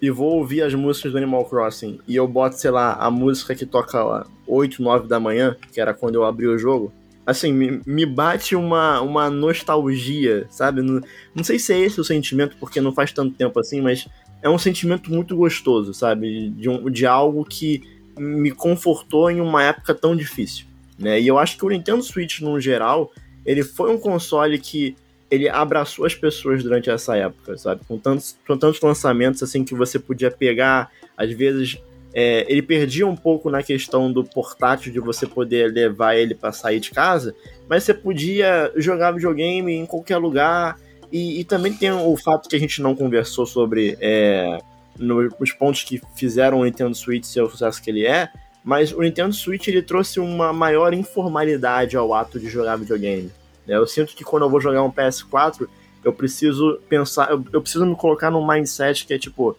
e 0.00 0.10
vou 0.10 0.34
ouvir 0.34 0.62
as 0.62 0.74
músicas 0.74 1.12
do 1.12 1.18
Animal 1.18 1.44
Crossing 1.44 1.98
e 2.06 2.16
eu 2.16 2.26
boto, 2.28 2.56
sei 2.56 2.70
lá, 2.70 2.94
a 2.94 3.10
música 3.10 3.54
que 3.54 3.64
toca 3.64 4.02
lá 4.02 4.26
8, 4.46 4.82
9 4.82 5.08
da 5.08 5.18
manhã, 5.18 5.56
que 5.72 5.80
era 5.80 5.94
quando 5.94 6.16
eu 6.16 6.24
abri 6.24 6.46
o 6.46 6.58
jogo, 6.58 6.92
assim, 7.24 7.52
me, 7.52 7.80
me 7.84 8.06
bate 8.06 8.54
uma, 8.54 9.00
uma 9.00 9.28
nostalgia, 9.30 10.46
sabe? 10.50 10.82
Não, 10.82 11.00
não 11.34 11.42
sei 11.42 11.58
se 11.58 11.72
é 11.72 11.78
esse 11.80 12.00
o 12.00 12.04
sentimento, 12.04 12.56
porque 12.60 12.80
não 12.80 12.92
faz 12.92 13.12
tanto 13.12 13.34
tempo 13.34 13.58
assim, 13.58 13.80
mas 13.80 14.06
é 14.42 14.48
um 14.48 14.58
sentimento 14.58 15.12
muito 15.12 15.34
gostoso, 15.36 15.92
sabe? 15.92 16.50
De, 16.50 16.68
um, 16.68 16.90
de 16.90 17.06
algo 17.06 17.44
que 17.44 17.82
me 18.18 18.50
confortou 18.50 19.30
em 19.30 19.40
uma 19.40 19.62
época 19.62 19.94
tão 19.94 20.14
difícil, 20.14 20.66
né? 20.98 21.20
E 21.20 21.26
eu 21.26 21.38
acho 21.38 21.56
que 21.56 21.64
o 21.64 21.68
Nintendo 21.68 22.02
Switch, 22.02 22.40
no 22.40 22.60
geral, 22.60 23.10
ele 23.44 23.62
foi 23.62 23.92
um 23.92 23.98
console 23.98 24.58
que 24.58 24.96
ele 25.36 25.48
abraçou 25.48 26.04
as 26.04 26.14
pessoas 26.14 26.62
durante 26.62 26.90
essa 26.90 27.16
época, 27.16 27.56
sabe? 27.56 27.82
Com 27.86 27.98
tantos, 27.98 28.36
com 28.46 28.56
tantos 28.56 28.80
lançamentos, 28.80 29.42
assim, 29.42 29.64
que 29.64 29.74
você 29.74 29.98
podia 29.98 30.30
pegar, 30.30 30.90
às 31.16 31.30
vezes 31.32 31.78
é, 32.18 32.46
ele 32.50 32.62
perdia 32.62 33.06
um 33.06 33.14
pouco 33.14 33.50
na 33.50 33.62
questão 33.62 34.10
do 34.10 34.24
portátil 34.24 34.90
de 34.90 34.98
você 34.98 35.26
poder 35.26 35.70
levar 35.70 36.16
ele 36.16 36.34
para 36.34 36.50
sair 36.50 36.80
de 36.80 36.90
casa, 36.90 37.34
mas 37.68 37.84
você 37.84 37.92
podia 37.92 38.72
jogar 38.76 39.12
videogame 39.12 39.72
em 39.72 39.84
qualquer 39.84 40.16
lugar. 40.16 40.78
E, 41.12 41.40
e 41.40 41.44
também 41.44 41.72
tem 41.72 41.92
o 41.92 42.16
fato 42.16 42.48
que 42.48 42.56
a 42.56 42.58
gente 42.58 42.80
não 42.80 42.96
conversou 42.96 43.44
sobre 43.46 43.96
é, 44.00 44.58
no, 44.98 45.28
os 45.38 45.52
pontos 45.52 45.84
que 45.84 46.00
fizeram 46.16 46.60
o 46.60 46.64
Nintendo 46.64 46.94
Switch 46.94 47.24
ser 47.24 47.42
o 47.42 47.50
sucesso 47.50 47.82
que 47.82 47.90
ele 47.90 48.06
é, 48.06 48.28
mas 48.64 48.92
o 48.92 49.02
Nintendo 49.02 49.34
Switch 49.34 49.68
ele 49.68 49.82
trouxe 49.82 50.18
uma 50.18 50.52
maior 50.52 50.92
informalidade 50.94 51.96
ao 51.96 52.12
ato 52.12 52.40
de 52.40 52.48
jogar 52.48 52.76
videogame. 52.76 53.30
Eu 53.66 53.86
sinto 53.86 54.14
que 54.14 54.24
quando 54.24 54.44
eu 54.44 54.50
vou 54.50 54.60
jogar 54.60 54.82
um 54.82 54.90
PS4, 54.90 55.68
eu 56.04 56.12
preciso 56.12 56.78
pensar, 56.88 57.30
eu, 57.30 57.44
eu 57.52 57.60
preciso 57.60 57.84
me 57.84 57.96
colocar 57.96 58.30
num 58.30 58.46
mindset 58.46 59.06
que 59.06 59.14
é 59.14 59.18
tipo, 59.18 59.56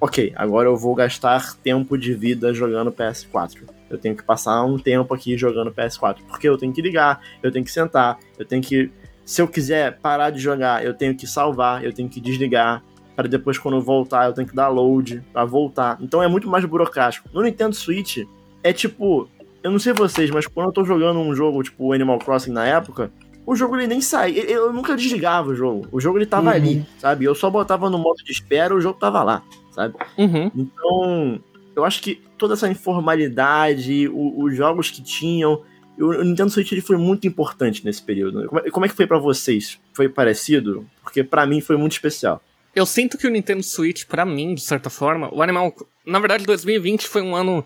ok, 0.00 0.32
agora 0.34 0.68
eu 0.68 0.76
vou 0.76 0.94
gastar 0.94 1.54
tempo 1.56 1.96
de 1.98 2.14
vida 2.14 2.52
jogando 2.52 2.90
PS4. 2.92 3.62
Eu 3.88 3.98
tenho 3.98 4.16
que 4.16 4.22
passar 4.22 4.64
um 4.64 4.78
tempo 4.78 5.14
aqui 5.14 5.36
jogando 5.36 5.70
PS4. 5.70 6.18
Porque 6.26 6.48
eu 6.48 6.58
tenho 6.58 6.72
que 6.72 6.82
ligar, 6.82 7.20
eu 7.42 7.52
tenho 7.52 7.64
que 7.64 7.70
sentar, 7.70 8.18
eu 8.38 8.44
tenho 8.44 8.62
que. 8.62 8.90
Se 9.24 9.42
eu 9.42 9.48
quiser 9.48 9.98
parar 9.98 10.30
de 10.30 10.38
jogar, 10.38 10.84
eu 10.84 10.94
tenho 10.94 11.14
que 11.14 11.26
salvar, 11.26 11.84
eu 11.84 11.92
tenho 11.92 12.08
que 12.08 12.20
desligar. 12.20 12.82
Para 13.14 13.28
depois, 13.28 13.58
quando 13.58 13.76
eu 13.76 13.80
voltar, 13.80 14.26
eu 14.26 14.32
tenho 14.32 14.46
que 14.46 14.54
dar 14.54 14.68
load 14.68 15.22
para 15.32 15.44
voltar. 15.44 15.96
Então 16.00 16.22
é 16.22 16.28
muito 16.28 16.48
mais 16.48 16.64
burocrático. 16.64 17.28
No 17.32 17.42
Nintendo 17.42 17.74
Switch, 17.74 18.18
é 18.62 18.72
tipo. 18.72 19.28
Eu 19.62 19.70
não 19.72 19.78
sei 19.80 19.92
vocês, 19.92 20.30
mas 20.30 20.46
quando 20.46 20.66
eu 20.66 20.72
tô 20.72 20.84
jogando 20.84 21.18
um 21.18 21.34
jogo 21.34 21.62
tipo 21.62 21.92
Animal 21.92 22.20
Crossing 22.20 22.52
na 22.52 22.66
época, 22.66 23.10
o 23.46 23.54
jogo 23.56 23.76
ele 23.76 23.86
nem 23.86 24.00
sai. 24.00 24.32
Eu 24.36 24.72
nunca 24.72 24.96
desligava 24.96 25.50
o 25.50 25.54
jogo. 25.54 25.86
O 25.92 26.00
jogo 26.00 26.18
ele 26.18 26.26
tava 26.26 26.50
uhum. 26.50 26.56
ali, 26.56 26.86
sabe? 26.98 27.24
Eu 27.24 27.34
só 27.34 27.48
botava 27.48 27.88
no 27.88 27.98
modo 27.98 28.22
de 28.24 28.32
espera, 28.32 28.74
o 28.74 28.80
jogo 28.80 28.98
tava 28.98 29.22
lá 29.22 29.42
sabe? 29.76 29.94
Uhum. 30.16 30.50
Então, 30.56 31.40
eu 31.76 31.84
acho 31.84 32.00
que 32.00 32.20
toda 32.38 32.54
essa 32.54 32.68
informalidade, 32.68 34.08
o, 34.08 34.42
os 34.42 34.56
jogos 34.56 34.90
que 34.90 35.02
tinham, 35.02 35.62
o 35.98 36.22
Nintendo 36.22 36.50
Switch 36.50 36.72
ele 36.72 36.80
foi 36.80 36.96
muito 36.96 37.26
importante 37.26 37.84
nesse 37.84 38.02
período. 38.02 38.48
Como 38.48 38.60
é, 38.60 38.70
como 38.70 38.86
é 38.86 38.88
que 38.88 38.96
foi 38.96 39.06
para 39.06 39.18
vocês? 39.18 39.78
Foi 39.92 40.08
parecido? 40.08 40.86
Porque 41.02 41.22
para 41.22 41.46
mim 41.46 41.60
foi 41.60 41.76
muito 41.76 41.92
especial. 41.92 42.42
Eu 42.74 42.86
sinto 42.86 43.16
que 43.16 43.26
o 43.26 43.30
Nintendo 43.30 43.62
Switch, 43.62 44.04
para 44.04 44.24
mim, 44.24 44.54
de 44.54 44.60
certa 44.62 44.90
forma, 44.90 45.32
o 45.32 45.42
Animal. 45.42 45.74
Na 46.04 46.18
verdade, 46.18 46.44
2020 46.44 47.06
foi 47.06 47.22
um 47.22 47.34
ano 47.34 47.64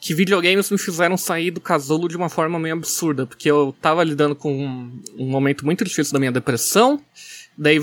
que 0.00 0.14
videogames 0.14 0.70
me 0.70 0.78
fizeram 0.78 1.16
sair 1.18 1.50
do 1.50 1.60
casulo 1.60 2.08
de 2.08 2.16
uma 2.16 2.30
forma 2.30 2.58
meio 2.58 2.74
absurda, 2.74 3.26
porque 3.26 3.50
eu 3.50 3.74
tava 3.82 4.02
lidando 4.02 4.34
com 4.34 4.50
um, 4.50 5.02
um 5.18 5.26
momento 5.26 5.64
muito 5.64 5.84
difícil 5.84 6.14
da 6.14 6.18
minha 6.18 6.32
depressão, 6.32 6.98
daí 7.56 7.78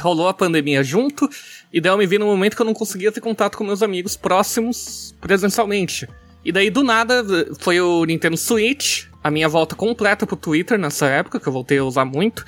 rolou 0.00 0.28
a 0.28 0.34
pandemia 0.34 0.84
junto, 0.84 1.28
e 1.72 1.80
daí 1.80 1.90
eu 1.90 1.96
me 1.96 2.06
vi 2.06 2.18
num 2.18 2.26
momento 2.26 2.54
que 2.54 2.60
eu 2.60 2.66
não 2.66 2.74
conseguia 2.74 3.10
ter 3.10 3.22
contato 3.22 3.56
com 3.56 3.64
meus 3.64 3.82
amigos 3.82 4.14
próximos 4.14 5.14
presencialmente. 5.22 6.06
E 6.44 6.52
daí 6.52 6.68
do 6.68 6.82
nada 6.82 7.24
foi 7.58 7.80
o 7.80 8.04
Nintendo 8.04 8.36
Switch, 8.36 9.06
a 9.24 9.30
minha 9.30 9.48
volta 9.48 9.74
completa 9.74 10.26
pro 10.26 10.36
Twitter 10.36 10.78
nessa 10.78 11.06
época, 11.06 11.40
que 11.40 11.48
eu 11.48 11.52
voltei 11.52 11.78
a 11.78 11.84
usar 11.84 12.04
muito. 12.04 12.44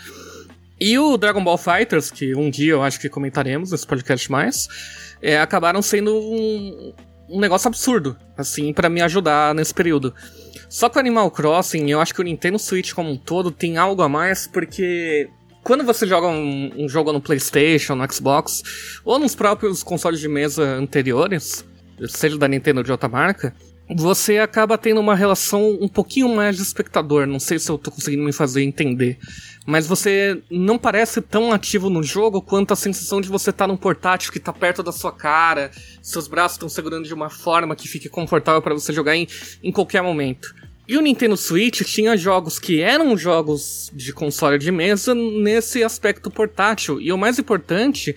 E 0.78 0.98
o 0.98 1.16
Dragon 1.16 1.42
Ball 1.42 1.58
Fighters, 1.58 2.10
que 2.10 2.34
um 2.34 2.50
dia 2.50 2.72
eu 2.72 2.82
acho 2.82 3.00
que 3.00 3.08
comentaremos 3.08 3.72
nesse 3.72 3.86
podcast 3.86 4.30
mais, 4.30 4.68
é, 5.20 5.38
acabaram 5.38 5.82
sendo 5.82 6.14
um, 6.14 6.94
um 7.30 7.40
negócio 7.40 7.68
absurdo, 7.68 8.16
assim, 8.36 8.72
para 8.72 8.88
me 8.88 9.00
ajudar 9.00 9.54
nesse 9.54 9.72
período. 9.72 10.14
Só 10.68 10.88
que 10.88 10.96
o 10.96 11.00
Animal 11.00 11.30
Crossing, 11.30 11.90
eu 11.90 12.00
acho 12.00 12.14
que 12.14 12.20
o 12.20 12.24
Nintendo 12.24 12.58
Switch 12.58 12.92
como 12.92 13.10
um 13.10 13.16
todo 13.16 13.50
tem 13.50 13.76
algo 13.76 14.02
a 14.02 14.08
mais, 14.08 14.46
porque 14.46 15.28
quando 15.62 15.84
você 15.84 16.06
joga 16.06 16.28
um, 16.28 16.72
um, 16.76 16.88
jogo 16.88 17.12
no 17.12 17.20
PlayStation, 17.20 17.94
no 17.94 18.12
Xbox, 18.12 18.62
ou 19.04 19.18
nos 19.18 19.34
próprios 19.34 19.82
consoles 19.82 20.20
de 20.20 20.28
mesa 20.28 20.64
anteriores, 20.64 21.64
seja 22.08 22.38
da 22.38 22.48
Nintendo 22.48 22.80
ou 22.80 22.84
de 22.84 22.92
outra 22.92 23.08
marca, 23.08 23.54
você 23.96 24.38
acaba 24.38 24.78
tendo 24.78 25.00
uma 25.00 25.14
relação 25.14 25.78
um 25.80 25.88
pouquinho 25.88 26.28
mais 26.28 26.56
de 26.56 26.62
espectador. 26.62 27.26
Não 27.26 27.40
sei 27.40 27.58
se 27.58 27.70
eu 27.70 27.78
tô 27.78 27.90
conseguindo 27.90 28.22
me 28.22 28.32
fazer 28.32 28.62
entender. 28.62 29.18
Mas 29.66 29.86
você 29.86 30.40
não 30.50 30.78
parece 30.78 31.20
tão 31.20 31.52
ativo 31.52 31.90
no 31.90 32.02
jogo 32.02 32.40
quanto 32.40 32.72
a 32.72 32.76
sensação 32.76 33.20
de 33.20 33.28
você 33.28 33.50
estar 33.50 33.64
tá 33.64 33.68
num 33.68 33.76
portátil 33.76 34.32
que 34.32 34.40
tá 34.40 34.52
perto 34.52 34.82
da 34.82 34.92
sua 34.92 35.12
cara, 35.12 35.70
seus 36.02 36.28
braços 36.28 36.56
estão 36.56 36.68
segurando 36.68 37.06
de 37.06 37.14
uma 37.14 37.30
forma 37.30 37.76
que 37.76 37.88
fique 37.88 38.08
confortável 38.08 38.62
para 38.62 38.74
você 38.74 38.92
jogar 38.92 39.16
em, 39.16 39.26
em 39.62 39.72
qualquer 39.72 40.02
momento. 40.02 40.54
E 40.88 40.96
o 40.96 41.00
Nintendo 41.00 41.36
Switch 41.36 41.82
tinha 41.82 42.16
jogos 42.16 42.58
que 42.58 42.80
eram 42.80 43.16
jogos 43.16 43.90
de 43.94 44.12
console 44.12 44.58
de 44.58 44.72
mesa 44.72 45.14
nesse 45.14 45.84
aspecto 45.84 46.30
portátil. 46.30 47.00
E 47.00 47.12
o 47.12 47.18
mais 47.18 47.38
importante, 47.38 48.16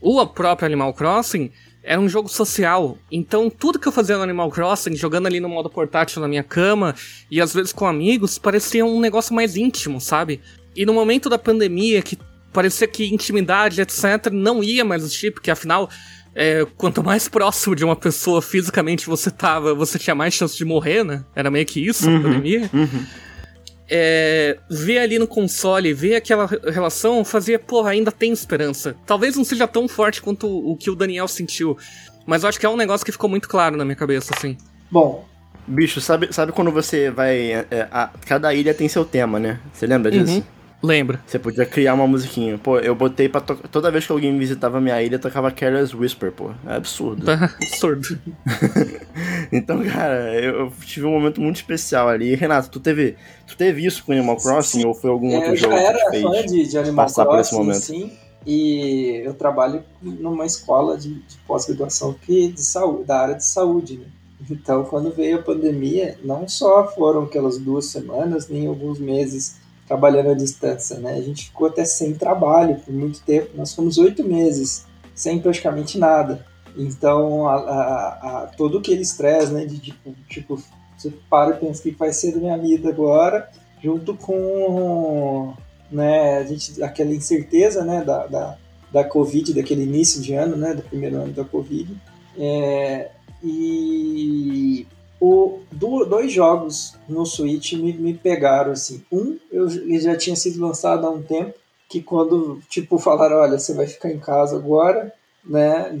o 0.00 0.26
próprio 0.26 0.66
Animal 0.66 0.92
Crossing 0.92 1.50
era 1.82 2.00
um 2.00 2.08
jogo 2.08 2.28
social. 2.28 2.98
Então, 3.10 3.48
tudo 3.48 3.78
que 3.78 3.88
eu 3.88 3.92
fazia 3.92 4.16
no 4.16 4.22
Animal 4.22 4.50
Crossing, 4.50 4.94
jogando 4.96 5.26
ali 5.26 5.40
no 5.40 5.48
modo 5.48 5.70
portátil 5.70 6.20
na 6.20 6.28
minha 6.28 6.42
cama 6.42 6.94
e 7.30 7.40
às 7.40 7.54
vezes 7.54 7.72
com 7.72 7.86
amigos, 7.86 8.38
parecia 8.38 8.84
um 8.84 9.00
negócio 9.00 9.34
mais 9.34 9.56
íntimo, 9.56 10.00
sabe? 10.00 10.40
E 10.76 10.84
no 10.84 10.92
momento 10.92 11.28
da 11.28 11.38
pandemia, 11.38 12.02
que 12.02 12.18
parecia 12.52 12.86
que 12.86 13.12
intimidade, 13.12 13.80
etc., 13.80 14.30
não 14.32 14.62
ia 14.62 14.84
mais 14.84 15.02
existir, 15.02 15.32
porque 15.32 15.50
afinal, 15.50 15.88
é, 16.34 16.66
quanto 16.76 17.02
mais 17.02 17.28
próximo 17.28 17.74
de 17.74 17.84
uma 17.84 17.96
pessoa 17.96 18.42
fisicamente 18.42 19.06
você 19.06 19.30
tava, 19.30 19.74
você 19.74 19.98
tinha 19.98 20.14
mais 20.14 20.34
chance 20.34 20.56
de 20.56 20.64
morrer, 20.64 21.04
né? 21.04 21.24
Era 21.34 21.50
meio 21.50 21.66
que 21.66 21.84
isso 21.84 22.08
uhum, 22.08 22.18
a 22.18 22.22
pandemia. 22.22 22.70
Uhum. 22.72 23.06
É, 23.92 24.56
ver 24.70 24.98
ali 24.98 25.18
no 25.18 25.26
console, 25.26 25.92
ver 25.92 26.14
aquela 26.14 26.46
relação, 26.46 27.24
fazia, 27.24 27.58
porra, 27.58 27.90
ainda 27.90 28.12
tem 28.12 28.32
esperança. 28.32 28.94
Talvez 29.04 29.36
não 29.36 29.44
seja 29.44 29.66
tão 29.66 29.88
forte 29.88 30.22
quanto 30.22 30.46
o 30.46 30.76
que 30.76 30.88
o 30.90 30.94
Daniel 30.94 31.26
sentiu, 31.26 31.76
mas 32.24 32.42
eu 32.42 32.48
acho 32.48 32.60
que 32.60 32.66
é 32.66 32.68
um 32.68 32.76
negócio 32.76 33.04
que 33.04 33.10
ficou 33.10 33.28
muito 33.28 33.48
claro 33.48 33.76
na 33.76 33.84
minha 33.84 33.96
cabeça, 33.96 34.32
assim. 34.36 34.56
Bom. 34.90 35.24
Bicho, 35.66 36.00
sabe, 36.00 36.32
sabe 36.32 36.52
quando 36.52 36.70
você 36.70 37.10
vai. 37.10 37.52
É, 37.52 37.88
a, 37.90 38.10
cada 38.26 38.52
ilha 38.54 38.72
tem 38.72 38.88
seu 38.88 39.04
tema, 39.04 39.38
né? 39.38 39.60
Você 39.72 39.86
lembra 39.86 40.10
disso? 40.10 40.34
Uhum. 40.34 40.42
Lembra. 40.82 41.20
Você 41.26 41.38
podia 41.38 41.66
criar 41.66 41.92
uma 41.94 42.06
musiquinha. 42.06 42.56
Pô, 42.56 42.78
eu 42.78 42.94
botei 42.94 43.28
pra 43.28 43.40
tocar. 43.40 43.68
Toda 43.68 43.90
vez 43.90 44.06
que 44.06 44.12
alguém 44.12 44.36
visitava 44.38 44.80
minha 44.80 45.00
ilha, 45.02 45.18
tocava 45.18 45.50
Careless 45.50 45.94
Whisper, 45.94 46.32
pô. 46.32 46.50
É 46.66 46.76
absurdo. 46.76 47.26
Tá 47.26 47.50
absurdo. 47.60 48.18
então, 49.52 49.84
cara, 49.84 50.34
eu, 50.40 50.72
tive 50.86 51.06
um 51.06 51.10
momento 51.10 51.40
muito 51.40 51.56
especial 51.56 52.08
ali. 52.08 52.34
Renato, 52.34 52.70
tu 52.70 52.80
teve, 52.80 53.16
tu 53.46 53.56
teve 53.56 53.84
isso 53.84 54.04
com 54.04 54.12
Animal 54.12 54.36
Crossing 54.36 54.80
sim. 54.80 54.86
ou 54.86 54.94
foi 54.94 55.10
algum 55.10 55.30
é, 55.32 55.36
outro 55.36 55.56
jogo? 55.56 55.74
Eu 55.74 55.78
já 55.78 55.84
era 55.84 56.10
fã 56.10 56.46
de, 56.46 56.66
de 56.66 56.78
Animal 56.78 57.04
passar 57.04 57.26
Crossing, 57.26 57.36
por 57.36 57.40
esse 57.40 57.54
momento? 57.54 57.82
sim. 57.82 58.12
E 58.46 59.20
eu 59.22 59.34
trabalho 59.34 59.84
numa 60.00 60.46
escola 60.46 60.96
de, 60.96 61.12
de 61.14 61.36
pós-graduação 61.46 62.14
que 62.14 62.48
de 62.48 62.62
saúde, 62.62 63.04
da 63.04 63.20
área 63.20 63.34
de 63.34 63.44
saúde, 63.44 63.98
né? 63.98 64.06
Então, 64.50 64.84
quando 64.84 65.10
veio 65.14 65.38
a 65.38 65.42
pandemia, 65.42 66.18
não 66.24 66.48
só 66.48 66.90
foram 66.94 67.24
aquelas 67.24 67.58
duas 67.58 67.86
semanas, 67.86 68.48
nem 68.48 68.66
alguns 68.66 68.98
meses 68.98 69.59
trabalhando 69.90 70.30
à 70.30 70.34
distância, 70.34 71.00
né? 71.00 71.14
A 71.14 71.20
gente 71.20 71.46
ficou 71.46 71.66
até 71.66 71.84
sem 71.84 72.14
trabalho 72.14 72.76
por 72.76 72.94
muito 72.94 73.20
tempo. 73.22 73.50
Nós 73.56 73.74
fomos 73.74 73.98
oito 73.98 74.22
meses 74.22 74.86
sem 75.12 75.40
praticamente 75.40 75.98
nada. 75.98 76.46
Então, 76.76 77.48
a, 77.48 77.56
a, 77.56 78.08
a, 78.44 78.46
todo 78.56 78.78
aquele 78.78 79.02
estresse, 79.02 79.52
né? 79.52 79.66
De 79.66 79.80
tipo, 79.80 80.14
tipo, 80.28 80.62
você 80.96 81.12
para 81.28 81.56
e 81.56 81.58
pensa 81.58 81.82
que 81.82 81.90
vai 81.90 82.12
ser 82.12 82.34
da 82.34 82.38
minha 82.38 82.56
vida 82.56 82.88
agora, 82.88 83.50
junto 83.82 84.14
com, 84.14 85.54
né? 85.90 86.38
A 86.38 86.44
gente, 86.44 86.80
aquela 86.84 87.12
incerteza, 87.12 87.84
né? 87.84 88.04
Da, 88.04 88.28
da, 88.28 88.58
da 88.92 89.02
Covid, 89.02 89.52
daquele 89.52 89.82
início 89.82 90.22
de 90.22 90.34
ano, 90.34 90.56
né? 90.56 90.72
Do 90.72 90.82
primeiro 90.82 91.16
ano 91.16 91.32
da 91.32 91.44
Covid. 91.44 92.00
É, 92.38 93.10
e 93.42 94.86
o, 95.20 95.60
do, 95.70 96.04
dois 96.06 96.32
jogos 96.32 96.96
no 97.06 97.26
Switch 97.26 97.74
me, 97.74 97.92
me 97.92 98.14
pegaram 98.14 98.72
assim. 98.72 99.04
Um, 99.12 99.38
eu, 99.52 99.68
ele 99.68 100.00
já 100.00 100.16
tinha 100.16 100.34
sido 100.34 100.60
lançado 100.60 101.06
há 101.06 101.10
um 101.10 101.22
tempo, 101.22 101.54
que 101.88 102.00
quando 102.00 102.60
tipo 102.68 102.98
falaram, 102.98 103.36
olha, 103.36 103.58
você 103.58 103.74
vai 103.74 103.86
ficar 103.86 104.10
em 104.10 104.18
casa 104.18 104.56
agora, 104.56 105.12
né? 105.44 105.92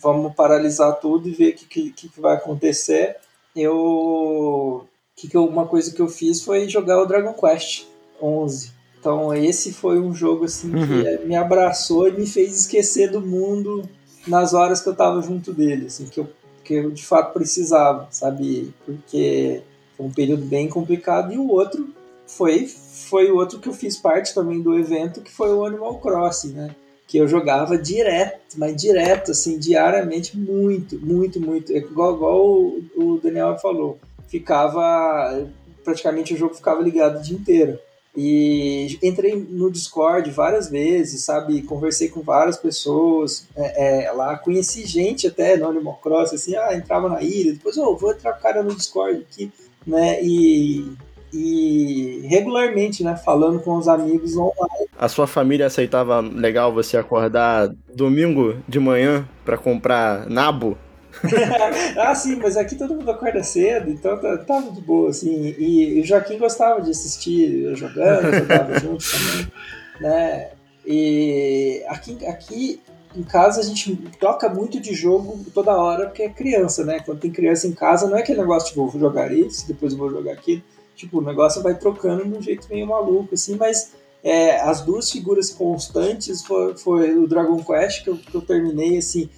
Vamos 0.00 0.34
paralisar 0.34 0.98
tudo 0.98 1.28
e 1.28 1.32
ver 1.32 1.50
o 1.50 1.56
que, 1.56 1.90
que, 1.90 2.08
que 2.08 2.20
vai 2.20 2.36
acontecer. 2.36 3.16
Eu 3.54 4.86
que, 5.14 5.28
que 5.28 5.36
eu, 5.36 5.44
uma 5.44 5.66
coisa 5.66 5.92
que 5.92 6.00
eu 6.00 6.08
fiz 6.08 6.42
foi 6.42 6.68
jogar 6.68 7.00
o 7.00 7.06
Dragon 7.06 7.34
Quest 7.34 7.84
11. 8.20 8.72
Então 8.98 9.34
esse 9.34 9.72
foi 9.72 10.00
um 10.00 10.14
jogo 10.14 10.46
assim 10.46 10.74
uhum. 10.74 10.86
que 10.86 11.26
me 11.26 11.36
abraçou 11.36 12.08
e 12.08 12.12
me 12.12 12.26
fez 12.26 12.60
esquecer 12.60 13.10
do 13.10 13.20
mundo 13.20 13.86
nas 14.26 14.54
horas 14.54 14.80
que 14.80 14.88
eu 14.88 14.96
tava 14.96 15.20
junto 15.20 15.52
dele, 15.52 15.86
assim, 15.86 16.06
que 16.06 16.20
eu 16.20 16.28
que 16.64 16.74
eu 16.74 16.90
de 16.90 17.04
fato 17.04 17.32
precisava, 17.32 18.08
sabe? 18.10 18.72
Porque 18.84 19.62
foi 19.96 20.06
um 20.06 20.12
período 20.12 20.44
bem 20.46 20.68
complicado 20.68 21.32
e 21.32 21.38
o 21.38 21.48
outro 21.48 21.88
foi 22.26 22.66
foi 22.66 23.30
o 23.30 23.36
outro 23.36 23.58
que 23.58 23.68
eu 23.68 23.72
fiz 23.72 23.96
parte 23.96 24.34
também 24.34 24.60
do 24.60 24.76
evento, 24.76 25.20
que 25.20 25.30
foi 25.30 25.52
o 25.52 25.64
Animal 25.64 25.98
Crossing, 25.98 26.52
né? 26.52 26.74
Que 27.06 27.18
eu 27.18 27.28
jogava 27.28 27.76
direto, 27.76 28.56
mas 28.56 28.74
direto, 28.74 29.32
assim, 29.32 29.58
diariamente, 29.58 30.36
muito, 30.36 30.98
muito, 30.98 31.38
muito. 31.38 31.72
É 31.72 31.76
igual, 31.76 32.14
igual 32.16 32.46
o, 32.46 32.84
o 32.96 33.20
Daniel 33.22 33.58
falou. 33.58 33.98
Ficava. 34.26 35.46
Praticamente 35.84 36.32
o 36.32 36.36
jogo 36.36 36.54
ficava 36.54 36.80
ligado 36.80 37.18
o 37.18 37.22
dia 37.22 37.36
inteiro. 37.36 37.78
E 38.16 38.96
entrei 39.02 39.34
no 39.34 39.70
Discord 39.70 40.30
várias 40.30 40.70
vezes, 40.70 41.24
sabe? 41.24 41.62
Conversei 41.62 42.08
com 42.08 42.20
várias 42.20 42.56
pessoas 42.56 43.48
é, 43.56 44.04
é, 44.06 44.12
lá, 44.12 44.36
conheci 44.38 44.86
gente 44.86 45.26
até 45.26 45.56
no 45.56 45.68
Animal 45.68 45.98
Cross, 46.02 46.32
assim, 46.32 46.54
ah, 46.54 46.74
entrava 46.74 47.08
na 47.08 47.22
ilha, 47.22 47.52
depois, 47.52 47.76
oh, 47.76 47.96
vou 47.96 48.12
entrar 48.12 48.32
com 48.34 48.38
o 48.38 48.42
cara 48.42 48.62
no 48.62 48.74
Discord 48.74 49.18
aqui, 49.28 49.50
né? 49.84 50.22
E, 50.22 50.94
e 51.32 52.24
regularmente, 52.28 53.02
né? 53.02 53.16
Falando 53.16 53.58
com 53.58 53.76
os 53.76 53.88
amigos 53.88 54.36
online. 54.36 54.86
A 54.96 55.08
sua 55.08 55.26
família 55.26 55.66
aceitava 55.66 56.20
legal 56.20 56.72
você 56.72 56.96
acordar 56.96 57.74
domingo 57.92 58.56
de 58.68 58.78
manhã 58.78 59.28
para 59.44 59.58
comprar 59.58 60.30
nabo? 60.30 60.78
ah, 61.98 62.14
sim, 62.14 62.36
mas 62.36 62.56
aqui 62.56 62.76
todo 62.76 62.94
mundo 62.94 63.10
acorda 63.10 63.42
cedo, 63.42 63.90
então 63.90 64.18
tava 64.18 64.38
tá, 64.38 64.60
tá 64.60 64.70
de 64.70 64.80
boa, 64.80 65.10
assim. 65.10 65.54
E, 65.58 66.00
o 66.00 66.04
Joaquim 66.04 66.38
gostava 66.38 66.80
de 66.80 66.90
assistir 66.90 67.62
eu 67.64 67.76
jogando, 67.76 68.32
jogava 68.34 68.78
junto 68.78 69.04
também, 69.10 69.52
né? 70.00 70.50
E 70.86 71.82
aqui, 71.88 72.26
aqui 72.26 72.80
em 73.16 73.22
casa 73.22 73.60
a 73.60 73.64
gente 73.64 73.94
toca 74.18 74.48
muito 74.48 74.80
de 74.80 74.92
jogo 74.92 75.38
toda 75.54 75.76
hora 75.76 76.06
porque 76.06 76.24
é 76.24 76.28
criança, 76.28 76.84
né? 76.84 77.00
Quando 77.00 77.20
tem 77.20 77.30
criança 77.30 77.66
em 77.66 77.72
casa, 77.72 78.08
não 78.08 78.16
é 78.16 78.20
aquele 78.20 78.40
negócio 78.40 78.68
tipo, 78.68 78.86
vou 78.86 79.00
jogar 79.00 79.32
isso, 79.32 79.66
depois 79.66 79.92
eu 79.92 79.98
vou 79.98 80.10
jogar 80.10 80.32
aquilo. 80.32 80.62
Tipo, 80.96 81.18
o 81.18 81.24
negócio 81.24 81.62
vai 81.62 81.74
trocando 81.74 82.24
de 82.24 82.36
um 82.36 82.42
jeito 82.42 82.68
meio 82.68 82.86
maluco, 82.86 83.34
assim, 83.34 83.56
mas 83.56 83.92
é, 84.22 84.60
as 84.60 84.80
duas 84.80 85.10
figuras 85.10 85.50
constantes 85.50 86.42
foi, 86.42 86.76
foi 86.76 87.16
o 87.16 87.26
Dragon 87.26 87.62
Quest, 87.62 88.04
que 88.04 88.10
eu, 88.10 88.16
que 88.16 88.34
eu 88.34 88.40
terminei, 88.40 88.98
assim, 88.98 89.28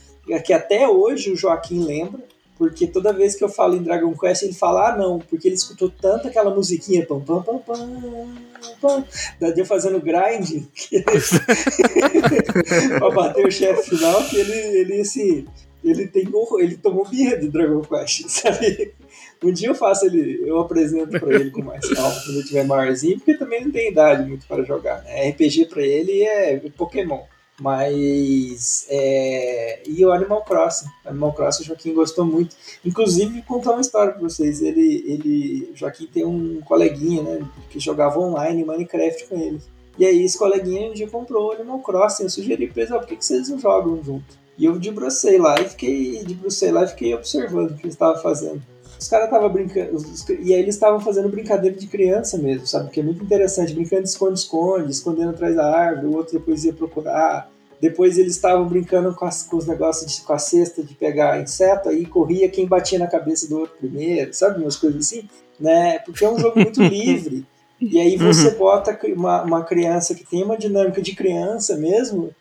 que 0.43 0.53
até 0.53 0.89
hoje 0.89 1.31
o 1.31 1.37
Joaquim 1.37 1.85
lembra, 1.85 2.21
porque 2.59 2.87
toda 2.87 3.13
vez 3.13 3.35
que 3.35 3.45
eu 3.45 3.49
falo 3.49 3.77
em 3.77 3.83
Dragon 3.83 4.17
Quest, 4.17 4.43
ele 4.43 4.55
fala, 4.55 4.91
ah, 4.91 4.97
não, 4.97 5.19
porque 5.19 5.47
ele 5.47 5.57
escutou 5.57 5.91
tanto 5.91 6.27
aquela 6.27 6.55
musiquinha, 6.55 7.05
pam, 7.05 7.21
pam, 7.21 7.43
pam, 7.43 7.59
pam, 7.59 8.35
pam, 8.81 9.05
da 9.39 9.51
eu 9.51 9.67
fazendo 9.67 10.01
grind, 10.01 10.65
pra 12.99 13.11
bater 13.11 13.47
o 13.47 13.51
chefe 13.51 13.91
final, 13.91 14.25
que 14.25 14.39
ele, 14.39 14.53
ele, 14.53 15.01
assim, 15.01 15.47
ele, 15.85 16.07
tem, 16.07 16.27
ele 16.59 16.77
tomou 16.77 17.07
birra 17.07 17.37
do 17.37 17.51
Dragon 17.51 17.83
Quest, 17.83 18.25
sabe? 18.29 18.95
Um 19.45 19.53
dia 19.53 19.69
eu 19.69 19.75
faço 19.75 20.07
ele, 20.07 20.41
eu 20.49 20.59
apresento 20.59 21.21
pra 21.21 21.35
ele 21.35 21.51
com 21.51 21.63
mais 21.63 21.87
calma, 21.91 22.19
quando 22.25 22.39
ele 22.39 22.47
tiver 22.47 22.65
maiorzinho, 22.65 23.19
porque 23.19 23.37
também 23.37 23.65
não 23.65 23.71
tem 23.71 23.91
idade 23.91 24.27
muito 24.27 24.47
para 24.47 24.65
jogar, 24.65 25.03
né? 25.03 25.29
RPG 25.29 25.67
pra 25.67 25.83
ele 25.83 26.23
é 26.23 26.59
Pokémon. 26.75 27.21
Mas. 27.61 28.87
É... 28.89 29.83
E 29.87 30.05
o 30.05 30.13
Animal 30.13 30.45
Crossing. 30.45 30.87
Animal 31.05 31.33
Crossing 31.33 31.63
o 31.63 31.67
Joaquim 31.67 31.95
gostou 31.95 32.25
muito. 32.25 32.55
Inclusive, 32.85 33.43
contar 33.43 33.73
uma 33.73 33.81
história 33.81 34.13
pra 34.13 34.23
vocês. 34.23 34.61
Ele, 34.61 35.05
ele. 35.07 35.73
Joaquim 35.75 36.07
tem 36.07 36.25
um 36.25 36.61
coleguinha, 36.63 37.23
né? 37.23 37.49
Que 37.71 37.81
jogava 37.81 38.19
online 38.21 38.65
Minecraft 38.65 39.27
com 39.27 39.41
ele. 39.41 39.61
E 39.99 40.05
aí, 40.05 40.23
esse 40.23 40.37
coleguinha 40.37 40.91
um 40.91 40.95
dia 40.95 41.09
comprou 41.09 41.49
o 41.49 41.53
Animal 41.53 41.81
Crossing. 41.81 42.25
Eu 42.25 42.31
sugeri 42.31 42.69
pra 42.69 42.83
eles: 42.83 42.93
ah, 42.93 42.99
por 42.99 43.09
que, 43.09 43.17
que 43.17 43.25
vocês 43.25 43.49
não 43.49 43.59
jogam 43.59 44.03
junto? 44.05 44.47
E 44.59 44.65
eu 44.65 44.79
debrucei 44.79 45.39
lá 45.39 45.59
e 45.61 45.69
fiquei. 45.69 46.25
Debrucei 46.25 46.71
lá 46.71 46.85
e 46.85 46.89
fiquei 46.89 47.15
observando 47.15 47.71
o 47.71 47.75
que 47.75 47.85
eles 47.85 47.95
estavam 47.95 48.21
fazendo. 48.23 48.63
Os 48.99 49.09
caras 49.09 49.27
estavam 49.27 49.49
brincando, 49.51 49.95
os, 49.95 50.29
e 50.29 50.55
aí 50.55 50.61
eles 50.61 50.75
estavam 50.75 51.01
fazendo 51.01 51.29
brincadeira 51.29 51.77
de 51.77 51.87
criança 51.87 52.39
mesmo, 52.39 52.67
sabe? 52.67 52.91
Que 52.91 53.01
é 53.01 53.03
muito 53.03 53.23
interessante, 53.23 53.75
brincando 53.75 54.03
de 54.03 54.09
esconde-esconde, 54.09 54.91
escondendo 54.91 55.31
atrás 55.31 55.55
da 55.55 55.71
árvore, 55.71 56.07
o 56.07 56.17
outro 56.17 56.39
depois 56.39 56.65
ia 56.65 56.73
procurar. 56.73 57.51
Depois 57.81 58.17
eles 58.17 58.35
estavam 58.35 58.67
brincando 58.67 59.15
com, 59.15 59.27
as, 59.27 59.43
com 59.43 59.57
os 59.57 59.67
negócios 59.67 60.11
de, 60.11 60.23
com 60.23 60.33
a 60.33 60.39
cesta 60.39 60.83
de 60.83 60.95
pegar 60.95 61.41
inseto, 61.41 61.91
aí 61.91 62.07
corria 62.07 62.49
quem 62.49 62.67
batia 62.67 62.99
na 62.99 63.07
cabeça 63.07 63.49
do 63.49 63.59
outro 63.59 63.77
primeiro, 63.77 64.33
sabe? 64.33 64.63
Umas 64.63 64.77
coisas 64.77 65.07
assim, 65.07 65.29
né? 65.61 65.99
Porque 65.99 66.25
é 66.25 66.31
um 66.31 66.39
jogo 66.39 66.59
muito 66.59 66.81
livre. 66.83 67.45
E 67.79 68.01
aí 68.01 68.17
você 68.17 68.49
uhum. 68.49 68.59
bota 68.59 68.99
uma, 69.15 69.43
uma 69.43 69.65
criança 69.65 70.15
que 70.15 70.25
tem 70.25 70.43
uma 70.43 70.57
dinâmica 70.57 71.03
de 71.03 71.15
criança 71.15 71.77
mesmo 71.77 72.35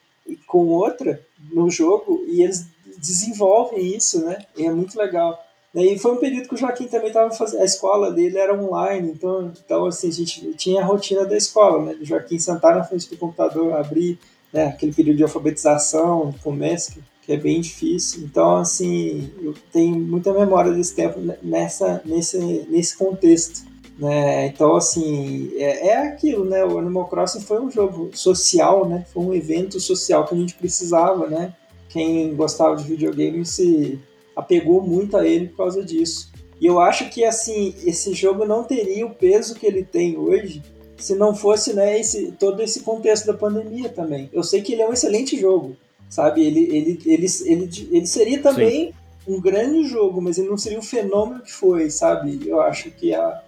com 0.48 0.68
outra 0.68 1.22
no 1.52 1.70
jogo 1.70 2.24
e 2.28 2.42
eles 2.42 2.66
desenvolvem 2.98 3.96
isso, 3.96 4.26
né? 4.26 4.38
E 4.58 4.66
é 4.66 4.72
muito 4.72 4.98
legal. 4.98 5.45
E 5.76 6.00
foi 6.00 6.14
um 6.14 6.18
período 6.18 6.48
que 6.48 6.56
o 6.56 6.58
Joaquim 6.58 6.88
também 6.88 7.10
estava 7.10 7.30
fazendo. 7.32 7.62
A 7.62 7.66
escola 7.66 8.10
dele 8.12 8.38
era 8.38 8.58
online, 8.58 9.12
então, 9.12 9.52
então 9.66 9.86
assim, 9.86 10.08
a 10.08 10.12
gente 10.12 10.54
tinha 10.54 10.82
a 10.82 10.86
rotina 10.86 11.26
da 11.26 11.36
escola, 11.36 11.84
né? 11.84 11.98
O 12.00 12.06
Joaquim 12.06 12.40
sentar 12.40 12.76
na 12.76 12.84
frente 12.84 13.10
do 13.10 13.18
computador, 13.18 13.74
abrir 13.74 14.18
né, 14.54 14.68
aquele 14.68 14.94
período 14.94 15.18
de 15.18 15.24
alfabetização, 15.24 16.34
começo, 16.42 16.94
que, 16.94 17.04
que 17.24 17.34
é 17.34 17.38
bem 17.38 17.60
difícil. 17.60 18.24
Então, 18.24 18.56
assim, 18.56 19.30
eu 19.42 19.54
tenho 19.74 20.00
muita 20.00 20.32
memória 20.32 20.72
desse 20.72 20.96
tempo 20.96 21.20
nessa, 21.44 22.02
nesse, 22.06 22.38
nesse 22.70 22.98
contexto. 22.98 23.66
Né? 24.00 24.48
Então, 24.48 24.78
assim, 24.78 25.52
é, 25.56 25.88
é 25.88 25.98
aquilo, 26.08 26.46
né? 26.46 26.64
O 26.64 26.78
Animal 26.78 27.08
Crossing 27.08 27.42
foi 27.42 27.62
um 27.62 27.70
jogo 27.70 28.12
social, 28.14 28.88
né? 28.88 29.06
Foi 29.14 29.24
um 29.24 29.34
evento 29.34 29.78
social 29.80 30.26
que 30.26 30.36
a 30.36 30.38
gente 30.38 30.54
precisava, 30.56 31.28
né? 31.28 31.54
Quem 31.90 32.34
gostava 32.34 32.78
de 32.78 32.84
videogame 32.84 33.46
se 33.46 34.00
apegou 34.36 34.82
muito 34.82 35.16
a 35.18 35.26
ele 35.26 35.48
por 35.48 35.58
causa 35.58 35.84
disso. 35.84 36.32
E 36.60 36.66
eu 36.66 36.80
acho 36.80 37.10
que, 37.10 37.24
assim, 37.24 37.74
esse 37.86 38.14
jogo 38.14 38.46
não 38.46 38.64
teria 38.64 39.06
o 39.06 39.14
peso 39.14 39.56
que 39.56 39.66
ele 39.66 39.84
tem 39.84 40.18
hoje 40.18 40.62
se 40.98 41.14
não 41.16 41.36
fosse 41.36 41.74
né, 41.74 42.00
esse, 42.00 42.32
todo 42.34 42.62
esse 42.62 42.80
contexto 42.82 43.26
da 43.26 43.34
pandemia 43.34 43.90
também. 43.90 44.30
Eu 44.32 44.44
sei 44.44 44.62
que 44.62 44.74
ele 44.74 44.82
é 44.82 44.88
um 44.88 44.94
excelente 44.94 45.38
jogo, 45.38 45.76
sabe? 46.10 46.42
Ele, 46.46 46.62
ele, 46.62 47.00
ele, 47.06 47.28
ele, 47.46 47.70
ele 47.92 48.08
seria 48.08 48.42
também 48.42 48.88
Sim. 48.88 49.34
um 49.36 49.42
grande 49.42 49.86
jogo, 49.86 50.22
mas 50.22 50.38
ele 50.38 50.50
não 50.50 50.58
seria 50.58 50.80
o 50.80 50.84
fenômeno 50.84 51.42
que 51.42 51.52
foi, 51.52 51.90
sabe? 51.90 52.48
Eu 52.48 52.62
acho 52.62 52.90
que, 52.92 53.14
a, 53.14 53.44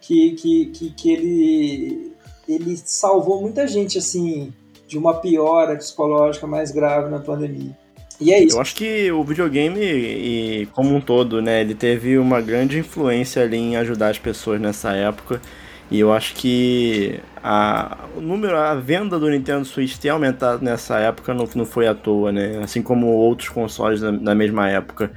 que, 0.00 0.32
que, 0.32 0.66
que, 0.66 0.90
que 0.90 1.10
ele, 1.10 2.12
ele 2.48 2.76
salvou 2.76 3.40
muita 3.40 3.66
gente, 3.66 3.98
assim, 3.98 4.52
de 4.86 4.96
uma 4.96 5.14
piora 5.14 5.76
psicológica 5.76 6.46
mais 6.46 6.70
grave 6.70 7.10
na 7.10 7.18
pandemia. 7.18 7.76
E 8.20 8.32
é 8.32 8.42
isso. 8.42 8.56
Eu 8.56 8.60
acho 8.60 8.74
que 8.74 9.10
o 9.12 9.22
videogame, 9.24 9.80
e, 9.80 10.66
como 10.72 10.94
um 10.94 11.00
todo, 11.00 11.42
né, 11.42 11.60
ele 11.60 11.74
teve 11.74 12.16
uma 12.18 12.40
grande 12.40 12.78
influência 12.78 13.42
ali 13.42 13.56
em 13.56 13.76
ajudar 13.76 14.08
as 14.10 14.18
pessoas 14.18 14.60
nessa 14.60 14.92
época. 14.92 15.40
E 15.90 16.00
eu 16.00 16.12
acho 16.12 16.34
que 16.34 17.20
a, 17.42 18.08
o 18.16 18.20
número, 18.20 18.56
a 18.56 18.74
venda 18.74 19.18
do 19.20 19.28
Nintendo 19.30 19.64
Switch 19.64 19.96
ter 19.98 20.08
aumentado 20.08 20.64
nessa 20.64 20.98
época 20.98 21.32
não, 21.34 21.48
não 21.54 21.66
foi 21.66 21.86
à 21.86 21.94
toa, 21.94 22.32
né? 22.32 22.58
Assim 22.62 22.82
como 22.82 23.06
outros 23.08 23.48
consoles 23.50 24.00
da, 24.00 24.10
da 24.10 24.34
mesma 24.34 24.68
época. 24.68 25.12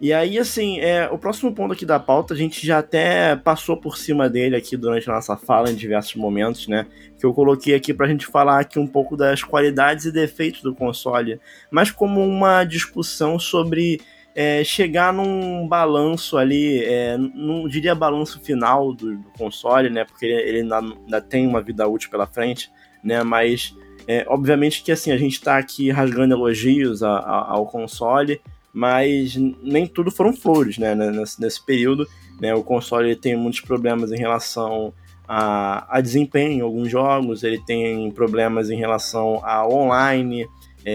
E 0.00 0.14
aí, 0.14 0.38
assim, 0.38 0.80
é, 0.80 1.10
o 1.10 1.18
próximo 1.18 1.54
ponto 1.54 1.74
aqui 1.74 1.84
da 1.84 2.00
pauta, 2.00 2.32
a 2.32 2.36
gente 2.36 2.66
já 2.66 2.78
até 2.78 3.36
passou 3.36 3.76
por 3.76 3.98
cima 3.98 4.30
dele 4.30 4.56
aqui 4.56 4.74
durante 4.74 5.10
a 5.10 5.12
nossa 5.12 5.36
fala 5.36 5.70
em 5.70 5.74
diversos 5.74 6.14
momentos, 6.14 6.66
né? 6.66 6.86
Que 7.18 7.26
eu 7.26 7.34
coloquei 7.34 7.74
aqui 7.74 7.92
pra 7.92 8.08
gente 8.08 8.26
falar 8.26 8.60
aqui 8.60 8.78
um 8.78 8.86
pouco 8.86 9.14
das 9.14 9.42
qualidades 9.42 10.06
e 10.06 10.12
defeitos 10.12 10.62
do 10.62 10.74
console, 10.74 11.38
mas 11.70 11.90
como 11.90 12.24
uma 12.24 12.64
discussão 12.64 13.38
sobre 13.38 14.00
é, 14.34 14.64
chegar 14.64 15.12
num 15.12 15.68
balanço 15.68 16.38
ali, 16.38 16.82
é, 16.82 17.18
não 17.18 17.68
diria 17.68 17.94
balanço 17.94 18.40
final 18.40 18.94
do, 18.94 19.16
do, 19.18 19.30
console, 19.36 19.90
né? 19.90 20.04
Porque 20.06 20.24
ele 20.24 20.60
ainda, 20.60 20.78
ainda, 20.78 21.20
tem 21.20 21.46
uma 21.46 21.60
vida 21.60 21.86
útil 21.86 22.10
pela 22.10 22.26
frente, 22.26 22.70
né? 23.04 23.22
Mas 23.22 23.76
é, 24.06 24.24
obviamente 24.28 24.82
que 24.82 24.90
assim 24.90 25.12
a 25.12 25.18
gente 25.18 25.34
está 25.34 25.58
aqui 25.58 25.90
rasgando 25.90 26.34
elogios 26.34 27.02
a, 27.02 27.18
a, 27.18 27.50
ao 27.50 27.66
console, 27.66 28.40
mas 28.72 29.36
nem 29.62 29.86
tudo 29.86 30.10
foram 30.10 30.32
flores, 30.32 30.78
né? 30.78 30.94
Nesse, 30.94 31.40
nesse 31.40 31.64
período, 31.64 32.06
né? 32.40 32.54
O 32.54 32.62
console 32.62 33.14
tem 33.16 33.36
muitos 33.36 33.60
problemas 33.60 34.12
em 34.12 34.18
relação 34.18 34.92
a, 35.32 35.86
a 35.96 36.00
desempenho 36.00 36.52
em 36.52 36.60
alguns 36.60 36.90
jogos, 36.90 37.44
ele 37.44 37.60
tem 37.64 38.10
problemas 38.10 38.68
em 38.68 38.76
relação 38.76 39.40
a 39.44 39.66
online. 39.66 40.44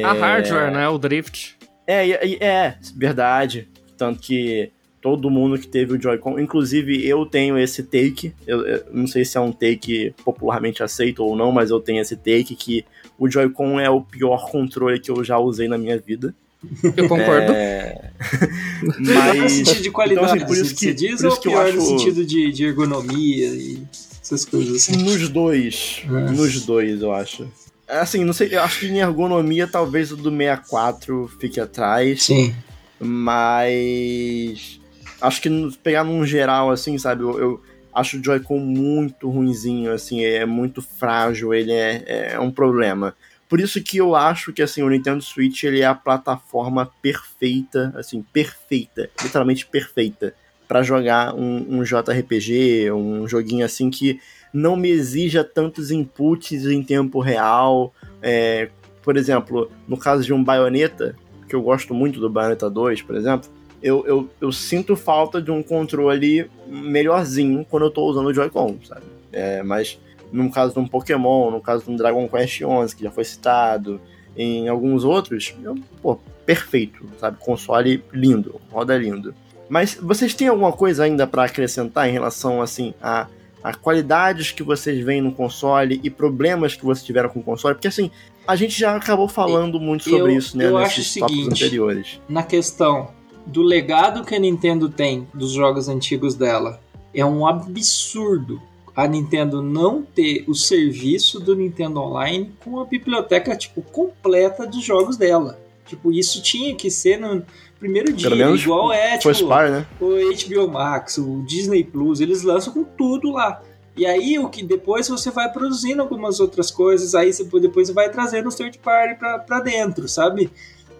A 0.03 0.11
hardware, 0.11 0.71
né? 0.71 0.89
O 0.89 0.97
drift. 0.97 1.57
É, 1.87 2.09
é, 2.09 2.43
é, 2.43 2.77
verdade. 2.95 3.69
Tanto 3.97 4.19
que 4.19 4.71
todo 5.05 5.29
mundo 5.29 5.57
que 5.57 5.67
teve 5.67 5.93
o 5.93 6.01
Joy-Con, 6.01 6.39
inclusive 6.39 7.07
eu 7.07 7.25
tenho 7.25 7.57
esse 7.57 7.83
take, 7.83 8.33
eu, 8.47 8.65
eu, 8.65 8.85
não 8.91 9.05
sei 9.07 9.23
se 9.23 9.37
é 9.37 9.39
um 9.39 9.51
take 9.51 10.13
popularmente 10.25 10.81
aceito 10.81 11.23
ou 11.23 11.35
não, 11.35 11.51
mas 11.51 11.69
eu 11.69 11.79
tenho 11.79 12.01
esse 12.01 12.17
take 12.17 12.55
que 12.55 12.83
o 13.17 13.29
Joy-Con 13.29 13.79
é 13.79 13.89
o 13.89 14.01
pior 14.01 14.49
controle 14.49 14.99
que 14.99 15.11
eu 15.11 15.23
já 15.23 15.37
usei 15.37 15.67
na 15.67 15.77
minha 15.77 15.97
vida. 15.97 16.35
Eu 16.83 17.07
concordo. 17.07 17.51
É... 17.51 18.11
mas... 18.99 19.41
no 19.41 19.49
sentido 19.49 19.81
de 19.81 19.91
qualidade, 19.91 20.27
então, 20.27 20.35
assim, 20.35 20.45
por 20.45 20.57
isso 20.57 20.75
que, 20.75 20.85
você 20.85 20.93
diz, 20.93 21.21
por 21.21 21.31
ou 21.31 21.37
pior 21.37 21.65
acho... 21.67 21.75
no 21.75 21.81
sentido 21.81 22.25
de, 22.25 22.51
de 22.51 22.65
ergonomia 22.65 23.47
e 23.47 23.83
essas 24.21 24.45
coisas 24.45 24.75
assim? 24.75 24.97
Nos 25.03 25.29
dois, 25.29 26.03
é. 26.05 26.31
nos 26.31 26.65
dois, 26.65 27.01
eu 27.01 27.13
acho. 27.13 27.47
Assim, 27.87 28.23
não 28.23 28.33
sei, 28.33 28.49
eu 28.51 28.61
acho 28.61 28.79
que 28.79 28.87
em 28.87 28.99
ergonomia 28.99 29.67
talvez 29.67 30.11
o 30.11 30.17
do 30.17 30.31
64 30.31 31.31
fique 31.39 31.59
atrás. 31.59 32.23
Sim. 32.23 32.53
Mas. 32.99 34.79
Acho 35.21 35.41
que 35.41 35.77
pegar 35.83 36.03
num 36.03 36.25
geral, 36.25 36.71
assim, 36.71 36.97
sabe? 36.97 37.23
Eu, 37.23 37.39
eu 37.39 37.61
acho 37.93 38.17
o 38.17 38.23
Joy-Con 38.23 38.59
muito 38.59 39.29
ruinzinho, 39.29 39.91
assim, 39.91 40.23
é 40.23 40.45
muito 40.45 40.81
frágil, 40.81 41.53
ele 41.53 41.71
é, 41.71 42.33
é 42.33 42.39
um 42.39 42.51
problema. 42.51 43.15
Por 43.55 43.61
isso 43.61 43.81
que 43.81 43.95
eu 43.95 44.17
acho 44.17 44.51
que, 44.51 44.61
assim, 44.61 44.83
o 44.83 44.89
Nintendo 44.89 45.23
Switch, 45.23 45.63
ele 45.63 45.79
é 45.79 45.85
a 45.85 45.95
plataforma 45.95 46.91
perfeita, 47.01 47.93
assim, 47.95 48.21
perfeita, 48.21 49.09
literalmente 49.23 49.65
perfeita, 49.65 50.35
para 50.67 50.83
jogar 50.83 51.33
um, 51.33 51.77
um 51.77 51.81
JRPG, 51.81 52.91
um 52.91 53.25
joguinho 53.25 53.63
assim 53.63 53.89
que 53.89 54.19
não 54.53 54.75
me 54.75 54.89
exija 54.89 55.41
tantos 55.41 55.89
inputs 55.89 56.65
em 56.65 56.83
tempo 56.83 57.21
real. 57.21 57.93
É, 58.21 58.67
por 59.01 59.15
exemplo, 59.15 59.71
no 59.87 59.95
caso 59.95 60.21
de 60.25 60.33
um 60.33 60.43
Bayonetta, 60.43 61.15
que 61.47 61.55
eu 61.55 61.61
gosto 61.61 61.93
muito 61.93 62.19
do 62.19 62.29
Bayonetta 62.29 62.69
2, 62.69 63.03
por 63.03 63.15
exemplo, 63.15 63.49
eu, 63.81 64.05
eu, 64.05 64.29
eu 64.41 64.51
sinto 64.51 64.97
falta 64.97 65.41
de 65.41 65.49
um 65.49 65.63
controle 65.63 66.51
melhorzinho 66.67 67.65
quando 67.69 67.85
eu 67.85 67.89
tô 67.89 68.03
usando 68.03 68.25
o 68.25 68.33
Joy-Con, 68.33 68.79
sabe? 68.83 69.05
É, 69.31 69.63
mas 69.63 69.97
no 70.35 70.51
caso 70.51 70.73
de 70.73 70.79
um 70.79 70.87
Pokémon, 70.87 71.51
no 71.51 71.61
caso 71.61 71.85
de 71.85 71.91
um 71.91 71.95
Dragon 71.95 72.27
Quest 72.27 72.61
11, 72.61 72.95
que 72.95 73.03
já 73.03 73.11
foi 73.11 73.23
citado, 73.23 73.99
em 74.35 74.67
alguns 74.67 75.03
outros, 75.03 75.55
eu, 75.63 75.75
pô, 76.01 76.17
perfeito, 76.45 77.05
sabe? 77.19 77.37
Console 77.39 78.03
lindo, 78.11 78.59
roda 78.71 78.97
lindo. 78.97 79.33
Mas 79.69 79.95
vocês 79.95 80.33
têm 80.33 80.47
alguma 80.47 80.71
coisa 80.71 81.05
ainda 81.05 81.25
para 81.25 81.45
acrescentar 81.45 82.07
em 82.07 82.11
relação, 82.11 82.61
assim, 82.61 82.93
a 83.01 83.27
a 83.65 83.73
qualidades 83.73 84.51
que 84.51 84.61
vocês 84.61 85.03
veem 85.03 85.21
no 85.21 85.31
console 85.31 85.99
e 86.03 86.07
problemas 86.07 86.75
que 86.75 86.85
vocês 86.85 87.03
tiveram 87.03 87.29
com 87.29 87.39
o 87.39 87.43
console, 87.43 87.73
porque 87.73 87.87
assim, 87.87 88.11
a 88.47 88.55
gente 88.55 88.79
já 88.79 88.95
acabou 88.95 89.27
falando 89.27 89.79
muito 89.79 90.03
sobre 90.03 90.33
eu, 90.33 90.37
isso, 90.37 90.55
né, 90.55 90.67
eu 90.67 90.77
nesses 90.77 90.99
acho 90.99 91.09
seguinte, 91.09 91.49
anteriores. 91.49 92.21
Na 92.29 92.43
questão 92.43 93.09
do 93.43 93.63
legado 93.63 94.23
que 94.23 94.35
a 94.35 94.39
Nintendo 94.39 94.87
tem 94.87 95.27
dos 95.33 95.51
jogos 95.51 95.89
antigos 95.89 96.35
dela, 96.35 96.79
é 97.11 97.25
um 97.25 97.47
absurdo 97.47 98.61
a 98.95 99.07
Nintendo 99.07 99.61
não 99.61 100.01
ter 100.03 100.45
o 100.47 100.55
serviço 100.55 101.39
do 101.39 101.55
Nintendo 101.55 101.99
Online 101.99 102.53
com 102.63 102.79
a 102.79 102.85
biblioteca 102.85 103.55
tipo 103.55 103.81
completa 103.81 104.65
dos 104.65 104.83
jogos 104.83 105.17
dela. 105.17 105.59
Tipo, 105.85 106.11
isso 106.11 106.41
tinha 106.41 106.73
que 106.73 106.89
ser 106.89 107.19
no, 107.19 107.45
primeiro 107.79 108.11
dia, 108.11 108.29
igual 108.49 108.91
é 108.91 109.17
tipo, 109.17 109.33
Spar, 109.33 109.69
né? 109.69 109.85
o 109.99 110.07
HBO 110.07 110.71
Max, 110.71 111.17
o 111.17 111.43
Disney 111.45 111.83
Plus, 111.83 112.19
eles 112.19 112.43
lançam 112.43 112.73
com 112.73 112.83
tudo 112.83 113.31
lá. 113.31 113.61
E 113.95 114.05
aí 114.05 114.37
o 114.39 114.49
que 114.49 114.63
depois 114.63 115.07
você 115.07 115.29
vai 115.31 115.51
produzindo 115.51 116.01
algumas 116.01 116.39
outras 116.39 116.71
coisas, 116.71 117.15
aí 117.15 117.31
você 117.31 117.43
depois 117.59 117.89
vai 117.91 118.09
trazendo 118.09 118.49
o 118.49 118.51
third 118.51 118.77
party 118.79 119.17
pra, 119.17 119.39
pra 119.39 119.59
dentro, 119.59 120.07
sabe? 120.07 120.49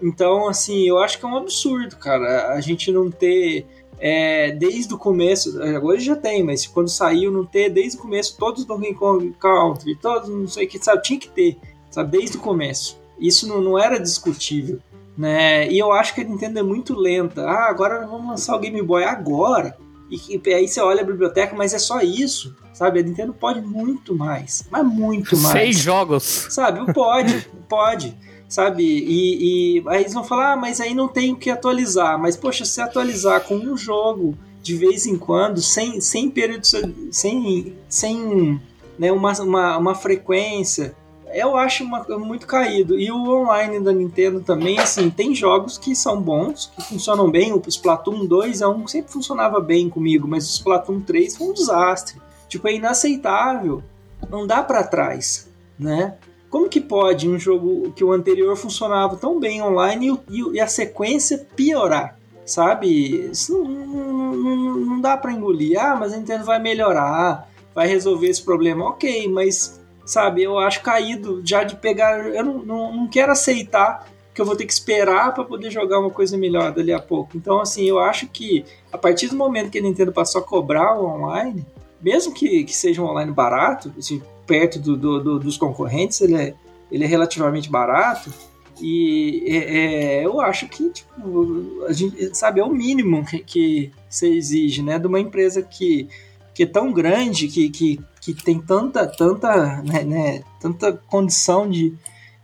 Então, 0.00 0.48
assim, 0.48 0.86
eu 0.86 0.98
acho 0.98 1.18
que 1.18 1.24
é 1.24 1.28
um 1.28 1.36
absurdo, 1.36 1.96
cara, 1.96 2.52
a 2.52 2.60
gente 2.60 2.92
não 2.92 3.10
ter 3.10 3.66
é, 3.98 4.52
desde 4.52 4.92
o 4.94 4.98
começo, 4.98 5.62
agora 5.62 5.98
já 5.98 6.16
tem, 6.16 6.42
mas 6.42 6.66
quando 6.66 6.88
saiu 6.88 7.30
não 7.30 7.44
ter 7.44 7.70
desde 7.70 7.98
o 7.98 8.00
começo 8.00 8.36
todos 8.38 8.64
do 8.64 8.74
Donkey 8.74 8.94
Kong 8.94 9.34
Country, 9.38 9.96
todos 9.96 10.28
não 10.28 10.48
sei 10.48 10.66
o 10.66 10.68
que, 10.68 10.82
sabe, 10.82 11.02
tinha 11.02 11.18
que 11.18 11.28
ter, 11.28 11.58
sabe, 11.90 12.10
desde 12.10 12.36
o 12.36 12.40
começo. 12.40 12.98
Isso 13.18 13.48
não, 13.48 13.60
não 13.60 13.78
era 13.78 13.98
discutível 13.98 14.80
né? 15.16 15.68
E 15.70 15.78
eu 15.78 15.92
acho 15.92 16.14
que 16.14 16.20
a 16.20 16.24
Nintendo 16.24 16.58
é 16.58 16.62
muito 16.62 16.94
lenta. 16.94 17.42
Ah, 17.42 17.70
agora 17.70 18.06
vamos 18.06 18.28
lançar 18.28 18.54
o 18.54 18.58
Game 18.58 18.80
Boy 18.82 19.04
agora. 19.04 19.76
E, 20.10 20.40
e, 20.44 20.54
aí 20.54 20.68
você 20.68 20.80
olha 20.80 21.00
a 21.00 21.04
biblioteca, 21.04 21.56
mas 21.56 21.72
é 21.74 21.78
só 21.78 22.00
isso, 22.00 22.54
sabe? 22.72 23.00
A 23.00 23.02
Nintendo 23.02 23.32
pode 23.32 23.60
muito 23.60 24.14
mais, 24.14 24.64
mas 24.70 24.84
muito 24.84 25.36
mais. 25.38 25.52
Seis 25.52 25.78
jogos. 25.78 26.46
Sabe? 26.50 26.92
Pode, 26.92 27.48
pode, 27.68 28.16
sabe? 28.48 28.82
E, 28.84 29.78
e 29.78 29.88
aí 29.88 30.02
eles 30.02 30.14
vão 30.14 30.24
falar, 30.24 30.52
ah, 30.52 30.56
mas 30.56 30.80
aí 30.80 30.94
não 30.94 31.08
tem 31.08 31.32
o 31.32 31.36
que 31.36 31.50
atualizar. 31.50 32.18
Mas, 32.18 32.36
poxa, 32.36 32.64
se 32.64 32.80
atualizar 32.80 33.42
com 33.42 33.56
um 33.56 33.76
jogo 33.76 34.36
de 34.62 34.76
vez 34.76 35.06
em 35.06 35.16
quando, 35.16 35.62
sem, 35.62 36.00
sem 36.00 36.28
período, 36.28 36.66
sem, 37.12 37.76
sem 37.88 38.60
né, 38.98 39.12
uma, 39.12 39.32
uma, 39.40 39.76
uma 39.78 39.94
frequência, 39.94 40.94
eu 41.32 41.56
acho 41.56 41.84
uma, 41.84 42.04
muito 42.18 42.46
caído. 42.46 42.98
E 42.98 43.10
o 43.10 43.28
online 43.28 43.80
da 43.80 43.92
Nintendo 43.92 44.40
também, 44.40 44.78
assim, 44.78 45.10
tem 45.10 45.34
jogos 45.34 45.76
que 45.76 45.94
são 45.94 46.20
bons, 46.20 46.72
que 46.74 46.82
funcionam 46.82 47.30
bem. 47.30 47.52
O 47.52 47.62
Splatoon 47.66 48.26
2 48.26 48.60
é 48.60 48.66
um 48.66 48.84
que 48.84 48.90
sempre 48.90 49.12
funcionava 49.12 49.60
bem 49.60 49.88
comigo, 49.88 50.26
mas 50.26 50.44
o 50.48 50.52
Splatoon 50.52 51.00
3 51.00 51.36
foi 51.36 51.48
um 51.48 51.52
desastre. 51.52 52.20
Tipo, 52.48 52.68
é 52.68 52.74
inaceitável. 52.74 53.82
Não 54.30 54.46
dá 54.46 54.62
para 54.62 54.82
trás, 54.82 55.48
né? 55.78 56.16
Como 56.50 56.68
que 56.68 56.80
pode 56.80 57.28
um 57.28 57.38
jogo 57.38 57.92
que 57.92 58.04
o 58.04 58.12
anterior 58.12 58.56
funcionava 58.56 59.16
tão 59.16 59.38
bem 59.38 59.62
online 59.62 60.18
e, 60.30 60.42
e 60.52 60.60
a 60.60 60.66
sequência 60.66 61.46
piorar? 61.56 62.18
Sabe? 62.44 63.30
Isso 63.30 63.58
não, 63.58 63.86
não, 63.86 64.36
não, 64.36 64.76
não 64.76 65.00
dá 65.00 65.16
para 65.16 65.32
engolir. 65.32 65.78
Ah, 65.78 65.96
mas 65.96 66.12
a 66.12 66.16
Nintendo 66.16 66.44
vai 66.44 66.60
melhorar, 66.60 67.50
vai 67.74 67.88
resolver 67.88 68.28
esse 68.28 68.42
problema. 68.42 68.84
Ok, 68.84 69.28
mas 69.28 69.80
sabe? 70.04 70.44
Eu 70.44 70.58
acho 70.58 70.80
caído 70.82 71.42
já 71.44 71.64
de 71.64 71.76
pegar. 71.76 72.28
Eu 72.28 72.44
não, 72.44 72.58
não, 72.58 72.96
não 72.96 73.08
quero 73.08 73.32
aceitar 73.32 74.06
que 74.32 74.40
eu 74.40 74.46
vou 74.46 74.54
ter 74.54 74.66
que 74.66 74.72
esperar 74.72 75.32
para 75.34 75.44
poder 75.44 75.70
jogar 75.70 75.98
uma 75.98 76.10
coisa 76.10 76.36
melhor 76.36 76.70
dali 76.70 76.92
a 76.92 77.00
pouco. 77.00 77.36
Então, 77.36 77.58
assim, 77.58 77.88
eu 77.88 77.98
acho 77.98 78.28
que 78.28 78.64
a 78.92 78.98
partir 78.98 79.28
do 79.28 79.36
momento 79.36 79.70
que 79.70 79.78
a 79.78 79.82
Nintendo 79.82 80.12
passou 80.12 80.42
a 80.42 80.44
cobrar 80.44 80.94
o 80.94 81.06
online, 81.06 81.66
mesmo 82.00 82.34
que, 82.34 82.62
que 82.64 82.76
seja 82.76 83.02
um 83.02 83.06
online 83.06 83.32
barato, 83.32 83.92
assim, 83.98 84.22
perto 84.46 84.78
do, 84.78 84.96
do, 84.96 85.22
do, 85.22 85.38
dos 85.38 85.56
concorrentes, 85.56 86.20
ele 86.20 86.34
é, 86.34 86.54
ele 86.90 87.04
é 87.04 87.06
relativamente 87.06 87.70
barato. 87.70 88.32
E 88.80 89.44
é, 89.46 89.56
é, 89.56 90.26
eu 90.26 90.40
acho 90.40 90.68
que, 90.68 90.90
tipo, 90.90 91.84
a 91.88 91.92
gente, 91.92 92.36
sabe, 92.36 92.60
é 92.60 92.64
o 92.64 92.70
mínimo 92.70 93.24
que, 93.24 93.38
que 93.38 93.92
você 94.08 94.28
exige, 94.28 94.82
né? 94.82 94.98
De 94.98 95.06
uma 95.06 95.18
empresa 95.18 95.62
que, 95.62 96.08
que 96.54 96.64
é 96.64 96.66
tão 96.66 96.92
grande, 96.92 97.48
que, 97.48 97.70
que 97.70 98.00
que 98.32 98.42
tem 98.42 98.60
tanta, 98.60 99.06
tanta, 99.06 99.82
né, 99.82 100.02
né, 100.02 100.44
tanta 100.60 100.92
condição 100.92 101.68
de 101.68 101.94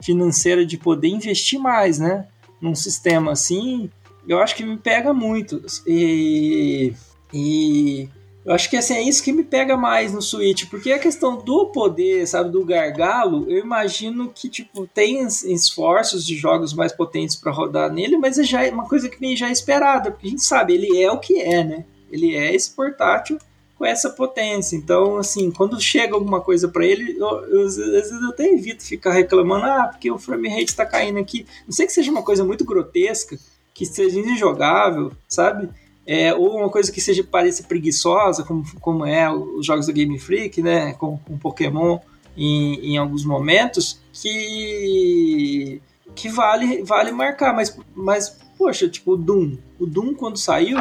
financeira 0.00 0.64
de 0.64 0.76
poder 0.76 1.08
investir 1.08 1.58
mais, 1.58 1.98
né? 1.98 2.26
Num 2.60 2.74
sistema 2.74 3.32
assim, 3.32 3.90
eu 4.28 4.38
acho 4.38 4.54
que 4.54 4.64
me 4.64 4.76
pega 4.76 5.12
muito. 5.12 5.64
E, 5.86 6.94
e 7.32 8.08
eu 8.44 8.52
acho 8.52 8.68
que 8.68 8.76
assim, 8.76 8.94
é 8.94 9.02
isso 9.02 9.22
que 9.22 9.32
me 9.32 9.44
pega 9.44 9.76
mais 9.76 10.12
no 10.12 10.20
Switch, 10.20 10.68
porque 10.68 10.92
a 10.92 10.98
questão 10.98 11.36
do 11.36 11.66
poder, 11.66 12.26
sabe, 12.26 12.50
do 12.50 12.64
gargalo, 12.64 13.46
eu 13.48 13.58
imagino 13.58 14.32
que 14.34 14.48
tipo 14.48 14.86
tem 14.86 15.24
esforços 15.24 16.26
de 16.26 16.36
jogos 16.36 16.72
mais 16.72 16.92
potentes 16.92 17.36
para 17.36 17.52
rodar 17.52 17.92
nele, 17.92 18.16
mas 18.16 18.38
é 18.38 18.42
já 18.42 18.68
uma 18.70 18.88
coisa 18.88 19.08
que 19.08 19.20
nem 19.20 19.36
já 19.36 19.48
é 19.48 19.52
esperada, 19.52 20.10
porque 20.10 20.26
a 20.26 20.30
gente 20.30 20.42
sabe, 20.42 20.74
ele 20.74 21.00
é 21.00 21.10
o 21.10 21.18
que 21.18 21.40
é, 21.40 21.62
né? 21.62 21.84
Ele 22.10 22.34
é 22.34 22.54
esse 22.54 22.70
portátil 22.70 23.38
com 23.82 23.86
essa 23.86 24.10
potência. 24.10 24.76
Então, 24.76 25.16
assim, 25.16 25.50
quando 25.50 25.80
chega 25.80 26.14
alguma 26.14 26.40
coisa 26.40 26.68
para 26.68 26.84
ele, 26.84 27.16
eu, 27.18 27.64
às 27.64 27.76
vezes 27.76 28.12
eu 28.12 28.28
até 28.28 28.46
evito 28.46 28.84
ficar 28.84 29.12
reclamando, 29.12 29.64
ah, 29.64 29.88
porque 29.90 30.10
o 30.10 30.18
frame 30.18 30.48
rate 30.48 30.66
está 30.66 30.86
caindo 30.86 31.18
aqui. 31.18 31.46
Não 31.66 31.72
sei 31.72 31.86
que 31.86 31.92
seja 31.92 32.10
uma 32.10 32.22
coisa 32.22 32.44
muito 32.44 32.64
grotesca, 32.64 33.36
que 33.74 33.86
seja 33.86 34.20
injogável, 34.20 35.12
sabe? 35.28 35.68
É, 36.14 36.34
ou 36.34 36.58
uma 36.58 36.68
coisa 36.68 36.92
que 36.92 37.00
seja 37.00 37.24
pareça 37.24 37.62
preguiçosa, 37.62 38.44
como, 38.44 38.62
como 38.82 39.06
é 39.06 39.32
os 39.32 39.64
jogos 39.64 39.86
da 39.86 39.94
Game 39.94 40.18
Freak, 40.18 40.60
né, 40.60 40.92
com, 40.92 41.16
com 41.16 41.38
Pokémon 41.38 41.98
em, 42.36 42.92
em 42.92 42.98
alguns 42.98 43.24
momentos, 43.24 43.98
que 44.12 45.80
que 46.14 46.28
vale 46.28 46.82
vale 46.82 47.12
marcar, 47.12 47.54
mas 47.56 47.74
mas 47.94 48.36
poxa, 48.58 48.90
tipo 48.90 49.12
o 49.12 49.16
Doom, 49.16 49.56
o 49.80 49.86
Doom 49.86 50.12
quando 50.12 50.36
saiu, 50.36 50.76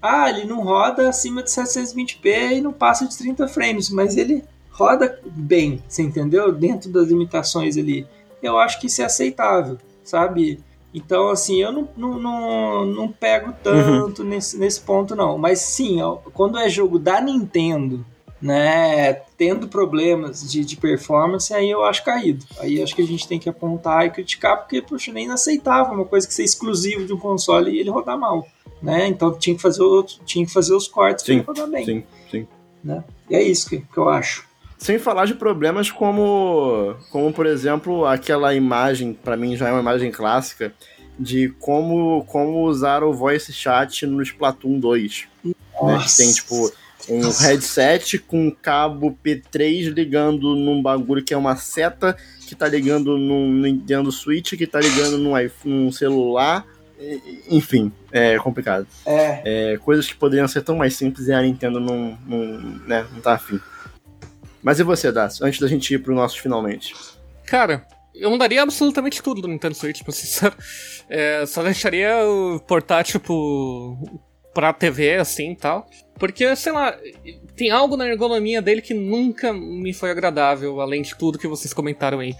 ah, 0.00 0.30
ele 0.30 0.44
não 0.44 0.62
roda 0.62 1.08
acima 1.08 1.42
de 1.42 1.50
720p 1.50 2.52
e 2.52 2.60
não 2.60 2.72
passa 2.72 3.08
de 3.08 3.18
30 3.18 3.48
frames, 3.48 3.90
mas 3.90 4.16
ele 4.16 4.44
roda 4.70 5.20
bem, 5.24 5.82
você 5.88 6.02
entendeu? 6.02 6.52
Dentro 6.52 6.92
das 6.92 7.08
limitações 7.08 7.76
ali. 7.76 8.06
Eu 8.40 8.56
acho 8.56 8.80
que 8.80 8.86
isso 8.86 9.02
é 9.02 9.06
aceitável, 9.06 9.78
sabe? 10.04 10.60
Então, 10.96 11.28
assim, 11.28 11.62
eu 11.62 11.70
não, 11.70 11.88
não, 11.96 12.18
não, 12.18 12.86
não 12.86 13.08
pego 13.08 13.52
tanto 13.62 14.22
uhum. 14.22 14.28
nesse, 14.28 14.58
nesse 14.58 14.80
ponto, 14.80 15.14
não. 15.14 15.36
Mas 15.36 15.60
sim, 15.60 16.00
ó, 16.00 16.16
quando 16.32 16.58
é 16.58 16.70
jogo 16.70 16.98
da 16.98 17.20
Nintendo, 17.20 18.04
né, 18.40 19.12
tendo 19.36 19.68
problemas 19.68 20.50
de, 20.50 20.64
de 20.64 20.76
performance, 20.76 21.52
aí 21.52 21.70
eu 21.70 21.84
acho 21.84 22.02
caído. 22.02 22.44
Aí 22.58 22.82
acho 22.82 22.96
que 22.96 23.02
a 23.02 23.06
gente 23.06 23.28
tem 23.28 23.38
que 23.38 23.48
apontar 23.48 24.06
e 24.06 24.10
criticar, 24.10 24.56
porque, 24.56 24.80
poxa, 24.80 25.12
nem 25.12 25.26
inaceitável 25.26 25.92
uma 25.92 26.06
coisa 26.06 26.26
que 26.26 26.32
ser 26.32 26.44
exclusivo 26.44 27.04
de 27.04 27.12
um 27.12 27.18
console 27.18 27.72
e 27.72 27.78
ele 27.78 27.90
rodar 27.90 28.18
mal 28.18 28.46
né? 28.82 29.08
Então 29.08 29.36
tinha 29.36 29.56
que 29.56 29.62
fazer, 29.62 29.82
outro, 29.82 30.16
tinha 30.24 30.44
que 30.44 30.52
fazer 30.52 30.74
os 30.74 30.88
cortes 30.88 31.24
para 31.24 31.42
rodar 31.42 31.68
bem. 31.68 31.84
Sim, 31.84 32.04
sim. 32.30 32.46
Né? 32.82 33.02
E 33.28 33.34
é 33.34 33.42
isso 33.42 33.68
que, 33.68 33.78
que 33.80 33.98
eu 33.98 34.08
acho. 34.08 34.45
Sem 34.78 34.98
falar 34.98 35.26
de 35.26 35.34
problemas 35.34 35.90
como, 35.90 36.94
como 37.10 37.32
por 37.32 37.46
exemplo, 37.46 38.04
aquela 38.04 38.54
imagem, 38.54 39.12
para 39.12 39.36
mim 39.36 39.56
já 39.56 39.68
é 39.68 39.72
uma 39.72 39.80
imagem 39.80 40.10
clássica, 40.10 40.72
de 41.18 41.48
como, 41.58 42.24
como 42.26 42.64
usar 42.64 43.02
o 43.02 43.12
voice 43.12 43.52
chat 43.52 44.06
no 44.06 44.22
Splatoon 44.22 44.78
2. 44.78 45.28
Né? 45.44 45.54
Tem, 46.16 46.32
tipo, 46.32 46.72
um 47.08 47.30
headset 47.30 48.18
com 48.18 48.48
um 48.48 48.50
cabo 48.50 49.16
P3 49.24 49.92
ligando 49.92 50.54
num 50.54 50.82
bagulho 50.82 51.24
que 51.24 51.32
é 51.32 51.36
uma 51.36 51.56
seta, 51.56 52.16
que 52.46 52.54
tá 52.54 52.68
ligando 52.68 53.16
num 53.16 53.52
Nintendo 53.52 54.12
Switch, 54.12 54.54
que 54.54 54.66
tá 54.66 54.80
ligando 54.80 55.16
num, 55.18 55.32
num 55.64 55.90
celular, 55.90 56.66
enfim, 57.50 57.92
é 58.10 58.38
complicado. 58.38 58.86
É. 59.04 59.72
é. 59.72 59.78
Coisas 59.78 60.06
que 60.06 60.16
poderiam 60.16 60.48
ser 60.48 60.62
tão 60.62 60.76
mais 60.76 60.94
simples 60.94 61.28
e 61.28 61.32
a 61.32 61.42
Nintendo 61.42 61.78
não, 61.78 62.18
não, 62.26 62.60
né, 62.86 63.06
não 63.12 63.20
tá 63.20 63.34
afim. 63.34 63.60
Mas 64.66 64.80
e 64.80 64.82
você, 64.82 65.12
Dácio? 65.12 65.46
Antes 65.46 65.60
da 65.60 65.68
gente 65.68 65.94
ir 65.94 66.00
pro 66.00 66.12
nosso 66.12 66.42
finalmente. 66.42 66.92
Cara, 67.44 67.86
eu 68.12 68.28
mudaria 68.28 68.60
absolutamente 68.60 69.22
tudo 69.22 69.40
do 69.40 69.46
Nintendo 69.46 69.76
Switch, 69.76 70.02
pra 70.02 70.12
ser 70.12 70.26
sincero. 70.26 70.56
É, 71.08 71.46
só 71.46 71.62
deixaria 71.62 72.26
o 72.26 72.58
portátil 72.58 73.20
pro, 73.20 73.96
pra 74.52 74.72
TV, 74.72 75.18
assim 75.18 75.52
e 75.52 75.56
tal. 75.56 75.88
Porque, 76.18 76.56
sei 76.56 76.72
lá, 76.72 76.98
tem 77.54 77.70
algo 77.70 77.96
na 77.96 78.08
ergonomia 78.08 78.60
dele 78.60 78.82
que 78.82 78.92
nunca 78.92 79.52
me 79.52 79.92
foi 79.92 80.10
agradável, 80.10 80.80
além 80.80 81.00
de 81.00 81.14
tudo 81.14 81.38
que 81.38 81.46
vocês 81.46 81.72
comentaram 81.72 82.18
aí. 82.18 82.34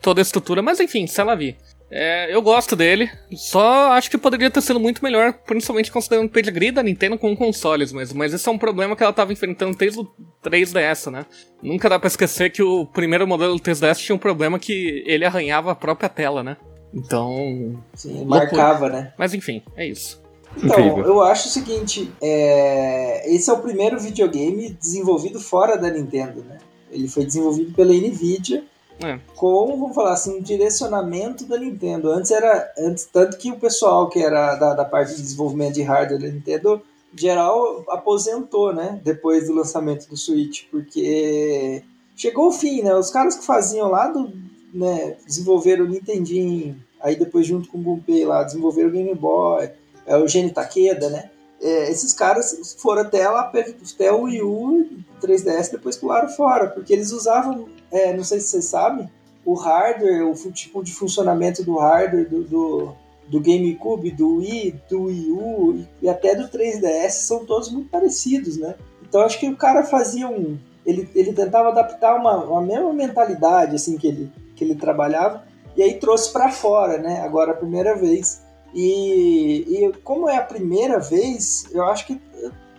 Toda 0.00 0.20
a 0.20 0.22
estrutura, 0.22 0.62
mas 0.62 0.78
enfim, 0.78 1.08
se 1.08 1.20
ela 1.20 1.34
vir. 1.34 1.56
É, 1.94 2.34
eu 2.34 2.40
gosto 2.40 2.74
dele, 2.74 3.10
só 3.36 3.92
acho 3.92 4.10
que 4.10 4.16
poderia 4.16 4.50
ter 4.50 4.62
sido 4.62 4.80
muito 4.80 5.04
melhor, 5.04 5.34
principalmente 5.34 5.92
considerando 5.92 6.26
o 6.26 6.30
pedigree 6.30 6.70
da 6.70 6.82
Nintendo 6.82 7.18
com 7.18 7.36
consoles, 7.36 7.92
mas, 7.92 8.14
mas 8.14 8.32
esse 8.32 8.48
é 8.48 8.50
um 8.50 8.56
problema 8.56 8.96
que 8.96 9.02
ela 9.02 9.10
estava 9.10 9.30
enfrentando 9.30 9.76
desde 9.76 10.00
o 10.00 10.08
3DS, 10.42 11.10
né? 11.10 11.26
Nunca 11.62 11.90
dá 11.90 11.98
pra 11.98 12.06
esquecer 12.06 12.50
que 12.50 12.62
o 12.62 12.86
primeiro 12.86 13.28
modelo 13.28 13.56
do 13.56 13.60
3DS 13.60 13.98
tinha 13.98 14.16
um 14.16 14.18
problema 14.18 14.58
que 14.58 15.04
ele 15.06 15.26
arranhava 15.26 15.72
a 15.72 15.74
própria 15.74 16.08
tela, 16.08 16.42
né? 16.42 16.56
Então. 16.94 17.78
Sim, 17.92 18.24
marcava, 18.24 18.88
né? 18.88 19.12
Mas 19.18 19.34
enfim, 19.34 19.62
é 19.76 19.86
isso. 19.86 20.22
Então, 20.56 20.80
Incrível. 20.80 21.04
eu 21.04 21.20
acho 21.20 21.48
o 21.48 21.50
seguinte: 21.50 22.10
é... 22.22 23.34
esse 23.34 23.50
é 23.50 23.52
o 23.52 23.60
primeiro 23.60 24.00
videogame 24.00 24.70
desenvolvido 24.80 25.38
fora 25.38 25.76
da 25.76 25.90
Nintendo, 25.90 26.42
né? 26.42 26.56
Ele 26.90 27.06
foi 27.06 27.26
desenvolvido 27.26 27.74
pela 27.74 27.92
Nvidia 27.92 28.64
é. 29.04 29.20
com, 29.36 29.76
vamos 29.78 29.94
falar 29.94 30.12
assim, 30.12 30.40
direcionamento 30.40 31.44
da 31.44 31.58
Nintendo. 31.58 32.10
Antes 32.10 32.30
era. 32.30 32.72
Antes, 32.78 33.08
tanto 33.12 33.36
que 33.36 33.50
o 33.50 33.58
pessoal 33.58 34.08
que 34.08 34.20
era 34.20 34.54
da, 34.56 34.74
da 34.74 34.84
parte 34.84 35.14
de 35.14 35.22
desenvolvimento 35.22 35.74
de 35.74 35.82
hardware 35.82 36.20
da 36.20 36.28
Nintendo, 36.28 36.82
geral, 37.14 37.84
aposentou, 37.88 38.72
né? 38.72 39.00
Depois 39.04 39.46
do 39.46 39.54
lançamento 39.54 40.08
do 40.08 40.16
Switch, 40.16 40.64
porque 40.70 41.82
chegou 42.16 42.48
o 42.48 42.52
fim, 42.52 42.82
né? 42.82 42.94
Os 42.94 43.10
caras 43.10 43.36
que 43.36 43.44
faziam 43.44 43.88
lá 43.88 44.08
do. 44.08 44.30
Né, 44.74 45.18
desenvolveram 45.26 45.84
o 45.84 45.88
Nintendinho, 45.88 46.82
aí 46.98 47.14
depois 47.14 47.46
junto 47.46 47.68
com 47.68 47.76
o 47.76 47.82
Gunpei 47.82 48.24
lá, 48.24 48.42
desenvolveram 48.42 48.88
o 48.88 48.92
Game 48.92 49.14
Boy, 49.14 49.68
é 50.06 50.16
o 50.16 50.26
Gene 50.26 50.50
Takeda, 50.50 51.10
né? 51.10 51.30
É, 51.60 51.90
esses 51.90 52.14
caras 52.14 52.74
foram 52.78 53.02
até 53.02 53.28
lá, 53.28 53.52
até 53.52 54.10
o 54.10 54.22
Wii 54.22 54.42
U, 54.42 54.88
3DS, 55.20 55.70
depois 55.70 55.96
pularam 55.96 56.28
fora, 56.30 56.68
porque 56.68 56.92
eles 56.92 57.12
usavam 57.12 57.68
é, 57.92 58.16
não 58.16 58.24
sei 58.24 58.40
se 58.40 58.48
vocês 58.48 58.64
sabem, 58.64 59.08
o 59.44 59.54
hardware, 59.54 60.26
o 60.26 60.52
tipo 60.52 60.82
de 60.82 60.92
funcionamento 60.92 61.62
do 61.62 61.76
hardware 61.76 62.28
do, 62.28 62.44
do, 62.44 62.94
do 63.28 63.40
GameCube, 63.40 64.10
do 64.10 64.36
Wii, 64.36 64.80
do 64.88 65.02
Wii 65.04 65.30
U 65.30 65.84
e 66.00 66.08
até 66.08 66.34
do 66.34 66.48
3DS 66.48 67.10
são 67.10 67.44
todos 67.44 67.70
muito 67.70 67.90
parecidos, 67.90 68.56
né? 68.56 68.74
Então 69.02 69.20
acho 69.22 69.38
que 69.38 69.48
o 69.48 69.56
cara 69.56 69.84
fazia 69.84 70.28
um. 70.28 70.58
Ele, 70.86 71.08
ele 71.14 71.32
tentava 71.32 71.68
adaptar 71.68 72.16
uma, 72.16 72.44
uma 72.44 72.62
mesma 72.62 72.92
mentalidade 72.92 73.76
assim 73.76 73.96
que 73.96 74.06
ele, 74.06 74.32
que 74.56 74.64
ele 74.64 74.74
trabalhava 74.74 75.44
e 75.76 75.82
aí 75.82 75.98
trouxe 75.98 76.32
para 76.32 76.50
fora, 76.50 76.98
né? 76.98 77.20
Agora 77.20 77.52
a 77.52 77.56
primeira 77.56 77.94
vez. 77.96 78.42
E, 78.74 79.66
e 79.68 79.92
como 80.02 80.28
é 80.28 80.36
a 80.36 80.42
primeira 80.42 80.98
vez, 80.98 81.66
eu 81.72 81.84
acho 81.84 82.06
que 82.06 82.20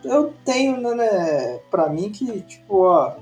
eu 0.03 0.33
tenho, 0.43 0.81
né, 0.95 1.59
para 1.69 1.87
mim 1.87 2.09
que 2.09 2.41
tipo, 2.41 2.81
ó, 2.81 3.13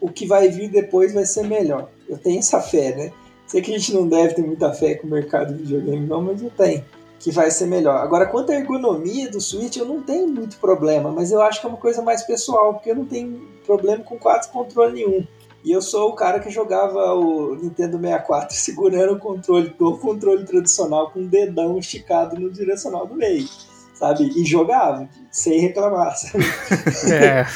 o 0.00 0.08
que 0.08 0.26
vai 0.26 0.48
vir 0.48 0.68
depois 0.70 1.12
vai 1.12 1.26
ser 1.26 1.44
melhor. 1.44 1.90
Eu 2.08 2.18
tenho 2.18 2.38
essa 2.38 2.60
fé, 2.60 2.94
né? 2.96 3.12
Sei 3.46 3.60
que 3.60 3.74
a 3.74 3.78
gente 3.78 3.92
não 3.92 4.06
deve 4.08 4.34
ter 4.34 4.42
muita 4.42 4.72
fé 4.72 4.94
com 4.94 5.06
o 5.06 5.10
mercado 5.10 5.52
de 5.52 5.62
videogame, 5.62 6.06
não, 6.06 6.22
mas 6.22 6.42
eu 6.42 6.50
tenho. 6.50 6.84
que 7.18 7.30
vai 7.30 7.50
ser 7.50 7.66
melhor. 7.66 7.96
Agora, 7.98 8.24
quanto 8.26 8.50
à 8.50 8.54
ergonomia 8.54 9.30
do 9.30 9.40
Switch, 9.40 9.76
eu 9.76 9.84
não 9.84 10.00
tenho 10.00 10.26
muito 10.26 10.56
problema, 10.56 11.12
mas 11.12 11.30
eu 11.30 11.42
acho 11.42 11.60
que 11.60 11.66
é 11.66 11.68
uma 11.68 11.76
coisa 11.76 12.00
mais 12.00 12.22
pessoal, 12.22 12.72
porque 12.72 12.90
eu 12.90 12.96
não 12.96 13.04
tenho 13.04 13.46
problema 13.66 14.02
com 14.02 14.18
quase 14.18 14.48
controle 14.50 14.94
nenhum. 14.94 15.26
E 15.62 15.70
eu 15.70 15.82
sou 15.82 16.08
o 16.08 16.14
cara 16.14 16.40
que 16.40 16.48
jogava 16.48 17.14
o 17.14 17.54
Nintendo 17.56 17.98
64 17.98 18.56
segurando 18.56 19.12
o 19.12 19.18
controle, 19.18 19.74
o 19.78 19.98
controle 19.98 20.44
tradicional 20.46 21.10
com 21.10 21.20
o 21.20 21.28
dedão 21.28 21.78
esticado 21.78 22.40
no 22.40 22.50
direcional 22.50 23.06
do 23.06 23.14
meio, 23.14 23.46
sabe? 24.00 24.32
E 24.34 24.44
jogava, 24.44 25.08
sem 25.30 25.60
reclamar, 25.60 26.16
sabe? 26.16 26.44
É. 27.12 27.46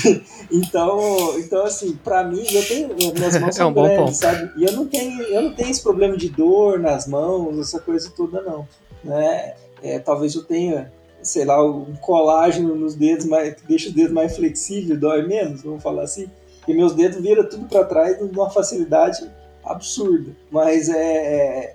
então, 0.50 1.38
então, 1.38 1.64
assim, 1.66 1.98
pra 2.02 2.24
mim, 2.24 2.46
eu 2.50 2.66
tenho. 2.66 2.88
Minhas 3.14 3.38
mãos 3.38 3.54
são 3.54 3.66
é 3.66 3.70
um 3.70 3.74
grandes, 3.74 4.16
sabe? 4.16 4.50
E 4.56 4.64
eu 4.64 4.72
não, 4.72 4.86
tenho, 4.86 5.20
eu 5.20 5.42
não 5.42 5.52
tenho 5.52 5.68
esse 5.70 5.82
problema 5.82 6.16
de 6.16 6.30
dor 6.30 6.78
nas 6.78 7.06
mãos, 7.06 7.58
essa 7.58 7.80
coisa 7.80 8.10
toda, 8.16 8.40
não 8.40 8.66
né? 9.02 9.54
É, 9.82 9.98
talvez 9.98 10.34
eu 10.34 10.44
tenha, 10.44 10.92
sei 11.22 11.44
lá, 11.44 11.64
um 11.64 11.94
colágeno 11.96 12.74
nos 12.74 12.94
dedos 12.94 13.26
mais, 13.26 13.54
que 13.54 13.66
deixa 13.66 13.88
os 13.88 13.94
dedos 13.94 14.12
mais 14.12 14.36
flexíveis, 14.36 14.98
dói 14.98 15.26
menos, 15.26 15.62
vamos 15.62 15.82
falar 15.82 16.02
assim. 16.02 16.28
E 16.66 16.74
meus 16.74 16.94
dedos 16.94 17.20
viram 17.20 17.48
tudo 17.48 17.66
para 17.66 17.84
trás 17.84 18.20
numa 18.20 18.50
facilidade 18.50 19.28
absurda. 19.64 20.32
Mas 20.50 20.88
é, 20.88 21.74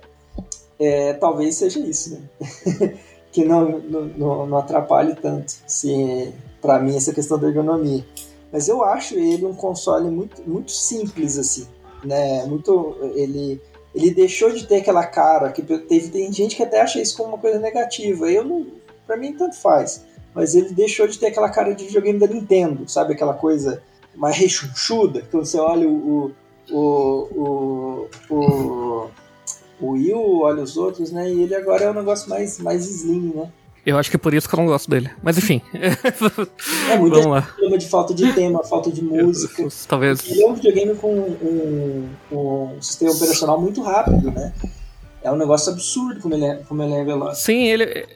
é 0.78 1.12
talvez 1.14 1.56
seja 1.56 1.80
isso, 1.80 2.14
né? 2.14 2.98
que 3.34 3.44
não, 3.44 3.80
não, 3.80 4.46
não 4.46 4.56
atrapalhe 4.58 5.16
tanto, 5.16 5.56
se 5.66 6.32
para 6.62 6.78
mim 6.78 6.96
essa 6.96 7.12
questão 7.12 7.36
da 7.36 7.48
ergonomia. 7.48 8.06
Mas 8.52 8.68
eu 8.68 8.84
acho 8.84 9.16
ele 9.16 9.44
um 9.44 9.52
console 9.52 10.08
muito, 10.08 10.40
muito 10.48 10.70
simples 10.70 11.36
assim, 11.36 11.66
né? 12.04 12.46
Muito 12.46 12.96
ele 13.16 13.60
ele 13.92 14.12
deixou 14.12 14.50
de 14.50 14.66
ter 14.66 14.76
aquela 14.76 15.04
cara 15.04 15.50
que 15.50 15.62
teve 15.62 16.10
tem 16.10 16.32
gente 16.32 16.54
que 16.54 16.62
até 16.62 16.80
acha 16.80 17.02
isso 17.02 17.16
como 17.16 17.30
uma 17.30 17.38
coisa 17.38 17.58
negativa. 17.58 18.30
Eu 18.30 18.44
não, 18.44 18.66
para 19.04 19.16
mim 19.16 19.32
tanto 19.32 19.56
faz. 19.56 20.04
Mas 20.32 20.54
ele 20.54 20.72
deixou 20.72 21.08
de 21.08 21.18
ter 21.18 21.26
aquela 21.26 21.50
cara 21.50 21.74
de 21.74 21.84
videogame 21.84 22.18
da 22.18 22.28
Nintendo, 22.28 22.88
sabe 22.88 23.14
aquela 23.14 23.34
coisa 23.34 23.82
mais 24.14 24.36
rechonchuda, 24.36 25.22
que 25.22 25.36
você 25.36 25.58
olha 25.58 25.88
o 25.88 26.32
o 26.70 27.28
o, 27.36 28.08
o, 28.30 29.10
o 29.80 29.92
Will, 29.92 30.40
olha 30.40 30.62
os 30.62 30.76
outros, 30.76 31.10
né? 31.10 31.30
E 31.32 31.42
ele 31.42 31.54
agora 31.54 31.84
é 31.84 31.90
um 31.90 31.94
negócio 31.94 32.28
mais 32.28 32.58
mais 32.58 32.88
slim, 32.88 33.32
né? 33.34 33.50
Eu 33.86 33.98
acho 33.98 34.08
que 34.08 34.16
é 34.16 34.18
por 34.18 34.32
isso 34.32 34.48
que 34.48 34.54
eu 34.54 34.58
não 34.58 34.66
gosto 34.66 34.88
dele. 34.88 35.10
Mas 35.22 35.36
enfim. 35.36 35.60
É 36.90 36.96
muito 36.96 37.20
problema 37.20 37.78
de 37.78 37.88
falta 37.88 38.14
de 38.14 38.32
tema, 38.32 38.62
falta 38.64 38.90
de 38.90 39.02
música. 39.04 39.62
Eu, 39.62 39.68
talvez. 39.86 40.30
Ele 40.30 40.42
é 40.42 40.46
um 40.46 40.54
videogame 40.54 40.94
com 40.94 41.12
um, 41.12 42.08
um, 42.32 42.80
sistema 42.80 43.12
operacional 43.12 43.60
muito 43.60 43.82
rápido, 43.82 44.30
né? 44.30 44.52
É 45.22 45.30
um 45.30 45.36
negócio 45.36 45.72
absurdo 45.72 46.20
como 46.20 46.34
ele 46.34 46.44
é, 46.44 46.54
como 46.56 46.82
ele 46.82 46.94
é 46.94 47.04
veloz. 47.04 47.38
Sim, 47.38 47.64
ele. 47.64 48.06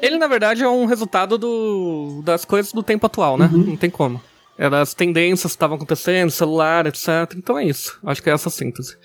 Ele, 0.00 0.18
na 0.18 0.26
verdade, 0.26 0.62
é 0.62 0.68
um 0.68 0.84
resultado 0.84 1.38
do, 1.38 2.22
das 2.22 2.44
coisas 2.44 2.72
do 2.72 2.82
tempo 2.82 3.06
atual, 3.06 3.38
né? 3.38 3.50
Uhum. 3.52 3.64
Não 3.64 3.76
tem 3.76 3.90
como. 3.90 4.20
É 4.56 4.68
das 4.70 4.94
tendências 4.94 5.52
que 5.52 5.56
estavam 5.56 5.76
acontecendo, 5.76 6.30
celular, 6.30 6.86
etc. 6.86 7.34
Então 7.36 7.58
é 7.58 7.64
isso. 7.64 7.98
Acho 8.04 8.22
que 8.22 8.30
é 8.30 8.32
essa 8.32 8.50
síntese. 8.50 8.96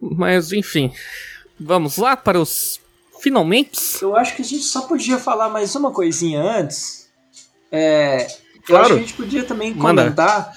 Mas, 0.00 0.52
enfim. 0.52 0.92
Vamos 1.58 1.96
lá 1.96 2.16
para 2.16 2.40
os 2.40 2.80
finalmente. 3.20 3.80
Eu 4.02 4.14
acho 4.14 4.36
que 4.36 4.42
a 4.42 4.44
gente 4.44 4.64
só 4.64 4.82
podia 4.82 5.18
falar 5.18 5.48
mais 5.48 5.74
uma 5.74 5.90
coisinha 5.90 6.42
antes. 6.42 7.08
É, 7.72 8.26
claro. 8.66 8.68
Eu 8.68 8.76
acho 8.76 8.88
que 8.88 8.92
a 8.92 9.00
gente 9.00 9.14
podia 9.14 9.44
também 9.44 9.72
comentar 9.72 10.46
Manda. 10.46 10.52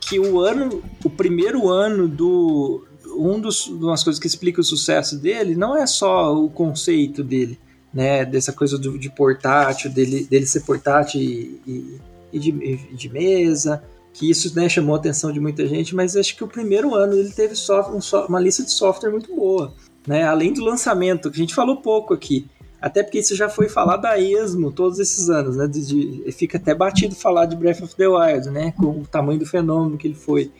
que 0.00 0.20
o 0.20 0.38
ano, 0.40 0.82
o 1.04 1.10
primeiro 1.10 1.68
ano 1.68 2.06
do 2.06 2.86
um 3.16 3.40
dos 3.40 3.66
umas 3.66 4.04
coisas 4.04 4.20
que 4.20 4.28
explica 4.28 4.60
o 4.60 4.64
sucesso 4.64 5.18
dele 5.18 5.56
não 5.56 5.76
é 5.76 5.86
só 5.88 6.32
o 6.32 6.48
conceito 6.48 7.24
dele, 7.24 7.58
né, 7.92 8.24
dessa 8.24 8.52
coisa 8.52 8.78
do, 8.78 8.96
de 8.96 9.10
portátil, 9.10 9.90
dele, 9.90 10.24
dele 10.24 10.46
ser 10.46 10.60
portátil 10.60 11.20
e, 11.20 11.60
e, 11.66 12.00
e 12.32 12.38
de, 12.38 12.52
de 12.94 13.08
mesa, 13.08 13.82
que 14.12 14.30
isso 14.30 14.54
né, 14.56 14.68
chamou 14.68 14.94
a 14.94 14.98
atenção 14.98 15.32
de 15.32 15.40
muita 15.40 15.66
gente, 15.66 15.94
mas 15.94 16.16
acho 16.16 16.36
que 16.36 16.42
o 16.42 16.48
primeiro 16.48 16.94
ano 16.94 17.14
ele 17.14 17.30
teve 17.30 17.54
software, 17.54 17.96
um, 17.96 18.26
uma 18.26 18.40
lista 18.40 18.64
de 18.64 18.72
software 18.72 19.10
muito 19.10 19.34
boa 19.34 19.72
né? 20.08 20.24
Além 20.24 20.54
do 20.54 20.64
lançamento, 20.64 21.30
que 21.30 21.36
a 21.36 21.40
gente 21.42 21.54
falou 21.54 21.76
pouco 21.76 22.14
aqui. 22.14 22.46
Até 22.80 23.02
porque 23.02 23.18
isso 23.18 23.36
já 23.36 23.48
foi 23.48 23.68
falado 23.68 24.06
a 24.06 24.18
esmo 24.18 24.72
todos 24.72 24.98
esses 24.98 25.28
anos, 25.28 25.56
né? 25.56 25.66
De, 25.66 25.84
de, 25.84 26.32
fica 26.32 26.56
até 26.56 26.74
batido 26.74 27.14
falar 27.14 27.44
de 27.44 27.54
Breath 27.54 27.82
of 27.82 27.94
the 27.94 28.08
Wild, 28.08 28.48
né? 28.50 28.72
Com 28.72 29.00
o 29.00 29.06
tamanho 29.06 29.38
do 29.38 29.44
fenômeno 29.44 29.98
que 29.98 30.06
ele 30.06 30.14
foi. 30.14 30.50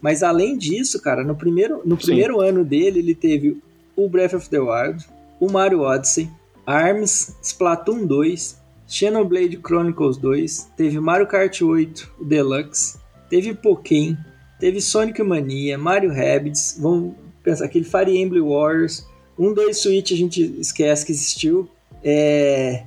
Mas 0.00 0.22
além 0.22 0.56
disso, 0.56 1.02
cara, 1.02 1.24
no 1.24 1.34
primeiro, 1.34 1.82
no 1.84 1.96
primeiro 1.96 2.40
ano 2.40 2.64
dele, 2.64 3.00
ele 3.00 3.14
teve 3.14 3.60
o 3.96 4.08
Breath 4.08 4.34
of 4.34 4.48
the 4.48 4.60
Wild, 4.60 5.04
o 5.40 5.50
Mario 5.50 5.80
Odyssey, 5.80 6.30
ARMS, 6.64 7.34
Splatoon 7.42 8.06
2, 8.06 8.58
Xenoblade 8.92 9.56
Chronicles 9.56 10.18
2, 10.18 10.72
teve 10.76 11.00
Mario 11.00 11.26
Kart 11.26 11.62
8, 11.62 12.12
o 12.20 12.24
Deluxe, 12.26 12.98
teve 13.30 13.54
Pokémon, 13.54 14.14
teve 14.60 14.82
Sonic 14.82 15.22
Mania, 15.22 15.78
Mario 15.78 16.12
Rabbids, 16.12 16.76
vamos 16.78 17.14
pensar 17.42 17.64
aquele 17.64 17.86
Fire 17.86 18.14
Emblem 18.14 18.42
Warriors, 18.42 19.06
um, 19.38 19.54
dois 19.54 19.78
Switch 19.78 20.12
a 20.12 20.16
gente 20.16 20.42
esquece 20.60 21.06
que 21.06 21.12
existiu. 21.12 21.66
É, 22.04 22.84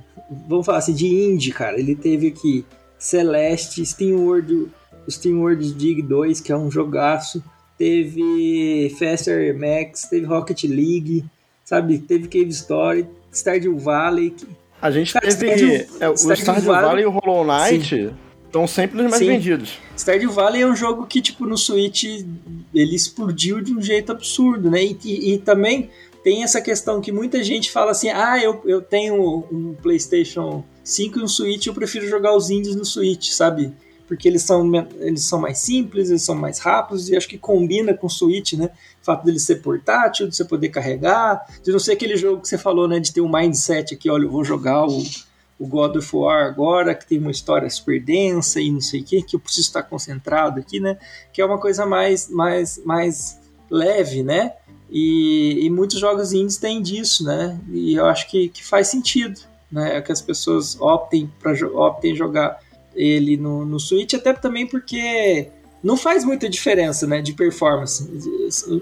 vamos 0.48 0.64
falar 0.64 0.78
assim, 0.78 0.94
de 0.94 1.08
indie, 1.08 1.52
cara. 1.52 1.76
Ele 1.76 1.96
teve 1.96 2.28
aqui 2.28 2.64
Celeste, 2.96 3.84
Steam 3.84 4.16
World, 4.16 4.68
Steam 5.10 5.40
World 5.40 5.74
Dig 5.74 6.02
2, 6.02 6.40
que 6.40 6.52
é 6.52 6.56
um 6.56 6.70
jogaço. 6.70 7.42
Teve 7.76 8.94
Faster 8.96 9.58
Max, 9.58 10.04
teve 10.08 10.24
Rocket 10.24 10.62
League, 10.64 11.24
sabe? 11.64 11.98
Teve 11.98 12.28
Cave 12.28 12.50
Story, 12.50 13.06
Stardew 13.32 13.76
Valley. 13.76 14.34
A 14.80 14.90
gente 14.90 15.12
cara, 15.12 15.26
teve 15.26 15.54
Stardew, 15.54 15.96
é, 16.00 16.08
o 16.08 16.14
Stardew, 16.14 16.42
Stardew 16.42 16.64
Valley, 16.66 16.86
Valley 16.86 17.02
e 17.02 17.06
o 17.06 17.10
Hollow 17.10 17.44
Knight. 17.44 18.14
Estão 18.44 18.66
sempre 18.66 19.02
os 19.02 19.10
mais 19.10 19.18
Sim. 19.18 19.28
vendidos. 19.28 19.78
Stardew 19.96 20.30
Valley 20.30 20.62
é 20.62 20.66
um 20.66 20.76
jogo 20.76 21.06
que, 21.06 21.20
tipo, 21.20 21.46
no 21.46 21.58
Switch 21.58 22.04
ele 22.04 22.94
explodiu 22.94 23.60
de 23.60 23.72
um 23.72 23.82
jeito 23.82 24.12
absurdo, 24.12 24.70
né? 24.70 24.82
E, 24.82 24.98
e, 25.04 25.34
e, 25.34 25.38
também 25.38 25.90
tem 26.22 26.42
essa 26.42 26.60
questão 26.60 27.00
que 27.00 27.12
muita 27.12 27.42
gente 27.42 27.70
fala 27.70 27.90
assim: 27.90 28.08
ah, 28.10 28.38
eu, 28.42 28.62
eu 28.64 28.80
tenho 28.80 29.44
um 29.50 29.74
PlayStation 29.74 30.64
5 30.82 31.18
e 31.18 31.22
um 31.22 31.28
Switch, 31.28 31.66
eu 31.66 31.74
prefiro 31.74 32.08
jogar 32.08 32.34
os 32.34 32.50
indies 32.50 32.76
no 32.76 32.84
Switch, 32.84 33.30
sabe? 33.30 33.72
Porque 34.06 34.28
eles 34.28 34.42
são, 34.42 34.70
eles 35.00 35.24
são 35.24 35.40
mais 35.40 35.58
simples, 35.58 36.10
eles 36.10 36.22
são 36.22 36.34
mais 36.34 36.58
rápidos 36.58 37.08
e 37.08 37.16
acho 37.16 37.28
que 37.28 37.36
combina 37.36 37.92
com 37.92 38.06
o 38.06 38.10
Switch, 38.10 38.52
né? 38.52 38.70
Fato 39.06 39.24
dele 39.24 39.38
ser 39.38 39.56
portátil, 39.62 40.28
de 40.28 40.36
você 40.36 40.44
poder 40.44 40.68
carregar, 40.68 41.46
de 41.62 41.72
não 41.72 41.78
ser 41.78 41.92
aquele 41.92 42.16
jogo 42.16 42.42
que 42.42 42.48
você 42.48 42.58
falou, 42.58 42.86
né? 42.86 43.00
De 43.00 43.12
ter 43.12 43.20
um 43.20 43.30
mindset 43.30 43.94
aqui, 43.94 44.10
olha, 44.10 44.24
eu 44.24 44.30
vou 44.30 44.44
jogar 44.44 44.84
o 44.84 45.02
o 45.58 45.66
God 45.66 45.96
of 45.96 46.14
War 46.14 46.46
agora, 46.46 46.94
que 46.94 47.06
tem 47.06 47.18
uma 47.18 47.30
história 47.30 47.68
super 47.70 48.02
densa 48.02 48.60
e 48.60 48.70
não 48.70 48.80
sei 48.80 49.00
o 49.00 49.04
que, 49.04 49.22
que 49.22 49.36
eu 49.36 49.40
preciso 49.40 49.68
estar 49.68 49.82
concentrado 49.82 50.60
aqui, 50.60 50.78
né? 50.80 50.98
Que 51.32 51.40
é 51.40 51.46
uma 51.46 51.58
coisa 51.58 51.86
mais, 51.86 52.28
mais, 52.28 52.80
mais 52.84 53.40
leve, 53.70 54.22
né? 54.22 54.52
E, 54.90 55.64
e 55.64 55.70
muitos 55.70 55.98
jogos 55.98 56.32
indies 56.32 56.58
têm 56.58 56.82
disso, 56.82 57.24
né? 57.24 57.58
E 57.70 57.94
eu 57.94 58.06
acho 58.06 58.28
que, 58.30 58.48
que 58.48 58.64
faz 58.64 58.88
sentido, 58.88 59.40
né? 59.70 60.00
Que 60.02 60.12
as 60.12 60.20
pessoas 60.20 60.78
optem 60.80 61.30
para 61.40 61.52
optem 61.68 62.14
jogar 62.14 62.60
ele 62.94 63.36
no, 63.36 63.64
no 63.64 63.80
Switch, 63.80 64.14
até 64.14 64.32
também 64.32 64.66
porque 64.66 65.48
não 65.82 65.96
faz 65.96 66.24
muita 66.24 66.48
diferença, 66.48 67.06
né, 67.06 67.20
de 67.20 67.32
performance. 67.32 68.08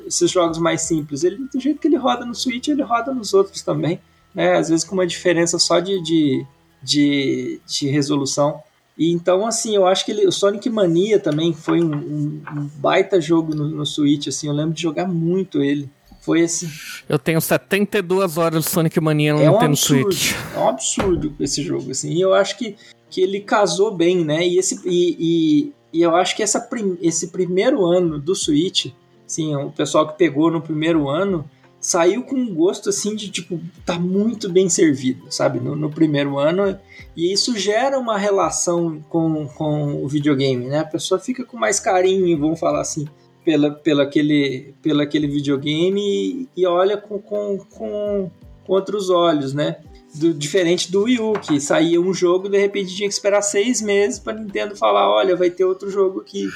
Esses 0.06 0.30
jogos 0.30 0.58
mais 0.58 0.82
simples, 0.82 1.24
ele 1.24 1.36
do 1.52 1.60
jeito 1.60 1.80
que 1.80 1.88
ele 1.88 1.96
roda 1.96 2.24
no 2.24 2.34
Switch, 2.34 2.68
ele 2.68 2.82
roda 2.82 3.12
nos 3.12 3.34
outros 3.34 3.62
também, 3.62 4.00
né? 4.34 4.56
Às 4.56 4.68
vezes 4.68 4.84
com 4.84 4.94
uma 4.94 5.06
diferença 5.06 5.58
só 5.58 5.80
de, 5.80 6.02
de 6.02 6.46
de, 6.84 7.60
de 7.66 7.88
resolução. 7.88 8.62
E 8.96 9.10
então, 9.10 9.44
assim, 9.46 9.74
eu 9.74 9.86
acho 9.86 10.04
que 10.04 10.12
ele, 10.12 10.26
o 10.26 10.30
Sonic 10.30 10.68
Mania 10.70 11.18
também 11.18 11.52
foi 11.52 11.82
um, 11.82 11.94
um, 11.94 12.42
um 12.56 12.70
baita 12.76 13.20
jogo 13.20 13.54
no, 13.54 13.68
no, 13.68 13.86
Switch, 13.86 14.28
assim, 14.28 14.46
eu 14.46 14.52
lembro 14.52 14.74
de 14.74 14.82
jogar 14.82 15.08
muito 15.08 15.62
ele. 15.62 15.88
Foi 16.20 16.42
assim. 16.42 16.70
Eu 17.08 17.18
tenho 17.18 17.40
72 17.40 18.38
horas 18.38 18.64
de 18.64 18.70
Sonic 18.70 18.98
Mania 19.00 19.34
no 19.34 19.40
é 19.42 19.50
um 19.50 19.54
Nintendo 19.54 19.72
absurdo, 19.72 20.14
Switch. 20.14 20.34
É 20.54 20.58
um 20.58 20.68
absurdo 20.68 21.34
esse 21.40 21.62
jogo, 21.62 21.90
assim. 21.90 22.12
E 22.12 22.20
eu 22.20 22.32
acho 22.32 22.56
que, 22.56 22.76
que 23.10 23.20
ele 23.20 23.40
casou 23.40 23.90
bem, 23.90 24.24
né? 24.24 24.46
E, 24.46 24.58
esse, 24.58 24.80
e, 24.86 25.16
e, 25.18 25.72
e 25.94 26.02
eu 26.02 26.16
acho 26.16 26.34
que 26.34 26.42
essa 26.42 26.60
prim, 26.60 26.98
esse 27.00 27.28
primeiro 27.28 27.86
ano 27.86 28.18
do 28.18 28.34
Switch, 28.34 28.86
assim, 29.24 29.54
o 29.54 29.70
pessoal 29.70 30.08
que 30.08 30.18
pegou 30.18 30.50
no 30.50 30.60
primeiro 30.60 31.08
ano, 31.08 31.48
saiu 31.80 32.24
com 32.24 32.34
um 32.34 32.52
gosto 32.52 32.88
assim 32.88 33.14
de 33.14 33.30
tipo, 33.30 33.60
tá 33.86 33.96
muito 33.96 34.50
bem 34.50 34.68
servido, 34.68 35.30
sabe? 35.30 35.60
No, 35.60 35.76
no, 35.76 35.88
primeiro 35.88 36.36
ano. 36.36 36.76
E 37.16 37.32
isso 37.32 37.56
gera 37.56 37.96
uma 37.96 38.18
relação 38.18 39.04
com, 39.08 39.46
com 39.46 40.02
o 40.02 40.08
videogame, 40.08 40.66
né? 40.66 40.80
A 40.80 40.84
pessoa 40.84 41.20
fica 41.20 41.44
com 41.44 41.56
mais 41.56 41.78
carinho, 41.78 42.36
vamos 42.40 42.58
falar 42.58 42.80
assim, 42.80 43.06
pela, 43.44 43.70
pela, 43.70 44.02
aquele, 44.02 44.74
pela 44.82 45.04
aquele 45.04 45.28
videogame 45.28 46.00
e, 46.00 46.48
e 46.56 46.66
olha 46.66 46.96
com, 46.96 47.20
com, 47.20 47.58
com, 47.70 48.30
com 48.66 48.72
outros 48.72 49.10
olhos, 49.10 49.54
né? 49.54 49.76
Do, 50.14 50.32
diferente 50.32 50.92
do 50.92 51.04
Wii 51.04 51.20
U, 51.20 51.32
que 51.32 51.60
saía 51.60 52.00
um 52.00 52.14
jogo 52.14 52.48
de 52.48 52.58
repente 52.58 52.94
tinha 52.94 53.08
que 53.08 53.14
esperar 53.14 53.42
seis 53.42 53.82
meses 53.82 54.18
para 54.18 54.38
Nintendo 54.38 54.76
falar, 54.76 55.10
olha, 55.10 55.34
vai 55.34 55.50
ter 55.50 55.64
outro 55.64 55.90
jogo 55.90 56.20
aqui, 56.20 56.48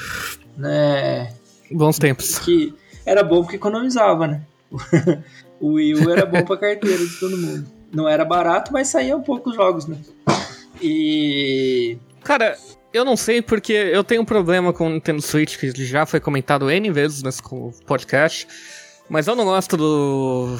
né? 0.57 1.33
Bons 1.71 1.99
tempos. 1.99 2.39
Que 2.39 2.73
era 3.05 3.23
bom 3.23 3.43
porque 3.43 3.57
economizava, 3.57 4.27
né? 4.27 4.43
O 5.61 5.73
Wii 5.73 5.95
U 5.95 6.11
era 6.11 6.25
bom 6.25 6.45
pra 6.45 6.57
carteira 6.57 7.05
de 7.05 7.19
todo 7.19 7.37
mundo. 7.37 7.67
Não 7.93 8.09
era 8.09 8.25
barato, 8.25 8.73
mas 8.73 8.89
saíam 8.89 9.21
poucos 9.21 9.55
jogos, 9.55 9.87
né? 9.87 9.97
E. 10.81 11.99
Cara, 12.23 12.57
eu 12.93 13.05
não 13.05 13.17
sei 13.17 13.43
porque 13.43 13.73
eu 13.73 14.05
tenho 14.05 14.23
um 14.23 14.25
problema 14.25 14.73
com 14.73 14.87
o 14.87 14.91
Nintendo 14.91 15.21
Switch 15.21 15.59
que 15.59 15.71
já 15.85 16.07
foi 16.07 16.21
comentado 16.21 16.71
N 16.71 16.91
vezes 16.91 17.23
nesse 17.23 17.43
podcast. 17.87 18.47
Mas 19.09 19.27
eu 19.27 19.35
não 19.35 19.45
gosto 19.45 19.77
do 19.77 20.59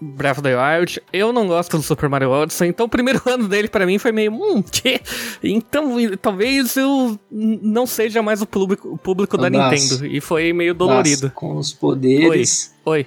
Breath 0.00 0.38
of 0.38 0.42
the 0.42 0.56
Wild, 0.56 1.00
eu 1.12 1.32
não 1.32 1.46
gosto 1.46 1.76
do 1.76 1.82
Super 1.82 2.08
Mario 2.08 2.30
Odyssey, 2.30 2.68
então 2.68 2.86
o 2.86 2.88
primeiro 2.88 3.22
ano 3.26 3.46
dele 3.46 3.68
para 3.68 3.86
mim 3.86 3.98
foi 3.98 4.10
meio, 4.10 4.32
hum, 4.32 4.62
que? 4.62 5.00
Então 5.42 5.94
talvez 6.20 6.76
eu 6.76 7.18
não 7.30 7.86
seja 7.86 8.22
mais 8.22 8.42
o 8.42 8.46
público, 8.46 8.88
o 8.88 8.98
público 8.98 9.38
da 9.38 9.48
Nintendo, 9.48 10.06
e 10.06 10.20
foi 10.20 10.52
meio 10.52 10.74
dolorido. 10.74 11.30
com 11.34 11.56
os 11.56 11.72
poderes 11.72 12.74
Oi. 12.84 13.06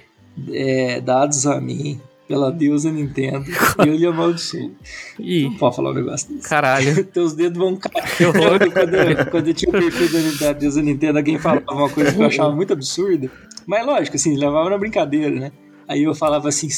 É, 0.54 1.00
dados 1.00 1.46
a 1.46 1.60
mim 1.60 2.00
pela 2.28 2.52
deusa 2.52 2.92
Nintendo, 2.92 3.46
eu 3.78 3.96
lhe 3.96 4.06
amaldiçoo. 4.06 4.70
Ih. 5.18 5.44
Não 5.44 5.54
pode 5.54 5.76
falar 5.76 5.92
um 5.92 5.94
negócio 5.94 6.28
desse. 6.28 6.46
Caralho. 6.46 7.02
Teus 7.08 7.32
dedos 7.32 7.56
vão 7.56 7.74
cair. 7.74 8.04
Que 8.16 8.24
horror. 8.26 8.58
quando, 8.70 8.94
eu, 8.94 9.26
quando 9.30 9.48
eu 9.48 9.54
tinha 9.54 9.70
o 9.70 9.72
perfil 9.72 10.08
da, 10.12 10.46
da 10.46 10.52
deusa 10.52 10.82
Nintendo, 10.82 11.18
alguém 11.18 11.38
falava 11.38 11.64
uma 11.72 11.88
coisa 11.88 12.12
que 12.12 12.20
eu 12.20 12.26
achava 12.26 12.54
muito 12.54 12.74
absurda. 12.74 13.30
Mas 13.68 13.84
lógico, 13.84 14.16
assim, 14.16 14.34
levava 14.34 14.70
na 14.70 14.78
brincadeira, 14.78 15.38
né? 15.38 15.52
Aí 15.86 16.02
eu 16.02 16.14
falava 16.14 16.48
assim: 16.48 16.68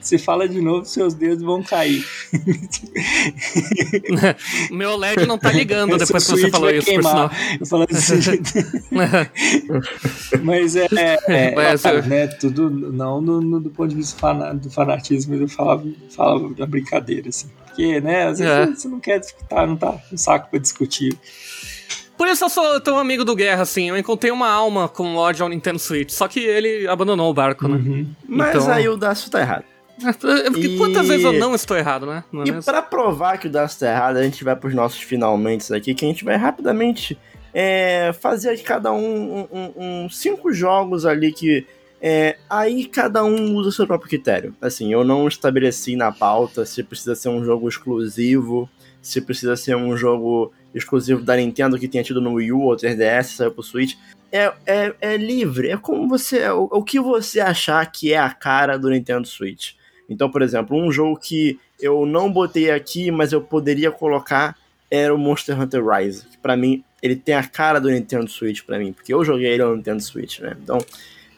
você 0.00 0.16
fala 0.18 0.48
de 0.48 0.60
novo, 0.60 0.84
seus 0.84 1.14
dedos 1.14 1.42
vão 1.42 1.64
cair. 1.64 2.06
Meu 4.70 4.96
LED 4.96 5.26
não 5.26 5.36
tá 5.36 5.50
ligando 5.50 5.98
depois 5.98 6.24
que 6.24 6.30
você 6.30 6.48
falou 6.48 6.70
isso, 6.70 6.86
por 6.92 7.02
sinal. 7.02 7.28
Eu 7.58 7.66
falava 7.66 7.90
assim. 7.92 8.20
Mas 10.44 10.76
é. 10.76 10.86
é, 11.26 11.54
Mas, 11.58 11.84
é 11.84 12.02
né, 12.02 12.26
tudo, 12.28 12.70
não 12.70 13.20
no, 13.20 13.40
no, 13.40 13.60
do 13.60 13.70
ponto 13.70 13.90
de 13.90 13.96
vista 13.96 14.16
fana, 14.18 14.54
do 14.54 14.70
fanatismo, 14.70 15.32
mas 15.32 15.40
eu 15.40 15.48
falava, 15.48 15.84
falava 16.10 16.54
da 16.54 16.66
brincadeira, 16.66 17.30
assim. 17.30 17.48
Porque, 17.66 18.00
né, 18.00 18.28
às 18.28 18.38
vezes 18.38 18.52
É. 18.52 18.66
você 18.66 18.86
não 18.88 19.00
quer 19.00 19.18
discutir, 19.18 19.66
não 19.66 19.76
tá 19.76 19.98
no 20.10 20.18
saco 20.18 20.50
pra 20.50 20.60
discutir. 20.60 21.18
Por 22.22 22.28
isso 22.28 22.44
eu 22.44 22.48
sou 22.48 22.80
tão 22.80 22.98
amigo 23.00 23.24
do 23.24 23.34
Guerra, 23.34 23.62
assim. 23.62 23.88
Eu 23.88 23.98
encontrei 23.98 24.30
uma 24.30 24.48
alma 24.48 24.88
com 24.88 25.16
ódio 25.16 25.42
ao 25.42 25.48
Nintendo 25.48 25.80
Switch. 25.80 26.10
Só 26.12 26.28
que 26.28 26.38
ele 26.38 26.86
abandonou 26.86 27.28
o 27.28 27.34
barco, 27.34 27.66
né? 27.66 27.74
Uhum. 27.74 28.06
Mas 28.28 28.54
Então- 28.62 28.70
aí 28.72 28.88
o 28.88 28.96
Dacio 28.96 29.28
tá 29.28 29.40
errado. 29.40 29.64
Porque 30.20 30.68
E- 30.68 30.78
quantas 30.78 31.08
vezes 31.08 31.24
eu 31.24 31.32
não 31.32 31.52
estou 31.52 31.76
errado, 31.76 32.06
né? 32.06 32.22
Não 32.30 32.42
é 32.42 32.46
E 32.46 32.52
mesmo? 32.52 32.62
pra 32.62 32.80
provar 32.80 33.38
que 33.38 33.48
o 33.48 33.50
Dacio 33.50 33.80
tá 33.80 33.90
errado, 33.90 34.18
a 34.18 34.22
gente 34.22 34.44
vai 34.44 34.54
pros 34.54 34.72
nossos 34.72 35.00
finalmente 35.02 35.74
aqui, 35.74 35.94
que 35.96 36.04
a 36.04 36.08
gente 36.08 36.24
vai 36.24 36.36
rapidamente 36.36 37.18
é, 37.52 38.12
fazer 38.20 38.50
aqui 38.50 38.62
cada 38.62 38.92
um, 38.92 39.40
um- 39.40 39.48
um- 39.76 40.04
um 40.04 40.08
cinco 40.08 40.52
jogos 40.52 41.04
ali 41.04 41.32
que. 41.32 41.66
é, 42.00 42.36
aí 42.48 42.84
cada 42.86 43.24
um 43.24 43.56
usa 43.56 43.68
o 43.68 43.72
seu 43.72 43.84
próprio 43.86 44.08
critério. 44.08 44.54
Assim, 44.62 44.92
eu 44.92 45.02
não 45.02 45.26
estabeleci 45.26 45.96
na 45.96 46.12
pauta 46.12 46.64
se 46.64 46.84
precisa 46.84 47.16
ser 47.16 47.30
um 47.30 47.44
jogo 47.44 47.68
exclusivo, 47.68 48.70
se 49.02 49.20
precisa 49.20 49.56
ser 49.56 49.74
um 49.76 49.96
jogo 49.96 50.52
exclusivo 50.74 51.22
da 51.22 51.36
Nintendo 51.36 51.78
que 51.78 51.88
tenha 51.88 52.04
tido 52.04 52.20
no 52.20 52.34
Wii 52.34 52.52
U 52.52 52.62
ou 52.62 52.76
3DS, 52.76 53.36
saiu 53.36 53.52
pro 53.52 53.62
Switch. 53.62 53.94
É, 54.30 54.52
é, 54.66 54.94
é 55.00 55.16
livre, 55.16 55.70
é 55.70 55.76
como 55.76 56.08
você. 56.08 56.48
O, 56.48 56.68
o 56.70 56.82
que 56.82 56.98
você 56.98 57.40
achar 57.40 57.84
que 57.90 58.12
é 58.12 58.18
a 58.18 58.30
cara 58.30 58.78
do 58.78 58.88
Nintendo 58.88 59.26
Switch. 59.26 59.72
Então, 60.08 60.30
por 60.30 60.42
exemplo, 60.42 60.76
um 60.76 60.90
jogo 60.90 61.18
que 61.18 61.58
eu 61.80 62.06
não 62.06 62.32
botei 62.32 62.70
aqui, 62.70 63.10
mas 63.10 63.32
eu 63.32 63.40
poderia 63.40 63.90
colocar 63.90 64.56
era 64.90 65.14
o 65.14 65.18
Monster 65.18 65.58
Hunter 65.58 65.82
Rise. 65.86 66.26
Que 66.26 66.36
pra 66.36 66.56
mim, 66.56 66.84
ele 67.02 67.16
tem 67.16 67.34
a 67.34 67.42
cara 67.42 67.80
do 67.80 67.90
Nintendo 67.90 68.30
Switch 68.30 68.62
pra 68.62 68.78
mim, 68.78 68.92
porque 68.92 69.12
eu 69.12 69.24
joguei 69.24 69.48
ele 69.48 69.64
no 69.64 69.76
Nintendo 69.76 70.02
Switch, 70.02 70.40
né? 70.40 70.54
Então, 70.62 70.78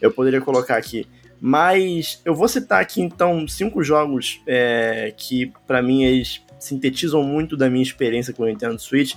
eu 0.00 0.10
poderia 0.10 0.40
colocar 0.40 0.76
aqui. 0.76 1.06
Mas 1.40 2.20
eu 2.24 2.34
vou 2.34 2.48
citar 2.48 2.80
aqui 2.80 3.00
então 3.00 3.46
cinco 3.46 3.82
jogos 3.82 4.40
é, 4.46 5.12
que 5.16 5.52
pra 5.66 5.82
mim 5.82 6.02
eles 6.02 6.40
sintetizam 6.64 7.22
muito 7.22 7.56
da 7.56 7.68
minha 7.68 7.82
experiência 7.82 8.32
com 8.32 8.42
o 8.42 8.46
Nintendo 8.46 8.78
Switch. 8.78 9.14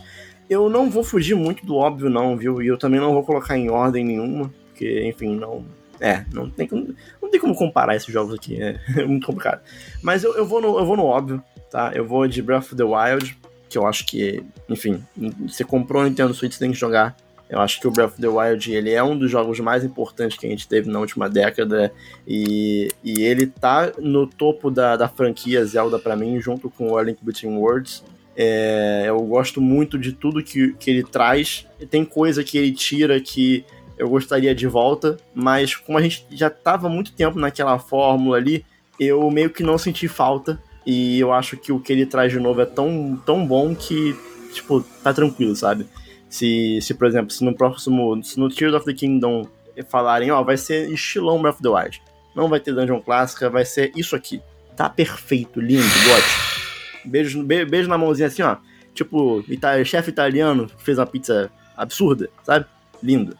Eu 0.50 0.70
não 0.70 0.90
vou 0.90 1.04
fugir 1.04 1.36
muito 1.36 1.66
do 1.66 1.76
óbvio, 1.76 2.10
não, 2.10 2.38
viu? 2.38 2.62
E 2.62 2.68
eu 2.68 2.78
também 2.78 3.00
não 3.00 3.14
vou 3.14 3.24
colocar 3.24 3.58
em 3.58 3.70
ordem 3.70 4.06
nenhuma, 4.06 4.54
porque, 4.70 5.04
enfim, 5.06 5.36
não. 5.36 5.66
É, 6.00 6.24
não 6.32 6.48
tem 6.48 6.68
como, 6.68 6.94
não 7.20 7.30
tem 7.30 7.40
como 7.40 7.56
comparar 7.56 7.96
esses 7.96 8.14
jogos 8.14 8.36
aqui, 8.36 8.62
é, 8.62 8.80
é 8.96 9.06
muito 9.06 9.26
complicado. 9.26 9.62
Mas 10.02 10.24
eu, 10.24 10.36
eu, 10.36 10.46
vou 10.46 10.62
no, 10.62 10.78
eu 10.78 10.86
vou 10.86 10.96
no 10.96 11.04
óbvio, 11.04 11.44
tá? 11.72 11.92
Eu 11.94 12.06
vou 12.06 12.28
de 12.28 12.42
Breath 12.42 12.66
of 12.66 12.76
the 12.76 12.84
Wild, 12.84 13.38
que 13.68 13.78
eu 13.78 13.86
acho 13.86 14.06
que, 14.06 14.44
enfim, 14.70 15.04
você 15.48 15.64
comprou 15.64 16.04
o 16.04 16.06
Nintendo 16.06 16.34
Switch, 16.34 16.54
você 16.54 16.60
tem 16.60 16.72
que 16.72 16.78
jogar. 16.78 17.16
Eu 17.50 17.60
acho 17.60 17.80
que 17.80 17.88
o 17.88 17.92
Breath 17.92 18.14
of 18.14 18.22
the 18.22 18.28
Wild 18.28 18.74
ele 18.74 18.92
é 18.92 19.02
um 19.02 19.18
dos 19.18 19.32
jogos 19.32 19.60
mais 19.60 19.84
importantes 19.84 20.38
que 20.38 20.46
a 20.46 20.50
gente 20.50 20.68
teve 20.68 20.90
na 20.90 21.00
última 21.00 21.30
década 21.30 21.94
e, 22.28 22.90
e 23.04 23.22
ele 23.22 23.48
tá 23.48 23.94
no 23.98 24.28
topo 24.28 24.70
da, 24.70 24.98
da 24.98 25.08
franquia 25.08 25.64
Zelda 25.66 25.98
pra 25.98 26.16
mim, 26.16 26.40
junto 26.42 26.70
com 26.70 26.92
o 26.92 26.98
A 26.98 27.04
Link 27.04 27.20
Between 27.22 27.56
Worlds. 27.56 28.04
É, 28.36 29.06
eu 29.08 29.20
gosto 29.22 29.62
muito 29.62 29.98
de 29.98 30.12
tudo 30.12 30.44
que, 30.44 30.74
que 30.74 30.92
ele 30.92 31.04
traz. 31.04 31.66
Tem 31.90 32.04
coisa 32.04 32.44
que 32.44 32.58
ele 32.58 32.72
tira 32.72 33.20
que 33.20 33.66
eu 33.98 34.10
gostaria 34.10 34.54
de 34.54 34.68
volta, 34.68 35.18
mas 35.34 35.76
como 35.76 35.98
a 35.98 36.02
gente 36.02 36.26
já 36.32 36.50
tava 36.50 36.88
muito 36.88 37.14
tempo 37.14 37.40
naquela 37.40 37.80
fórmula 37.80 38.38
ali, 38.38 38.64
eu 39.00 39.30
meio 39.32 39.50
que 39.50 39.64
não 39.64 39.78
senti 39.78 40.08
falta. 40.08 40.62
E 40.86 41.20
eu 41.20 41.34
acho 41.34 41.58
que 41.58 41.72
o 41.72 41.80
que 41.80 41.92
ele 41.92 42.06
traz 42.06 42.32
de 42.32 42.40
novo 42.40 42.62
é 42.62 42.66
tão, 42.66 43.20
tão 43.26 43.46
bom 43.46 43.76
que, 43.76 44.16
tipo, 44.54 44.82
tá 45.04 45.14
tranquilo, 45.14 45.56
sabe? 45.56 45.86
Se, 46.30 46.80
se, 46.82 46.94
por 46.94 47.08
exemplo, 47.08 47.32
se 47.32 47.44
no 47.44 47.56
próximo. 47.56 48.22
Se 48.24 48.40
no 48.40 48.50
Tears 48.50 48.74
of 48.74 48.86
the 48.86 48.94
Kingdom 48.94 49.48
falarem, 49.90 50.32
ó, 50.32 50.44
vai 50.44 50.58
ser 50.58 50.90
estilão 50.92 51.42
Breath 51.42 51.56
of 51.56 51.64
the 51.64 51.70
Wild. 51.70 52.02
Não 52.36 52.48
vai 52.50 52.60
ter 52.60 52.74
dungeon 52.74 53.00
clássica, 53.02 53.50
vai 53.50 53.66
ser 53.66 53.92
isso 53.96 54.16
aqui. 54.16 54.42
Tá 54.76 54.90
perfeito, 54.90 55.60
lindo, 55.60 55.84
gótico. 55.84 56.58
Beijo, 57.06 57.44
be- 57.44 57.66
beijo 57.66 57.88
na 57.90 57.98
mãozinha 57.98 58.28
assim, 58.28 58.42
ó. 58.42 58.58
Tipo, 58.94 59.44
ita 59.48 59.84
chefe 59.86 60.10
italiano 60.10 60.70
fez 60.80 60.98
uma 61.00 61.06
pizza 61.06 61.52
absurda, 61.76 62.30
sabe? 62.44 62.66
Lindo. 63.02 63.38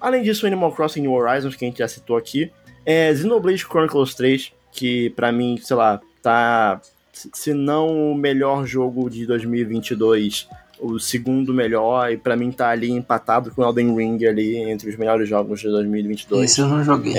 Além 0.00 0.22
disso, 0.22 0.46
Animal 0.46 0.72
Crossing 0.72 1.02
New 1.02 1.12
Horizons, 1.12 1.56
que 1.56 1.64
a 1.64 1.68
gente 1.68 1.78
já 1.78 1.88
citou 1.88 2.16
aqui. 2.16 2.50
É 2.84 3.14
Xenoblade 3.14 3.64
Chronicles 3.64 4.14
3, 4.14 4.52
que 4.72 5.10
pra 5.10 5.30
mim, 5.32 5.58
sei 5.62 5.76
lá, 5.76 6.00
tá. 6.22 6.80
Se 7.12 7.52
não 7.54 8.12
o 8.12 8.14
melhor 8.14 8.66
jogo 8.66 9.08
de 9.10 9.26
2022, 9.26 10.48
o 10.82 10.98
segundo 10.98 11.54
melhor, 11.54 12.12
e 12.12 12.16
pra 12.16 12.36
mim 12.36 12.50
tá 12.50 12.68
ali 12.70 12.90
empatado 12.90 13.52
com 13.52 13.62
Elden 13.62 13.94
Ring 13.94 14.26
ali, 14.26 14.56
entre 14.56 14.90
os 14.90 14.96
melhores 14.96 15.28
jogos 15.28 15.60
de 15.60 15.68
2022 15.68 16.50
Esse 16.50 16.60
eu 16.60 16.68
não 16.68 16.82
joguei. 16.82 17.14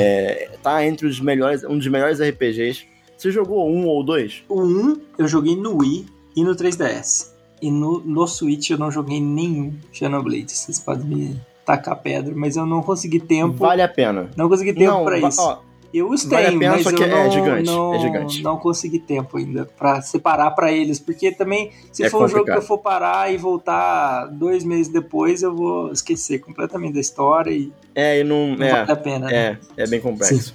tá 0.61 0.85
entre 0.85 1.07
os 1.07 1.19
melhores, 1.19 1.63
um 1.63 1.77
dos 1.77 1.87
melhores 1.87 2.19
RPGs. 2.19 2.85
Você 3.17 3.31
jogou 3.31 3.69
um 3.69 3.87
ou 3.87 4.03
dois? 4.03 4.43
O 4.49 4.61
1 4.61 5.01
eu 5.17 5.27
joguei 5.27 5.55
no 5.55 5.77
Wii 5.77 6.05
e 6.35 6.43
no 6.43 6.55
3DS. 6.55 7.31
E 7.61 7.71
no, 7.71 8.01
no 8.01 8.27
Switch 8.27 8.71
eu 8.71 8.77
não 8.77 8.91
joguei 8.91 9.21
nenhum 9.21 9.73
Xenoblade. 9.93 10.51
Vocês 10.51 10.79
podem 10.79 11.05
me 11.05 11.41
tacar 11.65 11.95
pedra, 12.01 12.33
mas 12.35 12.57
eu 12.57 12.65
não 12.65 12.81
consegui 12.81 13.21
tempo. 13.21 13.53
Vale 13.53 13.81
a 13.81 13.87
pena. 13.87 14.29
Não 14.35 14.49
consegui 14.49 14.73
tempo 14.73 15.05
pra 15.05 15.17
isso. 15.19 15.39
ó, 15.41 15.59
eu 15.93 16.09
os 16.09 16.23
vale 16.25 16.47
tenho, 16.47 16.59
mas 16.59 16.85
eu 16.85 17.03
é 17.03 17.07
não, 17.07 17.31
gigante, 17.31 17.63
não, 17.71 17.93
é 17.93 17.99
gigante. 17.99 18.41
não 18.43 18.57
consegui 18.57 18.99
tempo 18.99 19.37
ainda 19.37 19.65
pra 19.77 20.01
separar 20.01 20.51
pra 20.51 20.71
eles. 20.71 20.99
Porque 20.99 21.31
também, 21.31 21.71
se 21.91 22.03
É 22.03 22.09
for 22.09 22.23
um 22.23 22.27
jogo 22.27 22.45
que 22.45 22.51
complicado. 22.51 22.57
eu 22.61 22.67
for 22.67 22.77
parar 22.79 23.31
e 23.33 23.37
voltar 23.37 24.25
dois 24.27 24.63
meses 24.63 24.91
depois, 24.91 25.43
eu 25.43 25.55
vou 25.55 25.91
esquecer 25.91 26.39
completamente 26.39 26.93
da 26.95 26.99
história 26.99 27.51
e 27.51 27.71
é, 27.95 28.19
e 28.19 28.23
não. 28.23 28.55
não 28.55 28.65
É, 28.65 28.71
vale 28.71 28.91
a 28.91 28.95
pena. 28.95 29.27
né? 29.27 29.57
é, 29.77 29.83
é 29.83 29.87
bem 29.87 29.99
complexo. 30.01 30.53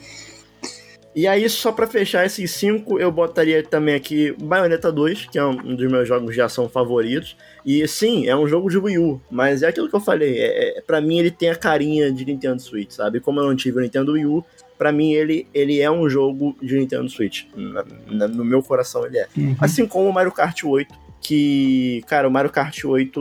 E 1.15 1.27
aí, 1.27 1.49
só 1.49 1.73
pra 1.73 1.87
fechar 1.87 2.25
esses 2.25 2.49
cinco, 2.53 2.97
eu 3.01 3.11
botaria 3.11 3.61
também 3.65 3.95
aqui 3.97 4.33
Bayonetta 4.41 4.93
2, 4.93 5.27
que 5.27 5.37
é 5.39 5.45
um 5.45 5.75
dos 5.75 5.91
meus 5.91 6.07
jogos 6.07 6.33
de 6.33 6.41
ação 6.41 6.69
favoritos. 6.69 7.37
E 7.67 7.87
sim, 7.89 8.29
é 8.29 8.37
um 8.37 8.47
jogo 8.47 8.69
de 8.71 8.79
Wii 8.79 8.99
U, 8.99 9.21
mas 9.29 9.63
é 9.63 9.69
aquilo 9.69 9.89
que 9.89 9.97
eu 9.97 10.01
falei, 10.01 10.39
é, 10.39 10.79
é, 10.79 10.81
pra 10.81 11.01
mim 11.01 11.19
ele 11.19 11.31
tem 11.33 11.51
a 11.51 11.57
carinha 11.57 12.13
de 12.13 12.25
Nintendo 12.25 12.63
Switch, 12.63 12.93
sabe? 12.93 13.19
Como 13.19 13.41
eu 13.41 13.47
não 13.47 13.57
tive 13.57 13.79
o 13.79 13.81
Nintendo 13.81 14.13
Wii 14.13 14.27
U, 14.27 14.45
pra 14.79 14.93
mim 14.93 15.13
ele, 15.13 15.47
ele 15.53 15.81
é 15.81 15.91
um 15.91 16.09
jogo 16.09 16.57
de 16.63 16.77
Nintendo 16.79 17.09
Switch. 17.11 17.45
Na- 17.57 17.85
na- 18.07 18.29
no 18.29 18.45
meu 18.45 18.63
coração 18.63 19.05
ele 19.05 19.19
é. 19.19 19.27
Uhum. 19.37 19.57
Assim 19.61 19.87
como 19.87 20.09
o 20.09 20.13
Mario 20.13 20.33
Kart 20.33 20.63
8, 20.65 20.95
que, 21.21 22.03
cara, 22.07 22.29
o 22.29 22.31
Mario 22.31 22.51
Kart 22.51 22.85
8, 22.85 23.21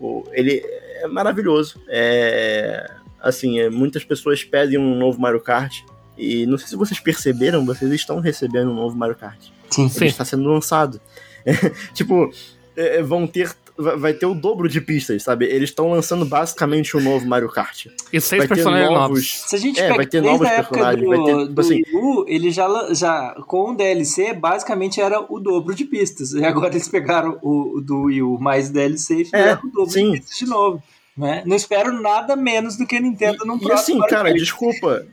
o- 0.00 0.24
ele 0.32 0.62
é 1.00 1.06
maravilhoso. 1.08 1.80
É, 1.88 2.90
assim, 3.20 3.58
é, 3.58 3.70
muitas 3.70 4.04
pessoas 4.04 4.44
pedem 4.44 4.78
um 4.78 4.94
novo 4.96 5.20
Mario 5.20 5.40
Kart. 5.40 5.80
E 6.18 6.46
não 6.46 6.56
sei 6.58 6.68
se 6.68 6.76
vocês 6.76 6.98
perceberam, 7.00 7.64
vocês 7.66 7.90
estão 7.92 8.20
recebendo 8.20 8.70
um 8.70 8.74
novo 8.74 8.96
Mario 8.96 9.16
Kart. 9.16 9.38
Sim. 9.70 9.88
Sim. 9.88 10.00
Ele 10.04 10.10
está 10.10 10.24
sendo 10.24 10.48
lançado. 10.48 11.00
tipo, 11.94 12.30
é, 12.76 13.02
vão 13.02 13.26
ter. 13.26 13.50
Vai- 13.76 14.14
ter 14.14 14.26
o 14.26 14.34
dobro 14.34 14.68
de 14.68 14.80
pistas, 14.80 15.22
sabe? 15.22 15.44
Eles 15.46 15.70
estão 15.70 15.90
lançando 15.90 16.24
basicamente 16.24 16.96
um 16.96 17.00
novo 17.00 17.26
Mario 17.26 17.48
Kart. 17.48 17.86
E 18.12 18.20
seis 18.20 18.40
Vai 18.40 18.48
ter 18.48 18.54
personagens 18.54 18.90
novos. 18.90 19.08
novos. 19.08 19.42
Se 19.46 19.56
a 19.56 19.58
gente 19.58 19.78
É, 19.78 19.82
pega 19.84 19.96
vai 19.96 20.06
ter 20.06 20.20
desde 20.22 20.30
novos 20.30 20.46
a 20.46 20.52
época 20.52 20.68
personagens, 20.74 21.04
do, 21.04 21.08
vai 21.08 21.18
ter, 21.24 21.40
tipo 21.42 21.52
do 21.54 21.60
assim- 21.60 21.74
Wii 21.74 21.94
U, 21.94 22.24
ele 22.28 22.50
já, 22.50 22.94
já, 22.94 23.34
com 23.46 23.70
o 23.72 23.76
DLC, 23.76 24.32
basicamente 24.34 25.00
era 25.00 25.20
o 25.32 25.38
dobro 25.40 25.74
de 25.74 25.84
pistas. 25.84 26.32
E 26.32 26.44
agora 26.44 26.74
eles 26.74 26.88
pegaram 26.88 27.38
o, 27.42 27.78
o 27.78 27.80
do 27.80 28.02
Wii 28.04 28.22
U 28.22 28.38
mais 28.38 28.70
DLC 28.70 29.22
e 29.22 29.24
fizeram 29.24 29.60
o 29.64 29.68
dobro 29.70 29.90
É, 29.90 29.92
sim. 29.92 30.10
de 30.12 30.20
pistas 30.20 30.38
de 30.38 30.46
novo. 30.46 30.82
Né? 31.16 31.42
Não 31.46 31.56
espero 31.56 31.92
nada 32.00 32.36
menos 32.36 32.76
do 32.76 32.86
que 32.86 32.94
a 32.96 33.00
Nintendo 33.00 33.44
num 33.46 33.54
E, 33.54 33.56
e 33.56 33.60
próximo 33.60 33.74
assim, 33.74 33.94
Mario 33.98 34.10
cara, 34.16 34.28
Kart. 34.28 34.38
desculpa. 34.38 35.06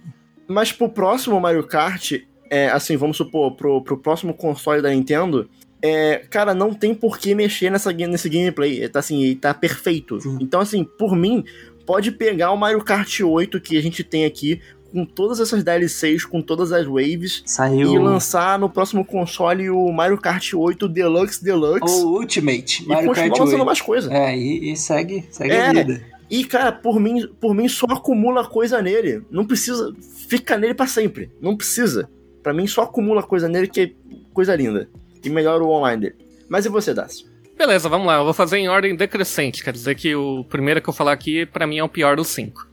Mas 0.48 0.72
pro 0.72 0.90
próximo 0.90 1.40
Mario 1.40 1.64
Kart, 1.66 2.12
é, 2.50 2.70
assim, 2.70 2.98
vamos 2.98 3.16
supor, 3.16 3.56
pro, 3.56 3.82
pro 3.82 3.98
próximo 3.98 4.34
console 4.34 4.82
da 4.82 4.90
Nintendo, 4.90 5.50
é, 5.84 6.24
cara, 6.30 6.54
não 6.54 6.74
tem 6.74 6.96
por 6.96 7.18
que 7.18 7.36
mexer 7.36 7.70
nessa, 7.70 7.92
nesse 7.92 8.30
gameplay. 8.30 8.88
Tá 8.88 9.00
assim, 9.00 9.36
tá 9.36 9.54
perfeito. 9.54 10.22
Sim. 10.22 10.38
Então, 10.40 10.62
assim, 10.62 10.86
por 10.86 11.14
mim, 11.14 11.44
pode 11.86 12.10
pegar 12.10 12.52
o 12.52 12.58
Mario 12.58 12.82
Kart 12.82 13.20
8 13.20 13.60
que 13.60 13.78
a 13.78 13.82
gente 13.82 14.02
tem 14.02 14.24
aqui, 14.24 14.62
com 14.94 15.04
todas 15.06 15.42
essas 15.42 15.62
DLCs, 15.62 16.24
com 16.24 16.42
todas 16.42 16.72
as 16.72 16.86
waves, 16.86 17.44
Saiu. 17.46 17.94
e 17.94 18.00
lançar 18.00 18.58
no 18.58 18.70
próximo 18.70 19.04
console 19.04 19.70
o 19.70 19.92
Mario 19.92 20.18
Kart 20.18 20.54
8 20.54 20.88
Deluxe 20.88 21.44
Deluxe. 21.44 21.82
Ou 21.84 22.20
Ultimate, 22.20 22.88
Mario 22.88 23.12
e 23.12 23.16
Kart 23.16 23.38
8. 23.38 23.66
mais 23.66 23.82
coisa. 23.82 24.14
É, 24.14 24.38
e, 24.38 24.72
e 24.72 24.78
segue, 24.78 25.26
segue 25.32 25.52
é, 25.52 25.68
a 25.68 25.74
vida. 25.74 26.02
E, 26.30 26.46
cara, 26.46 26.72
por 26.72 26.98
mim, 26.98 27.28
por 27.42 27.54
mim 27.54 27.68
só 27.68 27.88
acumula 27.90 28.48
coisa 28.48 28.82
nele. 28.82 29.22
Não 29.30 29.46
precisa. 29.46 29.94
Fica 30.30 30.58
nele 30.58 30.74
para 30.74 30.88
sempre. 30.88 31.30
Não 31.42 31.58
precisa. 31.58 32.10
para 32.42 32.54
mim 32.54 32.66
só 32.68 32.84
acumula 32.84 33.22
coisa 33.22 33.50
nele 33.50 33.68
que 33.68 33.82
é 33.82 33.92
coisa 34.34 34.56
linda. 34.56 34.88
E 35.24 35.30
melhora 35.30 35.64
o 35.64 35.70
online 35.70 36.02
dele. 36.02 36.16
Mas 36.50 36.66
e 36.66 36.70
você, 36.70 36.94
Dácio? 36.94 37.28
Beleza, 37.58 37.88
vamos 37.88 38.08
lá. 38.08 38.18
Eu 38.18 38.24
vou 38.26 38.34
fazer 38.34 38.58
em 38.58 38.68
ordem 38.68 38.96
decrescente. 38.96 39.64
Quer 39.64 39.74
dizer 39.74 39.96
que 39.96 40.16
o 40.16 40.44
primeiro 40.44 40.82
que 40.82 40.90
eu 40.90 40.94
falar 40.94 41.14
aqui, 41.14 41.46
para 41.46 41.66
mim, 41.66 41.78
é 41.78 41.84
o 41.84 41.90
pior 41.90 42.16
dos 42.16 42.28
cinco. 42.28 42.68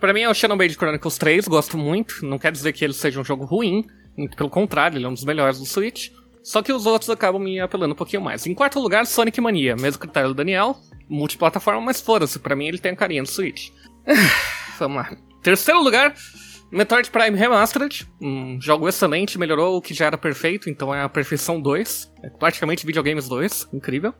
Para 0.00 0.12
mim 0.12 0.22
é 0.22 0.28
o 0.28 0.34
Xenoblade 0.34 0.74
Chronicles 0.74 1.16
3, 1.16 1.46
gosto 1.46 1.78
muito. 1.78 2.26
Não 2.26 2.38
quer 2.38 2.50
dizer 2.50 2.72
que 2.72 2.84
ele 2.84 2.92
seja 2.92 3.20
um 3.20 3.24
jogo 3.24 3.44
ruim, 3.44 3.86
muito 4.16 4.36
pelo 4.36 4.50
contrário, 4.50 4.98
ele 4.98 5.04
é 5.04 5.08
um 5.08 5.14
dos 5.14 5.24
melhores 5.24 5.60
do 5.60 5.64
Switch. 5.64 6.10
Só 6.42 6.60
que 6.60 6.72
os 6.72 6.86
outros 6.86 7.08
acabam 7.08 7.40
me 7.40 7.60
apelando 7.60 7.92
um 7.92 7.96
pouquinho 7.96 8.20
mais. 8.20 8.44
Em 8.46 8.54
quarto 8.54 8.80
lugar, 8.80 9.06
Sonic 9.06 9.40
Mania, 9.40 9.76
mesmo 9.76 10.00
critério 10.00 10.30
do 10.30 10.34
Daniel, 10.34 10.76
multiplataforma, 11.08 11.80
mas 11.80 12.00
foda-se, 12.00 12.38
pra 12.40 12.56
mim 12.56 12.66
ele 12.66 12.78
tem 12.78 12.92
a 12.92 12.96
carinha 12.96 13.22
do 13.22 13.28
Switch. 13.28 13.70
Vamos 14.78 14.96
lá. 14.96 15.16
Terceiro 15.40 15.80
lugar, 15.80 16.14
Metroid 16.72 17.10
Prime 17.10 17.36
Remastered, 17.36 18.08
um 18.18 18.58
jogo 18.58 18.88
excelente, 18.88 19.38
melhorou 19.38 19.76
o 19.76 19.82
que 19.82 19.92
já 19.92 20.06
era 20.06 20.16
perfeito, 20.16 20.70
então 20.70 20.94
é 20.94 21.02
a 21.02 21.08
perfeição 21.08 21.60
2, 21.60 22.10
é 22.24 22.30
praticamente 22.30 22.86
videogames 22.86 23.28
2, 23.28 23.68
incrível. 23.74 24.14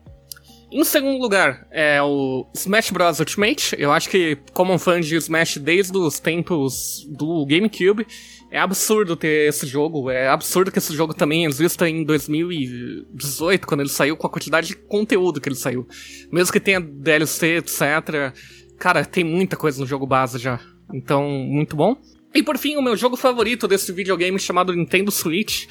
Em 0.71 0.83
segundo 0.83 1.19
lugar, 1.19 1.67
é 1.71 2.01
o 2.01 2.47
Smash 2.55 2.89
Bros. 2.91 3.19
Ultimate. 3.19 3.75
Eu 3.77 3.91
acho 3.91 4.09
que, 4.09 4.37
como 4.53 4.73
um 4.73 4.79
fã 4.79 4.99
de 4.99 5.15
Smash 5.15 5.57
desde 5.57 5.95
os 5.95 6.19
tempos 6.19 7.07
do 7.15 7.45
GameCube, 7.45 8.07
é 8.51 8.59
absurdo 8.59 9.15
ter 9.15 9.49
esse 9.49 9.67
jogo. 9.67 10.09
É 10.09 10.27
absurdo 10.27 10.71
que 10.71 10.79
esse 10.79 10.95
jogo 10.95 11.13
também 11.13 11.45
exista 11.45 11.87
em 11.87 12.03
2018, 12.03 13.67
quando 13.67 13.81
ele 13.81 13.89
saiu, 13.89 14.17
com 14.17 14.25
a 14.25 14.29
quantidade 14.31 14.69
de 14.69 14.75
conteúdo 14.75 15.39
que 15.39 15.47
ele 15.47 15.55
saiu. 15.55 15.87
Mesmo 16.31 16.51
que 16.51 16.59
tenha 16.59 16.79
DLC, 16.79 17.57
etc. 17.57 18.33
Cara, 18.79 19.05
tem 19.05 19.23
muita 19.23 19.55
coisa 19.55 19.79
no 19.79 19.85
jogo 19.85 20.07
base 20.07 20.39
já. 20.39 20.59
Então, 20.91 21.29
muito 21.29 21.75
bom. 21.75 21.95
E 22.33 22.41
por 22.41 22.57
fim, 22.57 22.75
o 22.75 22.81
meu 22.81 22.97
jogo 22.97 23.15
favorito 23.15 23.67
desse 23.67 23.91
videogame 23.91 24.39
chamado 24.39 24.73
Nintendo 24.73 25.11
Switch 25.11 25.67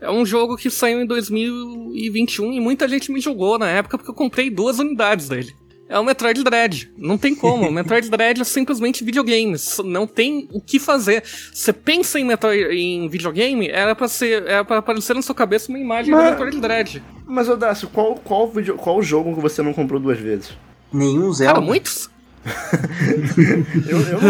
é 0.00 0.10
um 0.10 0.26
jogo 0.26 0.56
que 0.56 0.68
saiu 0.68 1.00
em 1.00 1.06
2021 1.06 2.52
e 2.52 2.60
muita 2.60 2.88
gente 2.88 3.12
me 3.12 3.20
jogou 3.20 3.58
na 3.58 3.68
época 3.68 3.96
porque 3.96 4.10
eu 4.10 4.14
comprei 4.14 4.50
duas 4.50 4.78
unidades 4.78 5.28
dele. 5.28 5.54
É 5.88 5.98
o 5.98 6.04
Metroid 6.04 6.44
Dread. 6.44 6.92
Não 6.96 7.18
tem 7.18 7.34
como. 7.34 7.68
O 7.68 7.72
Metroid 7.72 8.08
Dread 8.10 8.40
é 8.40 8.44
simplesmente 8.44 9.02
videogame. 9.02 9.56
Não 9.84 10.06
tem 10.06 10.48
o 10.52 10.60
que 10.60 10.78
fazer. 10.78 11.24
Você 11.52 11.72
pensa 11.72 12.18
em, 12.18 12.24
Metroid, 12.24 12.72
em 12.72 13.08
videogame, 13.08 13.68
era 13.68 13.94
pra, 13.94 14.06
ser, 14.06 14.44
era 14.46 14.64
pra 14.64 14.78
aparecer 14.78 15.14
na 15.14 15.22
sua 15.22 15.34
cabeça 15.34 15.68
uma 15.68 15.80
imagem 15.80 16.14
mas, 16.14 16.24
do 16.24 16.30
Metroid 16.30 16.60
Dread. 16.60 17.02
Mas, 17.26 17.48
Odácio, 17.48 17.88
qual, 17.88 18.14
qual, 18.14 18.48
video, 18.48 18.76
qual 18.76 19.02
jogo 19.02 19.34
que 19.34 19.40
você 19.40 19.62
não 19.62 19.72
comprou 19.72 19.98
duas 19.98 20.18
vezes? 20.18 20.52
Nenhum 20.92 21.32
Zelda. 21.32 21.54
Cara, 21.54 21.66
muitos? 21.66 22.08
eu, 23.88 24.00
eu 24.00 24.20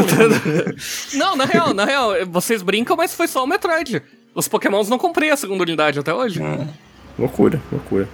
não, 1.14 1.30
não, 1.30 1.36
na 1.36 1.44
real, 1.44 1.72
na 1.74 1.84
real, 1.84 2.12
vocês 2.26 2.62
brincam, 2.62 2.96
mas 2.96 3.14
foi 3.14 3.28
só 3.28 3.44
o 3.44 3.46
Metroid. 3.46 4.02
Os 4.34 4.48
Pokémons 4.48 4.88
não 4.88 4.98
comprei 4.98 5.30
a 5.30 5.36
segunda 5.36 5.62
unidade 5.62 5.98
até 5.98 6.12
hoje. 6.12 6.42
É. 6.42 6.66
Loucura, 7.18 7.60
loucura. 7.70 8.08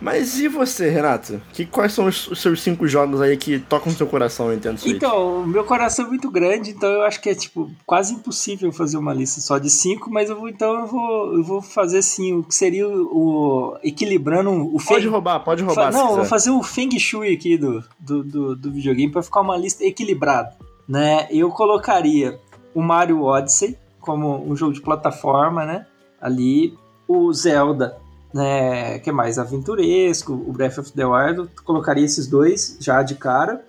Mas 0.00 0.38
e 0.38 0.48
você, 0.48 0.90
Renato? 0.90 1.40
Que, 1.52 1.64
quais 1.64 1.92
são 1.92 2.06
os, 2.06 2.28
os, 2.28 2.40
seus 2.40 2.62
cinco 2.62 2.86
jogos 2.86 3.20
aí 3.20 3.36
que 3.36 3.58
tocam 3.58 3.92
seu 3.92 4.06
coração, 4.06 4.50
Nintendo 4.50 4.78
Switch? 4.78 4.96
Então, 4.96 5.42
o 5.42 5.46
meu 5.46 5.64
coração 5.64 6.06
é 6.06 6.08
muito 6.08 6.30
grande, 6.30 6.70
então 6.70 6.88
eu 6.88 7.02
acho 7.02 7.20
que 7.20 7.30
é 7.30 7.34
tipo 7.34 7.70
quase 7.84 8.14
impossível 8.14 8.70
fazer 8.72 8.98
uma 8.98 9.14
lista 9.14 9.40
só 9.40 9.58
de 9.58 9.70
cinco, 9.70 10.10
mas 10.10 10.28
eu 10.28 10.38
vou 10.38 10.48
então 10.48 10.80
eu 10.80 10.86
vou, 10.86 11.34
eu 11.34 11.42
vou 11.42 11.62
fazer 11.62 11.98
assim, 11.98 12.34
o 12.34 12.42
que 12.42 12.54
seria 12.54 12.86
o, 12.86 13.72
o 13.72 13.78
equilibrando 13.82 14.50
o 14.50 14.78
Pode 14.78 15.02
feng... 15.02 15.08
roubar, 15.08 15.40
pode 15.40 15.62
roubar. 15.62 15.92
Fa... 15.92 15.98
Não, 15.98 16.16
vou 16.16 16.24
fazer 16.24 16.50
o 16.50 16.62
Feng 16.62 16.98
Shui 16.98 17.32
aqui 17.32 17.56
do, 17.56 17.82
do, 17.98 18.22
do, 18.22 18.56
do 18.56 18.70
videogame 18.70 19.10
para 19.10 19.22
ficar 19.22 19.40
uma 19.40 19.56
lista 19.56 19.84
equilibrada, 19.84 20.54
né? 20.88 21.26
Eu 21.30 21.50
colocaria 21.50 22.38
o 22.74 22.82
Mario 22.82 23.22
Odyssey, 23.22 23.76
como 24.00 24.44
um 24.46 24.54
jogo 24.54 24.72
de 24.72 24.80
plataforma, 24.80 25.64
né? 25.64 25.86
Ali, 26.20 26.76
o 27.08 27.32
Zelda, 27.32 27.98
né? 28.36 28.98
Que 28.98 29.10
é 29.10 29.12
mais 29.12 29.38
aventuresco, 29.38 30.32
o 30.32 30.52
Breath 30.52 30.78
of 30.78 30.92
the 30.92 31.04
Wild, 31.04 31.48
colocaria 31.64 32.04
esses 32.04 32.26
dois 32.26 32.76
já 32.78 33.02
de 33.02 33.14
cara. 33.14 33.64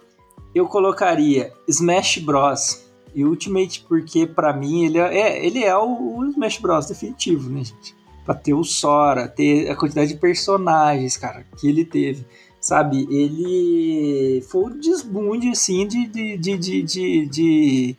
Eu 0.53 0.67
colocaria 0.67 1.53
Smash 1.67 2.17
Bros. 2.19 2.83
e 3.15 3.23
Ultimate, 3.23 3.85
porque 3.87 4.27
para 4.27 4.53
mim 4.53 4.85
ele 4.85 4.97
é, 4.97 5.19
é, 5.19 5.45
ele 5.45 5.63
é 5.63 5.75
o, 5.75 6.17
o 6.17 6.25
Smash 6.25 6.57
Bros. 6.59 6.85
definitivo, 6.87 7.49
né, 7.49 7.63
gente? 7.63 7.95
Pra 8.25 8.35
ter 8.35 8.53
o 8.53 8.63
Sora, 8.63 9.27
ter 9.27 9.69
a 9.69 9.75
quantidade 9.75 10.13
de 10.13 10.19
personagens, 10.19 11.15
cara, 11.15 11.45
que 11.57 11.69
ele 11.69 11.85
teve 11.85 12.25
sabe? 12.59 13.07
Ele 13.09 14.41
foi 14.41 14.65
um 14.65 14.79
desbunde, 14.79 15.49
assim, 15.49 15.87
de, 15.87 16.05
de, 16.05 16.37
de, 16.37 16.83
de, 16.83 17.95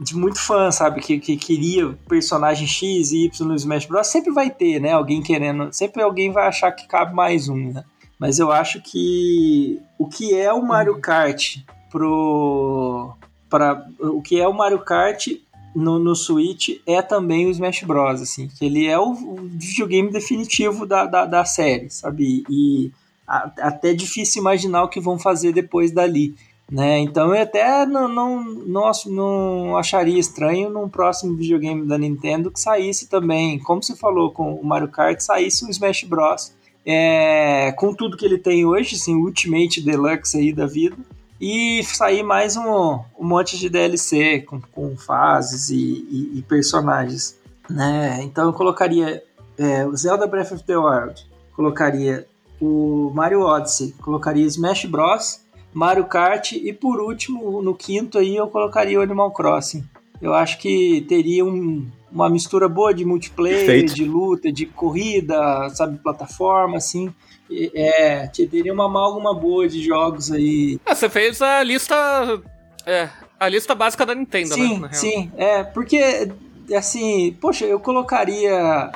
de, 0.00 0.16
muito 0.16 0.40
fã, 0.40 0.70
sabe? 0.70 1.00
Que, 1.00 1.18
que 1.18 1.36
queria 1.36 1.96
personagem 2.08 2.66
X 2.66 3.12
e 3.12 3.24
Y 3.24 3.46
no 3.46 3.54
Smash 3.54 3.86
Bros. 3.86 4.06
Sempre 4.06 4.32
vai 4.32 4.50
ter, 4.50 4.80
né? 4.80 4.92
Alguém 4.92 5.22
querendo. 5.22 5.72
Sempre 5.72 6.02
alguém 6.02 6.30
vai 6.30 6.46
achar 6.46 6.72
que 6.72 6.86
cabe 6.86 7.14
mais 7.14 7.48
um, 7.48 7.72
né? 7.72 7.84
Mas 8.18 8.38
eu 8.38 8.50
acho 8.50 8.80
que 8.82 9.80
o 9.98 10.08
que 10.08 10.34
é 10.34 10.52
o 10.52 10.62
Mario 10.62 10.94
uhum. 10.94 11.00
Kart 11.00 11.58
pro. 11.90 13.14
Pra, 13.48 13.86
o 14.00 14.20
que 14.20 14.38
é 14.38 14.46
o 14.46 14.52
Mario 14.52 14.80
Kart 14.80 15.28
no, 15.74 15.98
no 15.98 16.14
Switch 16.14 16.80
é 16.86 17.00
também 17.00 17.46
o 17.46 17.50
Smash 17.50 17.82
Bros. 17.84 18.20
Assim, 18.20 18.48
que 18.48 18.64
ele 18.64 18.86
é 18.86 18.98
o, 18.98 19.12
o 19.12 19.36
videogame 19.52 20.10
definitivo 20.10 20.86
da, 20.86 21.06
da, 21.06 21.24
da 21.24 21.44
série, 21.44 21.90
sabe? 21.90 22.44
E 22.48 22.92
a, 23.26 23.50
até 23.58 23.92
difícil 23.92 24.40
imaginar 24.40 24.84
o 24.84 24.88
que 24.88 25.00
vão 25.00 25.18
fazer 25.18 25.52
depois 25.52 25.92
dali. 25.92 26.34
Né? 26.70 26.98
Então 26.98 27.34
eu 27.34 27.42
até 27.42 27.86
não, 27.86 28.06
não, 28.06 28.44
não, 28.44 28.90
não 29.06 29.76
acharia 29.78 30.18
estranho 30.18 30.68
num 30.68 30.88
próximo 30.88 31.34
videogame 31.34 31.86
da 31.86 31.96
Nintendo 31.96 32.50
que 32.50 32.60
saísse 32.60 33.08
também, 33.08 33.58
como 33.58 33.82
você 33.82 33.96
falou 33.96 34.30
com 34.30 34.54
o 34.54 34.64
Mario 34.64 34.88
Kart, 34.88 35.18
saísse 35.18 35.64
um 35.64 35.70
Smash 35.70 36.04
Bros. 36.04 36.52
É, 36.84 37.72
com 37.72 37.92
tudo 37.94 38.16
que 38.16 38.24
ele 38.24 38.38
tem 38.38 38.64
hoje, 38.64 38.96
assim, 38.96 39.14
Ultimate 39.14 39.82
Deluxe 39.82 40.38
aí 40.38 40.52
da 40.54 40.66
vida, 40.66 40.96
e 41.40 41.82
sair 41.84 42.22
mais 42.22 42.56
um, 42.56 42.98
um 43.18 43.24
monte 43.26 43.58
de 43.58 43.68
DLC 43.68 44.40
com, 44.40 44.60
com 44.60 44.96
fases 44.96 45.70
e, 45.70 45.76
e, 45.76 46.38
e, 46.38 46.42
personagens. 46.42 47.38
Né? 47.68 48.20
Então 48.22 48.46
eu 48.46 48.52
colocaria 48.52 49.22
é, 49.58 49.86
o 49.86 49.94
Zelda 49.96 50.26
Breath 50.26 50.52
of 50.52 50.64
the 50.64 50.76
Wild, 50.76 51.26
colocaria 51.54 52.26
o 52.60 53.10
Mario 53.14 53.42
Odyssey, 53.42 53.94
colocaria 54.00 54.46
Smash 54.46 54.86
Bros 54.86 55.40
Mario 55.72 56.04
Kart 56.04 56.52
e 56.52 56.72
por 56.72 57.00
último, 57.00 57.62
no 57.62 57.74
quinto 57.74 58.18
aí 58.18 58.36
eu 58.36 58.48
colocaria 58.48 58.98
o 58.98 59.02
Animal 59.02 59.30
Crossing. 59.32 59.84
Eu 60.20 60.34
acho 60.34 60.58
que 60.58 61.04
teria 61.08 61.44
um, 61.44 61.86
uma 62.10 62.28
mistura 62.28 62.68
boa 62.68 62.92
de 62.92 63.04
multiplayer, 63.04 63.66
Perfeito. 63.66 63.94
de 63.94 64.04
luta, 64.04 64.50
de 64.50 64.66
corrida, 64.66 65.68
sabe, 65.70 65.98
plataforma, 65.98 66.76
assim. 66.76 67.12
É, 67.74 68.26
teria 68.26 68.72
uma 68.72 68.86
amálgama 68.86 69.32
boa 69.32 69.68
de 69.68 69.82
jogos 69.82 70.30
aí. 70.30 70.78
Ah, 70.84 70.94
você 70.94 71.08
fez 71.08 71.40
a 71.40 71.62
lista. 71.62 71.94
É, 72.84 73.08
a 73.38 73.48
lista 73.48 73.74
básica 73.74 74.04
da 74.04 74.14
Nintendo, 74.14 74.54
sim, 74.54 74.78
né? 74.78 74.88
Sim, 74.92 75.32
é, 75.36 75.62
porque, 75.62 76.30
assim, 76.76 77.36
poxa, 77.40 77.64
eu 77.64 77.78
colocaria. 77.78 78.90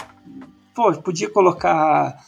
Pô, 0.74 0.92
podia 0.94 1.30
colocar 1.30 2.24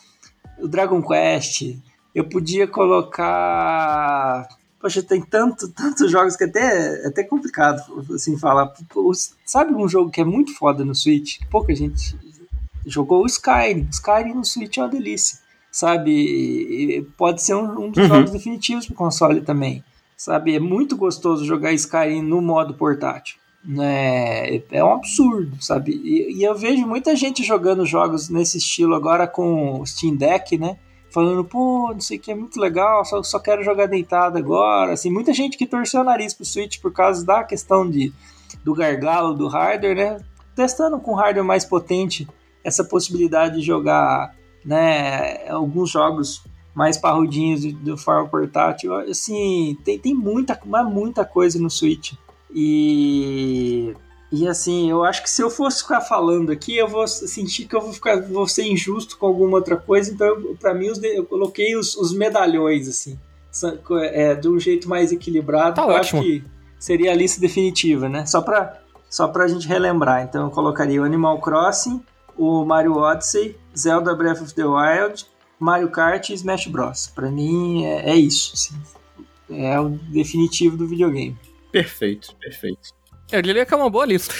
o 0.58 0.68
Dragon 0.68 1.02
Quest, 1.02 1.76
eu 2.14 2.24
podia 2.24 2.66
colocar. 2.66 4.46
Poxa, 4.80 5.02
tem 5.02 5.22
tanto, 5.22 5.68
tantos 5.68 6.10
jogos 6.10 6.36
que 6.36 6.44
até 6.44 7.04
é 7.04 7.06
até 7.08 7.24
complicado 7.24 7.82
assim 8.14 8.38
falar. 8.38 8.72
Sabe 9.44 9.74
um 9.74 9.88
jogo 9.88 10.10
que 10.10 10.20
é 10.20 10.24
muito 10.24 10.54
foda 10.54 10.84
no 10.84 10.94
Switch? 10.94 11.38
Pouca 11.50 11.74
gente 11.74 12.16
jogou 12.86 13.22
o 13.22 13.26
Skyrim. 13.26 13.88
Skyrim 13.90 14.34
no 14.34 14.44
Switch 14.44 14.76
é 14.76 14.82
uma 14.82 14.88
delícia. 14.88 15.38
Sabe? 15.72 17.06
Pode 17.16 17.42
ser 17.42 17.54
um, 17.54 17.86
um 17.86 17.90
dos 17.90 18.04
uhum. 18.04 18.08
jogos 18.08 18.30
definitivos 18.30 18.86
pro 18.86 18.94
console 18.94 19.40
também. 19.40 19.82
Sabe? 20.16 20.54
É 20.54 20.60
muito 20.60 20.96
gostoso 20.96 21.44
jogar 21.44 21.72
Skyrim 21.72 22.22
no 22.22 22.40
modo 22.40 22.74
portátil. 22.74 23.36
É, 23.80 24.62
é 24.70 24.84
um 24.84 24.92
absurdo, 24.92 25.56
sabe? 25.62 25.92
E, 25.92 26.38
e 26.38 26.42
eu 26.44 26.54
vejo 26.54 26.86
muita 26.86 27.16
gente 27.16 27.42
jogando 27.42 27.86
jogos 27.86 28.28
nesse 28.28 28.58
estilo 28.58 28.94
agora 28.94 29.26
com 29.26 29.80
o 29.80 29.86
Steam 29.86 30.14
Deck, 30.14 30.58
né? 30.58 30.76
Falando, 31.14 31.44
pô, 31.44 31.92
não 31.92 32.00
sei 32.00 32.18
o 32.18 32.20
que, 32.20 32.32
é 32.32 32.34
muito 32.34 32.60
legal, 32.60 33.04
só, 33.04 33.22
só 33.22 33.38
quero 33.38 33.62
jogar 33.62 33.86
deitado 33.86 34.36
agora. 34.36 34.92
Assim, 34.92 35.10
muita 35.10 35.32
gente 35.32 35.56
que 35.56 35.66
torceu 35.66 36.00
o 36.00 36.04
nariz 36.04 36.34
pro 36.34 36.44
Switch 36.44 36.80
por 36.80 36.92
causa 36.92 37.24
da 37.24 37.44
questão 37.44 37.88
de, 37.88 38.12
do 38.64 38.74
gargalo 38.74 39.32
do 39.32 39.46
hardware, 39.46 39.94
né? 39.94 40.20
testando 40.54 40.98
com 40.98 41.14
hardware 41.14 41.44
mais 41.44 41.64
potente 41.64 42.28
essa 42.62 42.84
possibilidade 42.84 43.56
de 43.56 43.62
jogar 43.62 44.34
né, 44.64 45.46
alguns 45.48 45.90
jogos 45.90 46.42
mais 46.74 46.96
parrudinhos 46.96 47.64
do 47.74 47.96
forma 47.96 48.28
portátil. 48.28 48.94
Assim, 48.94 49.76
tem, 49.84 49.98
tem 49.98 50.14
muita, 50.14 50.58
muita 50.84 51.24
coisa 51.24 51.58
no 51.58 51.70
Switch. 51.70 52.14
E, 52.52 53.94
e 54.32 54.48
assim, 54.48 54.90
eu 54.90 55.04
acho 55.04 55.22
que 55.22 55.30
se 55.30 55.42
eu 55.42 55.50
fosse 55.50 55.82
ficar 55.82 56.00
falando 56.00 56.50
aqui, 56.50 56.76
eu 56.76 56.88
vou 56.88 57.06
sentir 57.06 57.66
que 57.66 57.76
eu 57.76 57.80
vou, 57.80 57.92
ficar, 57.92 58.20
vou 58.22 58.48
ser 58.48 58.64
injusto 58.64 59.16
com 59.16 59.26
alguma 59.26 59.56
outra 59.56 59.76
coisa. 59.76 60.10
Então, 60.10 60.56
para 60.58 60.74
mim, 60.74 60.90
eu 61.02 61.24
coloquei 61.24 61.76
os, 61.76 61.96
os 61.96 62.12
medalhões, 62.12 62.88
assim, 62.88 63.18
é, 64.10 64.34
de 64.34 64.48
um 64.48 64.58
jeito 64.58 64.88
mais 64.88 65.12
equilibrado. 65.12 65.76
Tá 65.76 65.82
eu 65.82 65.88
ótimo. 65.88 66.20
acho 66.20 66.28
que 66.28 66.44
seria 66.78 67.12
a 67.12 67.14
lista 67.14 67.40
definitiva, 67.40 68.08
né? 68.08 68.26
Só 68.26 68.40
para 68.40 68.80
só 69.08 69.28
pra 69.28 69.46
gente 69.46 69.68
relembrar. 69.68 70.24
Então, 70.24 70.46
eu 70.46 70.50
colocaria 70.50 71.00
o 71.00 71.04
Animal 71.04 71.40
Crossing, 71.40 72.02
o 72.36 72.64
Mario 72.64 72.96
Odyssey, 72.96 73.56
Zelda 73.78 74.12
Breath 74.12 74.42
of 74.42 74.54
the 74.54 74.64
Wild, 74.64 75.24
Mario 75.60 75.88
Kart 75.90 76.30
e 76.30 76.34
Smash 76.34 76.66
Bros. 76.66 77.06
Para 77.14 77.30
mim 77.30 77.84
é, 77.84 78.10
é 78.10 78.16
isso. 78.16 78.52
Assim. 78.54 78.74
É 79.48 79.78
o 79.78 79.90
definitivo 79.90 80.76
do 80.76 80.88
videogame. 80.88 81.38
Perfeito, 81.70 82.34
perfeito. 82.40 82.90
Eu 83.30 83.42
diria 83.42 83.64
que 83.64 83.72
é 83.74 83.76
uma 83.76 83.90
boa 83.90 84.06
lista. 84.06 84.34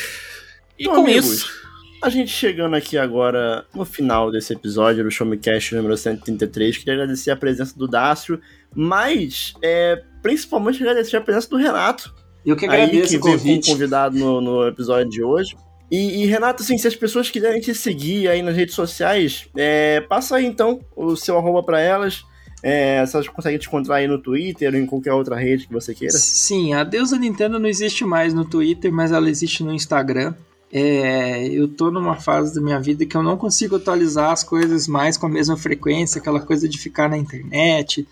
E 0.79 0.85
Então, 0.85 0.97
com 0.97 1.03
amigos, 1.03 1.27
isso. 1.27 1.65
A 2.03 2.11
gente 2.11 2.31
chegando 2.31 2.77
aqui 2.77 2.99
agora 2.99 3.65
no 3.75 3.85
final 3.85 4.31
desse 4.31 4.53
episódio 4.53 5.03
do 5.03 5.11
Show 5.11 5.27
Me 5.27 5.39
Cash 5.39 5.73
número 5.73 5.97
133, 5.97 6.77
queria 6.77 6.95
agradecer 6.95 7.31
a 7.31 7.37
presença 7.37 7.79
do 7.79 7.89
Dácio, 7.89 8.39
mas 8.75 9.55
é, 9.63 10.03
principalmente 10.23 10.83
agradecer 10.83 11.17
a 11.17 11.21
presença 11.21 11.49
do 11.49 11.57
Renato, 11.57 12.15
Eu 12.45 12.57
que 12.57 12.67
aí 12.67 12.83
agradeço 12.83 13.11
que 13.11 13.17
o 13.17 13.21
como 13.21 13.39
convite. 13.39 13.71
convidado 13.71 14.19
no, 14.19 14.41
no 14.41 14.69
episódio 14.69 15.09
de 15.09 15.23
hoje. 15.23 15.57
E, 15.91 16.23
e, 16.23 16.27
Renato, 16.27 16.63
assim, 16.63 16.77
se 16.77 16.89
as 16.89 16.97
pessoas 16.97 17.31
quiserem 17.31 17.61
te 17.61 17.75
seguir 17.75 18.29
aí 18.29 18.43
nas 18.43 18.57
redes 18.57 18.75
sociais, 18.75 19.49
é, 19.57 20.01
passa 20.03 20.37
aí 20.37 20.45
então 20.45 20.81
o 20.97 21.17
seu 21.17 21.39
arroba 21.39 21.63
pra 21.63 21.81
elas. 21.81 22.25
É, 22.67 23.05
se 23.05 23.15
elas 23.15 23.29
conseguem 23.29 23.59
te 23.59 23.69
encontrar 23.69 23.97
aí 23.97 24.09
no 24.09 24.19
Twitter 24.19 24.73
ou 24.73 24.81
em 24.81 24.87
qualquer 24.87 25.13
outra 25.13 25.37
rede 25.37 25.67
que 25.67 25.73
você 25.73 25.95
queira. 25.95 26.17
Sim, 26.17 26.73
a 26.73 26.83
deusa 26.83 27.19
Nintendo 27.19 27.59
não 27.59 27.69
existe 27.69 28.07
mais 28.07 28.33
no 28.33 28.43
Twitter, 28.43 28.91
mas 28.91 29.13
ela 29.13 29.29
existe 29.29 29.63
no 29.63 29.71
Instagram. 29.71 30.33
É, 30.73 31.47
eu 31.47 31.69
tô 31.69 31.91
numa 31.91 32.17
fase 32.17 32.55
da 32.55 32.63
minha 32.63 32.81
vida 32.81 33.05
que 33.05 33.15
eu 33.15 33.23
não 33.23 33.37
consigo 33.37 33.77
atualizar 33.77 34.31
as 34.31 34.43
coisas 34.43 34.89
mais 34.89 35.19
com 35.19 35.27
a 35.27 35.29
mesma 35.29 35.59
frequência, 35.59 36.19
aquela 36.19 36.41
coisa 36.41 36.67
de 36.67 36.79
ficar 36.79 37.07
na 37.07 37.19
internet, 37.19 38.09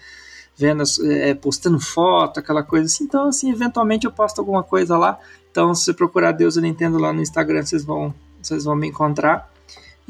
vendo, 0.55 0.83
é, 1.05 1.33
postando 1.33 1.81
foto, 1.81 2.39
aquela 2.39 2.63
coisa 2.63 2.85
assim. 2.85 3.05
Então, 3.05 3.29
assim, 3.29 3.51
eventualmente 3.51 4.05
eu 4.05 4.13
posto 4.13 4.39
alguma 4.39 4.63
coisa 4.63 4.99
lá. 4.99 5.19
Então, 5.51 5.75
se 5.75 5.87
você 5.87 5.95
procurar 5.95 6.33
Deusa 6.33 6.61
Nintendo 6.61 6.99
lá 6.99 7.11
no 7.11 7.23
Instagram, 7.23 7.63
vocês 7.63 7.87
vão, 7.87 8.15
vocês 8.43 8.65
vão 8.65 8.77
me 8.77 8.89
encontrar. 8.89 9.51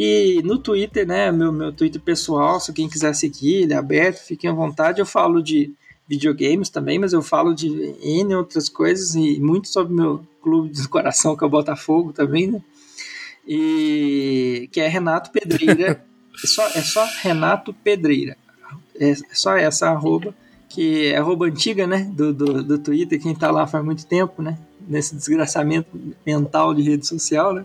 E 0.04 0.42
no 0.42 0.58
Twitter, 0.58 1.06
né, 1.06 1.30
meu, 1.30 1.52
meu 1.52 1.72
Twitter 1.72 2.00
pessoal, 2.00 2.58
se 2.58 2.72
quem 2.72 2.88
quiser 2.88 3.14
seguir, 3.14 3.62
ele 3.62 3.72
é 3.72 3.76
aberto, 3.76 4.18
fiquem 4.18 4.50
à 4.50 4.52
vontade. 4.52 4.98
Eu 4.98 5.06
falo 5.06 5.40
de 5.40 5.72
videogames 6.08 6.68
também, 6.68 6.98
mas 6.98 7.12
eu 7.12 7.22
falo 7.22 7.54
de 7.54 7.68
N 8.02 8.34
outras 8.34 8.68
coisas 8.68 9.14
e 9.14 9.38
muito 9.38 9.68
sobre 9.68 9.94
meu 9.94 10.26
clube 10.42 10.70
do 10.70 10.88
coração, 10.88 11.36
que 11.36 11.44
é 11.44 11.46
o 11.46 11.50
Botafogo 11.50 12.12
também, 12.12 12.48
né? 12.48 12.60
E 13.46 14.68
que 14.72 14.80
é 14.80 14.88
Renato 14.88 15.30
Pedreira. 15.30 16.04
é, 16.34 16.46
só, 16.48 16.66
é 16.66 16.82
só 16.82 17.08
Renato 17.20 17.72
Pedreira. 17.72 18.36
É, 18.98 19.10
é 19.10 19.16
só 19.34 19.56
essa 19.56 19.88
arroba, 19.88 20.34
que 20.68 21.12
é 21.12 21.16
arroba 21.16 21.46
antiga, 21.46 21.86
né? 21.86 22.10
Do, 22.12 22.34
do, 22.34 22.64
do 22.64 22.78
Twitter, 22.78 23.22
quem 23.22 23.36
tá 23.36 23.52
lá 23.52 23.68
faz 23.68 23.84
muito 23.84 24.04
tempo, 24.04 24.42
né? 24.42 24.58
Nesse 24.80 25.14
desgraçamento 25.14 25.88
mental 26.26 26.74
de 26.74 26.82
rede 26.82 27.06
social, 27.06 27.54
né? 27.54 27.64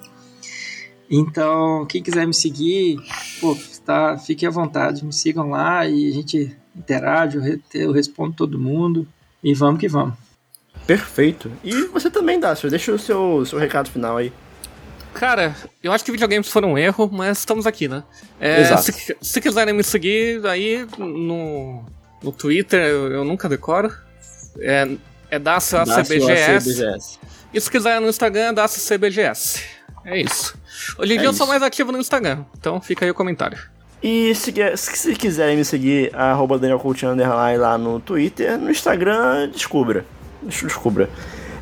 Então, 1.09 1.85
quem 1.85 2.03
quiser 2.03 2.27
me 2.27 2.33
seguir, 2.33 2.97
pô, 3.39 3.57
tá, 3.85 4.17
fique 4.17 4.45
à 4.45 4.49
vontade, 4.49 5.05
me 5.05 5.13
sigam 5.13 5.49
lá 5.51 5.87
e 5.87 6.09
a 6.09 6.13
gente 6.13 6.55
interage, 6.75 7.37
eu, 7.37 7.41
re- 7.41 7.61
eu 7.73 7.91
respondo 7.91 8.33
todo 8.35 8.59
mundo 8.59 9.07
e 9.43 9.53
vamos 9.53 9.79
que 9.79 9.87
vamos. 9.87 10.13
Perfeito. 10.85 11.51
E 11.63 11.83
você 11.87 12.09
também, 12.09 12.39
Dácio, 12.39 12.69
deixa 12.69 12.91
o 12.91 12.99
seu, 12.99 13.45
seu 13.45 13.57
recado 13.57 13.89
final 13.89 14.17
aí. 14.17 14.31
Cara, 15.13 15.55
eu 15.81 15.91
acho 15.91 16.03
que 16.05 16.11
videogames 16.11 16.47
foram 16.49 16.73
um 16.73 16.77
erro, 16.77 17.09
mas 17.11 17.39
estamos 17.39 17.65
aqui, 17.65 17.87
né? 17.87 18.03
É, 18.39 18.61
Exato. 18.61 18.83
Se, 18.83 19.17
se 19.19 19.41
quiserem 19.41 19.73
me 19.73 19.83
seguir 19.83 20.45
aí 20.45 20.85
no, 20.97 21.83
no 22.21 22.31
Twitter, 22.31 22.79
eu, 22.79 23.11
eu 23.11 23.23
nunca 23.25 23.49
decoro. 23.49 23.91
É, 24.59 24.87
é 25.31 25.39
Dácio. 25.39 25.79
ACBGS. 25.79 27.17
E 27.53 27.59
se 27.59 27.71
quiser 27.71 27.99
no 27.99 28.07
Instagram, 28.07 28.53
DaçoCBGS. 28.53 29.63
É 30.07 30.21
isso. 30.21 30.57
Hoje 30.97 31.13
em 31.13 31.15
É 31.17 31.19
dia 31.19 31.27
eu 31.27 31.33
sou 31.33 31.45
mais 31.45 31.61
ativo 31.61 31.91
no 31.91 31.97
Instagram, 31.99 32.45
então 32.57 32.79
fica 32.79 33.03
aí 33.03 33.11
o 33.11 33.13
comentário. 33.13 33.57
E 34.01 34.33
se, 34.35 34.53
se 34.77 35.15
quiserem 35.15 35.57
me 35.57 35.65
seguir, 35.65 36.15
arroba 36.15 36.57
Daniel 36.57 36.79
Coutinho 36.79 37.11
Underline 37.11 37.57
lá 37.57 37.77
no 37.77 37.99
Twitter, 37.99 38.57
no 38.57 38.69
Instagram, 38.71 39.49
descubra. 39.49 40.05
Des- 40.41 40.61
Descubra. 40.61 41.09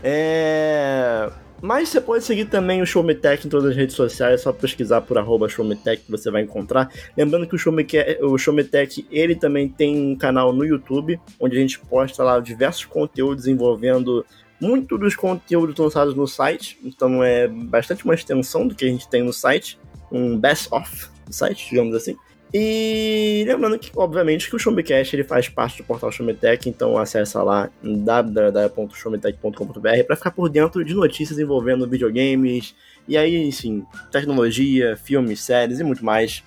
É... 0.03 1.29
Mas 1.61 1.89
você 1.89 1.99
pode 2.01 2.23
seguir 2.23 2.45
também 2.45 2.81
o 2.81 2.85
Showmetech 2.85 3.47
em 3.47 3.49
todas 3.49 3.71
as 3.71 3.75
redes 3.75 3.95
sociais, 3.95 4.35
é 4.35 4.37
só 4.43 4.51
pesquisar 4.51 5.01
por 5.01 5.17
arroba 5.17 5.49
Showmetech 5.49 6.03
que 6.03 6.11
você 6.11 6.29
vai 6.29 6.43
encontrar. 6.43 6.89
Lembrando 7.17 7.47
que 7.47 7.55
o 7.55 7.57
Showmetech, 7.57 8.21
o 8.23 8.37
Showmetech, 8.37 9.07
ele 9.09 9.33
também 9.35 9.67
tem 9.67 9.95
um 10.11 10.15
canal 10.15 10.53
no 10.53 10.63
YouTube, 10.63 11.19
onde 11.39 11.57
a 11.57 11.59
gente 11.59 11.79
posta 11.79 12.21
lá 12.23 12.39
diversos 12.39 12.85
conteúdos 12.85 13.47
envolvendo 13.47 14.23
muito 14.59 14.97
dos 14.97 15.15
conteúdos 15.15 15.77
lançados 15.77 16.15
no 16.15 16.27
site. 16.27 16.77
Então 16.83 17.23
é 17.23 17.47
bastante 17.47 18.03
uma 18.05 18.13
extensão 18.13 18.67
do 18.67 18.75
que 18.75 18.85
a 18.85 18.89
gente 18.89 19.07
tem 19.07 19.23
no 19.23 19.33
site, 19.33 19.79
um 20.11 20.37
best-of 20.37 21.07
do 21.25 21.33
site, 21.33 21.69
digamos 21.69 21.95
assim. 21.95 22.15
E 22.53 23.43
lembrando 23.45 23.77
que, 23.77 23.91
obviamente, 23.95 24.49
que 24.49 24.55
o 24.55 24.59
Showmecast 24.59 25.13
ele 25.13 25.25
faz 25.25 25.49
parte 25.49 25.79
do 25.79 25.83
portal 25.83 26.09
Showmetech, 26.09 26.69
então 26.69 26.97
acessa 26.97 27.43
lá 27.43 27.69
www.showmetech.com.br 27.83 30.03
para 30.07 30.15
ficar 30.15 30.31
por 30.31 30.47
dentro 30.47 30.85
de 30.85 30.93
notícias 30.93 31.37
envolvendo 31.37 31.85
videogames, 31.85 32.73
e 33.07 33.17
aí, 33.17 33.45
enfim, 33.45 33.85
tecnologia, 34.09 34.95
filmes, 34.95 35.41
séries 35.41 35.81
e 35.81 35.83
muito 35.83 36.05
mais. 36.05 36.45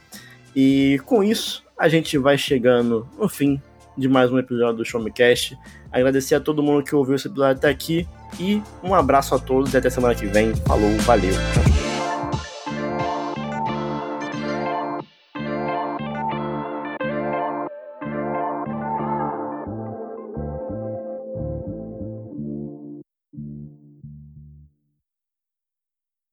E 0.56 0.98
com 1.04 1.22
isso, 1.22 1.62
a 1.76 1.90
gente 1.90 2.16
vai 2.16 2.38
chegando 2.38 3.06
no 3.18 3.28
fim 3.28 3.60
de 3.96 4.08
mais 4.08 4.32
um 4.32 4.38
episódio 4.38 4.78
do 4.78 4.84
Showmecast. 4.84 5.58
Agradecer 5.92 6.34
a 6.34 6.40
todo 6.40 6.62
mundo 6.62 6.84
que 6.84 6.94
ouviu 6.94 7.14
esse 7.14 7.28
episódio 7.28 7.56
até 7.56 7.68
aqui 7.68 8.06
e 8.38 8.62
um 8.82 8.94
abraço 8.94 9.34
a 9.34 9.38
todos 9.38 9.72
e 9.72 9.76
até 9.76 9.88
semana 9.90 10.14
que 10.14 10.26
vem. 10.26 10.54
Falou, 10.54 10.90
valeu. 10.98 11.34